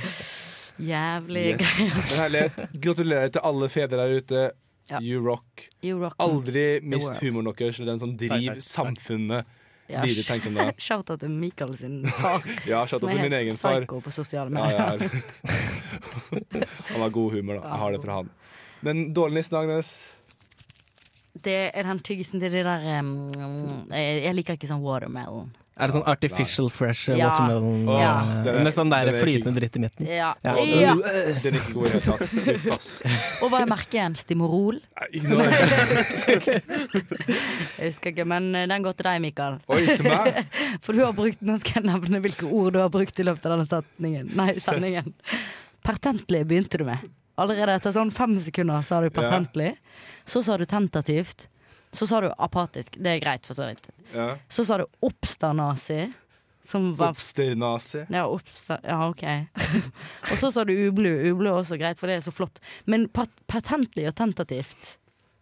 Jævlig 0.79 1.45
Yes. 1.59 2.19
Men 2.19 2.67
gratulerer 2.79 3.31
til 3.35 3.43
alle 3.43 3.67
fedre 3.69 3.99
der 3.99 4.19
ute. 4.21 4.43
Ja. 4.89 5.01
You 5.03 5.19
rock. 5.21 5.65
You 5.85 5.99
rock. 6.01 6.15
Aldri 6.23 6.79
mist 6.81 7.19
humoren 7.21 7.51
deres, 7.53 7.77
eller 7.79 7.91
den 7.93 7.99
som 8.01 8.13
driver 8.17 8.55
Nei, 8.55 8.61
samfunnet 8.63 9.57
Ja, 9.89 10.01
videre, 10.05 10.23
tenker 10.25 10.55
jeg. 10.55 10.75
Shout-out 10.87 11.19
til 11.21 11.33
Michael 11.33 11.75
sin 11.77 11.99
far, 12.17 12.45
Ja, 12.69 12.85
som 12.89 13.05
er 13.09 13.21
helt 13.25 13.35
egen 13.41 13.57
far. 13.59 13.81
psycho 13.83 13.99
på 14.05 14.13
sosiale 14.13 14.53
medier. 14.53 15.03
Ja. 15.03 15.09
Han 16.93 17.03
har 17.03 17.09
god 17.13 17.35
humor, 17.35 17.59
da. 17.59 17.67
Jeg 17.67 17.83
har 17.83 17.91
det 17.93 18.01
fra 18.05 18.15
han. 18.21 18.31
Men 18.85 19.03
dårlig 19.13 19.41
nissen, 19.41 19.57
Agnes. 19.59 19.89
Det 21.43 21.57
er 21.69 21.85
den 21.85 21.99
tyggisen 22.05 22.41
til 22.41 22.51
de 22.53 22.63
der 22.65 22.85
um, 22.99 23.11
jeg, 23.93 24.21
jeg 24.25 24.35
liker 24.37 24.57
ikke 24.57 24.69
sånn 24.69 24.81
watermelon. 24.83 25.51
Er 25.79 25.87
det 25.87 25.95
sånn 25.95 26.07
artificial 26.11 26.67
fresh 26.69 27.09
eh, 27.09 27.17
Ja. 27.21 27.29
watermelon 27.29 27.85
Ja. 27.87 28.09
eh, 28.43 28.49
er- 28.51 28.63
med 28.67 28.73
sånn 28.75 28.89
der 28.91 29.07
er 29.13 29.19
flytende 29.21 29.55
dritt 29.55 29.75
i 29.75 29.79
midten? 29.79 30.05
Ja. 30.11 30.33
Ja. 30.43 30.55
ja. 30.59 30.93
Den 31.41 31.53
er 31.55 31.59
ikke 31.59 31.73
god 31.73 31.85
i 31.85 31.91
det 31.91 32.01
hele 32.03 32.19
tatt. 32.19 33.41
Og 33.43 33.49
hva 33.53 33.61
er 33.61 33.69
merket 33.71 33.93
igjen? 33.95 34.15
Stimorol? 34.19 34.81
Nei. 34.99 35.09
Jeg 37.79 37.91
husker 37.91 38.11
ikke, 38.13 38.25
men 38.27 38.49
eh, 38.57 38.67
den 38.69 38.83
går 38.85 38.97
til 38.99 39.07
deg, 39.09 39.21
Mikael. 39.23 39.59
Oi, 39.71 39.79
til 39.87 40.05
meg? 40.07 40.41
For 40.85 40.97
du 40.97 41.03
har 41.05 41.13
brukt, 41.17 41.41
nå 41.45 41.55
skal 41.61 41.79
jeg 41.81 41.87
nevne 41.91 42.21
hvilke 42.23 42.49
ord 42.49 42.75
du 42.75 42.81
har 42.83 42.91
brukt 42.93 43.19
i 43.19 43.25
løpet 43.27 43.45
av 43.47 43.55
denne 43.57 43.69
setningen. 43.71 44.33
Nei, 44.39 44.51
sendingen. 44.59 45.13
Pertentlig 45.85 46.43
begynte 46.49 46.81
du 46.81 46.85
med. 46.89 47.05
Allerede 47.39 47.77
etter 47.79 47.93
sånn 47.95 48.11
fem 48.11 48.33
sekunder 48.41 48.83
sa 48.83 48.99
du 49.03 49.07
pertentlig. 49.15 49.73
Så 50.27 50.43
sa 50.45 50.57
du 50.59 50.65
tentativt. 50.69 51.47
Så 51.91 52.07
sa 52.07 52.21
du 52.21 52.29
apatisk. 52.37 52.97
Det 53.01 53.15
er 53.15 53.21
greit, 53.23 53.45
for 53.49 53.57
så 53.57 53.69
vidt. 53.71 53.89
Ja. 54.13 54.35
Så 54.49 54.65
sa 54.67 54.77
du 54.81 54.85
oppstanazi. 55.05 56.09
Som 56.61 56.89
var 56.99 57.13
Oppsternase. 57.15 58.05
Ja, 58.11 58.25
oppsta 58.27 58.79
ja 58.83 58.97
OK. 59.07 59.23
og 60.31 60.33
så 60.37 60.49
sa 60.51 60.65
du 60.67 60.73
ublu. 60.75 61.07
Ublu 61.31 61.47
er 61.47 61.55
også 61.55 61.77
greit, 61.79 61.97
for 61.97 62.11
det 62.11 62.17
er 62.19 62.25
så 62.25 62.33
flott. 62.35 62.59
Men 62.85 63.07
pat 63.15 63.31
patentlig 63.49 64.09
og 64.09 64.17
tentativt 64.19 64.97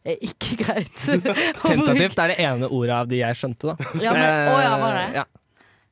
er 0.08 0.22
ikke 0.24 0.60
greit. 0.62 0.94
Tentativt 1.66 2.22
er 2.22 2.32
det 2.32 2.38
ene 2.46 2.70
ordet 2.70 2.96
av 3.02 3.10
de 3.10 3.20
jeg 3.24 3.40
skjønte, 3.42 3.74
da. 3.74 3.90
Ja, 4.06 4.14
men, 4.16 4.54
å 4.54 4.62
ja, 4.62 4.78
var 4.84 4.96
det? 5.02 5.04
Eh, 5.10 5.20
Ja. 5.24 5.26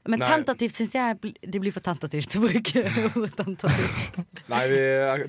Men 0.05 0.21
Nei. 0.21 0.27
tentativt 0.29 0.75
syns 0.77 0.91
jeg 0.93 1.31
det 1.41 1.57
blir 1.57 1.73
for 1.73 1.81
tentativt 1.81 2.35
å 2.37 2.43
bruke 2.43 2.83
tentativt. 3.39 4.19
Nei, 4.53 4.59
vi, 4.69 4.81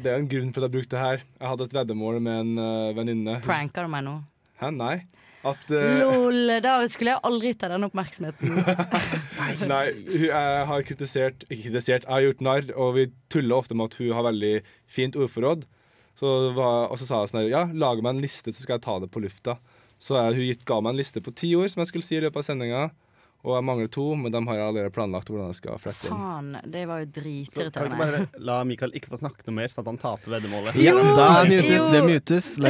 det 0.04 0.10
er 0.12 0.18
en 0.20 0.26
grunn 0.28 0.50
for 0.52 0.60
at 0.60 0.66
jeg 0.68 0.74
brukte 0.74 0.92
det 0.98 1.00
her. 1.00 1.22
Jeg 1.40 1.48
hadde 1.48 1.64
et 1.70 1.76
veddemål 1.78 2.18
med 2.20 2.42
en 2.42 2.50
uh, 2.60 2.90
venninne. 2.98 3.38
Pranker 3.46 3.88
du 3.88 3.92
meg 3.94 4.04
nå? 4.04 4.18
Hæ, 4.60 4.72
nei. 4.74 4.96
At 5.46 5.70
uh... 5.70 5.84
Lol, 6.00 6.50
da 6.64 6.74
skulle 6.90 7.14
jeg 7.14 7.22
aldri 7.28 7.52
ta 7.54 7.68
den 7.70 7.86
oppmerksomheten. 7.86 8.56
Nei, 9.72 9.84
hun, 9.94 10.24
jeg 10.26 10.64
har 10.70 10.84
kritisert 10.88 11.44
Ikke 11.46 11.68
kritisert, 11.68 12.06
jeg 12.06 12.10
har 12.10 12.24
gjort 12.24 12.42
narr, 12.42 12.72
og 12.74 12.96
vi 12.96 13.04
tuller 13.32 13.60
ofte 13.60 13.76
med 13.78 13.92
at 13.92 13.98
hun 14.00 14.14
har 14.16 14.26
veldig 14.26 14.54
fint 14.90 15.18
ordforråd. 15.20 15.66
Så 16.18 16.32
var, 16.56 16.88
og 16.90 16.98
så 16.98 17.06
sa 17.06 17.22
jeg 17.22 17.30
sånn 17.30 17.42
her 17.44 17.52
Ja, 17.52 17.64
lag 17.68 18.00
meg 18.02 18.16
en 18.16 18.24
liste, 18.24 18.50
så 18.50 18.64
skal 18.64 18.78
jeg 18.78 18.86
ta 18.88 18.96
det 19.02 19.12
på 19.12 19.22
lufta. 19.22 19.58
Så 20.02 20.18
hun 20.18 20.64
ga 20.68 20.80
meg 20.82 20.94
en 20.94 21.00
liste 21.00 21.22
på 21.24 21.34
ti 21.36 21.52
ord 21.56 21.70
som 21.72 21.84
jeg 21.84 21.92
skulle 21.92 22.08
si 22.08 22.18
i 22.18 22.24
løpet 22.24 22.42
av 22.42 22.48
sendinga. 22.48 22.86
Og 23.46 23.54
jeg 23.54 23.62
mangler 23.62 23.86
to, 23.94 24.02
men 24.18 24.32
de 24.34 24.40
har 24.48 24.56
jeg 24.58 24.64
allerede 24.66 24.90
planlagt 24.90 25.28
hvordan 25.30 25.52
jeg 25.52 25.58
skal 25.60 25.76
flette 25.78 26.08
inn. 26.08 26.16
Faen, 26.18 26.48
det 26.72 26.80
var 26.90 26.98
jo 27.04 27.06
Så 27.06 27.12
kan 27.14 27.22
du 27.22 27.28
ikke 27.30 27.54
dritirriterende. 27.54 27.98
bare 28.00 28.26
la 28.48 28.56
Mikael 28.66 28.90
ikke 28.98 29.06
få 29.12 29.18
snakke 29.20 29.44
noe 29.46 29.54
mer, 29.60 29.70
sånn 29.70 29.84
at 29.84 29.90
han 29.92 30.00
taper 30.02 30.28
veddemålet? 30.34 30.74
Ja, 30.82 30.94
da 30.98 31.44
mutes 31.46 31.70
jo. 31.70 31.86
det 31.92 32.00
mutes. 32.08 32.46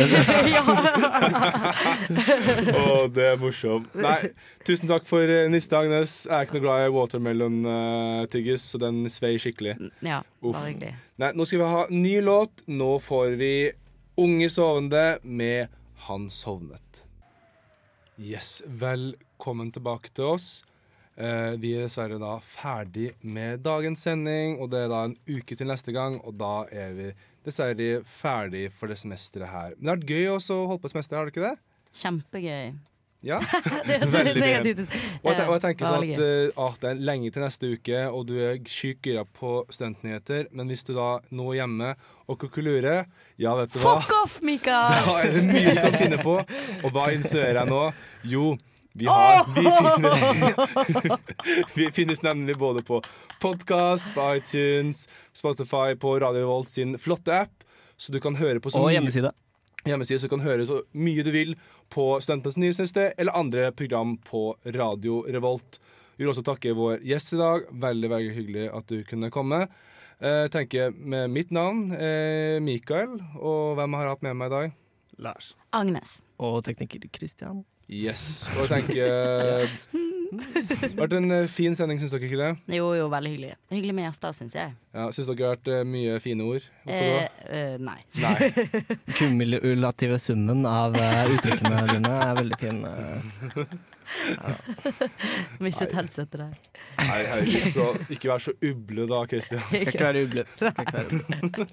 Å, 2.77 3.09
det 3.17 3.25
er 3.31 3.41
morsomt. 3.41 3.89
Nei, 3.97 4.29
tusen 4.69 4.85
takk 4.91 5.05
for 5.09 5.25
uh, 5.25 5.49
niste, 5.53 5.73
Agnes. 5.81 6.27
Jeg 6.29 6.37
er 6.37 6.45
ikke 6.45 6.57
noe 6.59 6.65
glad 6.67 6.85
i 6.85 6.93
watermelon-tyggis, 6.99 8.63
så 8.75 8.77
den 8.83 8.97
svei 9.13 9.39
skikkelig. 9.41 9.75
Ja, 10.05 10.21
Uff. 10.43 10.53
bare 10.53 10.69
hyggelig. 10.69 10.93
Nei, 11.23 11.31
nå 11.33 11.43
skal 11.49 11.63
vi 11.65 11.69
ha 11.73 11.83
ny 11.93 12.15
låt. 12.25 12.53
Nå 12.69 12.99
får 13.05 13.37
vi 13.41 13.53
Unge 14.17 14.49
sovende 14.49 15.19
med 15.25 15.69
Han 16.07 16.31
sovnet. 16.33 17.03
Yes, 18.17 18.63
velkommen 19.37 19.69
tilbake 19.71 20.09
til 20.17 20.33
oss. 20.33 20.65
Eh, 21.17 21.57
vi 21.61 21.75
er 21.77 21.85
dessverre 21.85 22.17
da 22.21 22.39
ferdig 22.41 23.11
med 23.21 23.61
dagens 23.65 24.01
sending, 24.07 24.59
og 24.61 24.71
det 24.73 24.85
er 24.85 24.89
da 24.89 25.05
en 25.05 25.17
uke 25.29 25.57
til 25.57 25.69
neste 25.69 25.93
gang, 25.93 26.17
og 26.25 26.39
da 26.41 26.65
er 26.73 26.93
vi 26.97 27.11
dessverre 27.45 28.03
ferdig 28.05 28.71
for 28.73 28.89
det 28.89 28.97
semesteret 28.97 29.49
her. 29.53 29.75
Men 29.77 29.85
det 29.85 29.93
har 29.93 29.99
vært 30.01 30.11
gøy 30.11 30.29
også 30.37 30.57
å 30.57 30.67
holde 30.71 30.83
på 30.83 30.93
semesteret, 30.93 31.19
har 31.19 31.29
det 31.29 31.35
ikke 31.35 31.51
det? 31.51 31.57
Kjempegøy. 32.01 32.77
Ja. 33.27 33.41
Veldig 34.15 34.37
gøy. 34.41 34.87
Og 35.25 35.31
og 35.33 35.53
jeg 35.57 35.63
tenker 35.65 35.89
sånn 35.89 36.07
at, 36.07 36.23
eh, 36.23 36.61
at 36.67 36.81
det 36.81 36.91
er 36.93 37.03
lenge 37.11 37.33
til 37.35 37.45
neste 37.45 37.73
uke, 37.75 38.05
og 38.09 38.29
du 38.31 38.37
er 38.41 38.61
sykt 38.71 39.05
gira 39.05 39.25
på 39.37 39.59
studentnyheter, 39.69 40.49
men 40.53 40.73
hvis 40.73 40.85
du 40.89 40.95
da 40.97 41.19
nå 41.29 41.51
er 41.51 41.61
hjemme 41.61 41.91
og 42.25 42.39
kukkulurer, 42.41 43.05
ja, 43.37 43.53
vet 43.61 43.77
du 43.77 43.83
hva? 43.83 43.99
Fuck 44.01 44.17
off, 44.23 44.41
Mikael! 44.41 44.97
Da 45.11 45.19
er 45.27 45.37
det 45.37 45.45
mye 45.45 45.77
du 45.77 45.83
kan 45.83 46.01
finne 46.01 46.23
på. 46.25 46.39
Og 46.87 46.89
hva 46.97 47.11
insinuerer 47.13 47.61
jeg 47.61 47.73
nå? 47.73 47.83
Jo, 48.33 48.47
vi 48.97 49.07
har 49.07 49.45
Vi 49.55 49.65
finnes, 49.71 51.19
vi 51.77 51.87
finnes 51.93 52.23
nemlig 52.23 52.57
både 52.61 52.83
på 52.87 53.01
podkast, 53.43 54.07
på 54.15 54.27
iTunes, 54.37 55.05
Spotify, 55.37 55.95
på 56.01 56.15
Radio 56.21 56.41
Revolt 56.47 56.71
sin 56.73 56.97
flotte 56.99 57.35
app, 57.45 57.65
så 57.97 58.13
du 58.13 58.21
kan 58.21 58.37
høre 58.41 58.61
på 58.61 58.71
så 58.73 58.81
Og 58.81 58.89
mye 58.89 58.97
hjemmeside. 58.99 59.33
hjemmeside, 59.87 60.21
så 60.21 60.29
du 60.31 60.35
kan 60.37 60.45
høre 60.47 60.67
så 60.69 60.81
mye 60.97 61.25
du 61.27 61.31
vil 61.35 61.55
på 61.93 62.09
Studentenes 62.25 62.57
nyhetsliste 62.61 63.11
eller 63.17 63.37
andre 63.39 63.69
program 63.77 64.17
på 64.27 64.49
Radio 64.75 65.23
Revolt. 65.29 65.79
Vi 66.17 66.25
vil 66.25 66.33
også 66.33 66.47
takke 66.47 66.73
vår 66.75 67.05
gjest 67.05 67.35
i 67.37 67.41
dag. 67.41 67.69
Veldig 67.71 68.09
veldig 68.11 68.33
hyggelig 68.39 68.67
at 68.75 68.89
du 68.89 69.03
kunne 69.05 69.29
komme. 69.31 69.67
Eh, 70.17 70.47
tenker 70.49 70.91
med 70.97 71.29
mitt 71.31 71.51
navn, 71.53 71.91
eh, 71.93 72.57
Mikael, 72.65 73.19
og 73.37 73.77
hvem 73.77 73.93
har 73.99 74.07
jeg 74.07 74.15
hatt 74.15 74.23
med 74.25 74.37
meg 74.41 74.49
i 74.49 74.55
dag? 74.55 74.73
Lars. 75.19 75.51
Agnes. 75.77 76.19
Og 76.41 76.63
tekniker 76.65 77.05
Christian. 77.13 77.65
Yes. 77.87 78.49
Og 78.57 78.67
jeg 78.67 78.83
tenker 78.83 79.07
Det 80.27 80.79
har 80.83 80.95
vært 80.99 81.13
en 81.15 81.31
eh, 81.31 81.45
fin 81.51 81.77
sending, 81.79 82.01
syns 82.03 82.11
dere 82.11 82.27
ikke 82.27 82.39
det? 82.41 82.49
Jo, 82.75 82.89
jo, 82.99 83.05
veldig 83.13 83.31
hyggelig. 83.31 83.51
Hyggelig 83.71 83.95
med 83.95 84.07
gjester, 84.09 84.33
syns 84.35 84.57
jeg. 84.57 84.73
Ja, 84.97 85.05
Syns 85.15 85.29
dere 85.31 85.37
det 85.39 85.45
har 85.47 85.53
vært 85.55 85.69
eh, 85.71 85.85
mye 85.87 86.17
fine 86.25 86.47
ord? 86.51 86.65
Eh, 86.91 87.29
eh, 87.47 87.77
nei. 87.79 88.01
Nei. 88.19 88.49
Kumulative 89.21 90.19
summen 90.23 90.67
av 90.67 90.99
eh, 90.99 91.31
uttrykkene 91.37 91.85
dine 91.93 92.15
er 92.25 92.41
veldig 92.41 92.59
fin. 92.59 92.81
Ja. 94.35 94.55
Mistet 95.65 95.95
headsetet 95.95 96.41
der. 96.43 96.57
Nei, 96.99 97.21
herregud, 97.31 97.69
så 97.77 97.87
ikke 98.17 98.33
vær 98.33 98.43
så 98.43 98.55
uble 98.67 99.07
da, 99.13 99.21
Kristian. 99.31 99.63
Skal 99.71 99.93
ikke 99.93 100.09
være 100.09 100.25
uble. 100.27 100.47
Ikke 100.73 100.97
være 100.97 101.21
uble. 101.21 101.69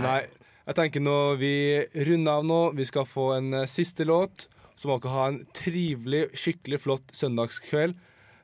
Nei, 0.00 0.20
jeg 0.64 0.78
tenker 0.80 1.04
nå 1.04 1.18
vi 1.40 1.52
runder 2.08 2.40
av 2.40 2.48
nå. 2.48 2.62
Vi 2.80 2.88
skal 2.88 3.04
få 3.08 3.34
en 3.36 3.60
siste 3.68 4.08
låt. 4.08 4.48
Så 4.80 4.88
må 4.88 4.96
dere 4.96 5.12
ha 5.12 5.26
en 5.28 5.42
trivelig, 5.52 6.30
skikkelig 6.40 6.78
flott 6.80 7.10
søndagskveld. 7.12 7.98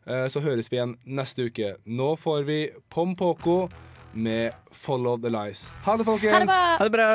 Eh, 0.04 0.26
så 0.28 0.42
høres 0.44 0.68
vi 0.68 0.76
igjen 0.76 0.98
neste 1.08 1.48
uke. 1.48 1.70
Nå 1.88 2.12
får 2.20 2.44
vi 2.44 2.58
Pom 2.92 3.16
Poko 3.16 3.70
med 4.12 4.52
'Follow 4.70 5.16
the 5.16 5.32
Lies'. 5.32 5.70
Ha 5.84 5.96
det, 5.96 6.04
folkens! 6.04 6.32
Ha 6.32 6.40
det 6.40 6.46
bra! 6.52 6.76
Ha 6.76 6.84
det 6.84 6.92
bra! 6.92 7.08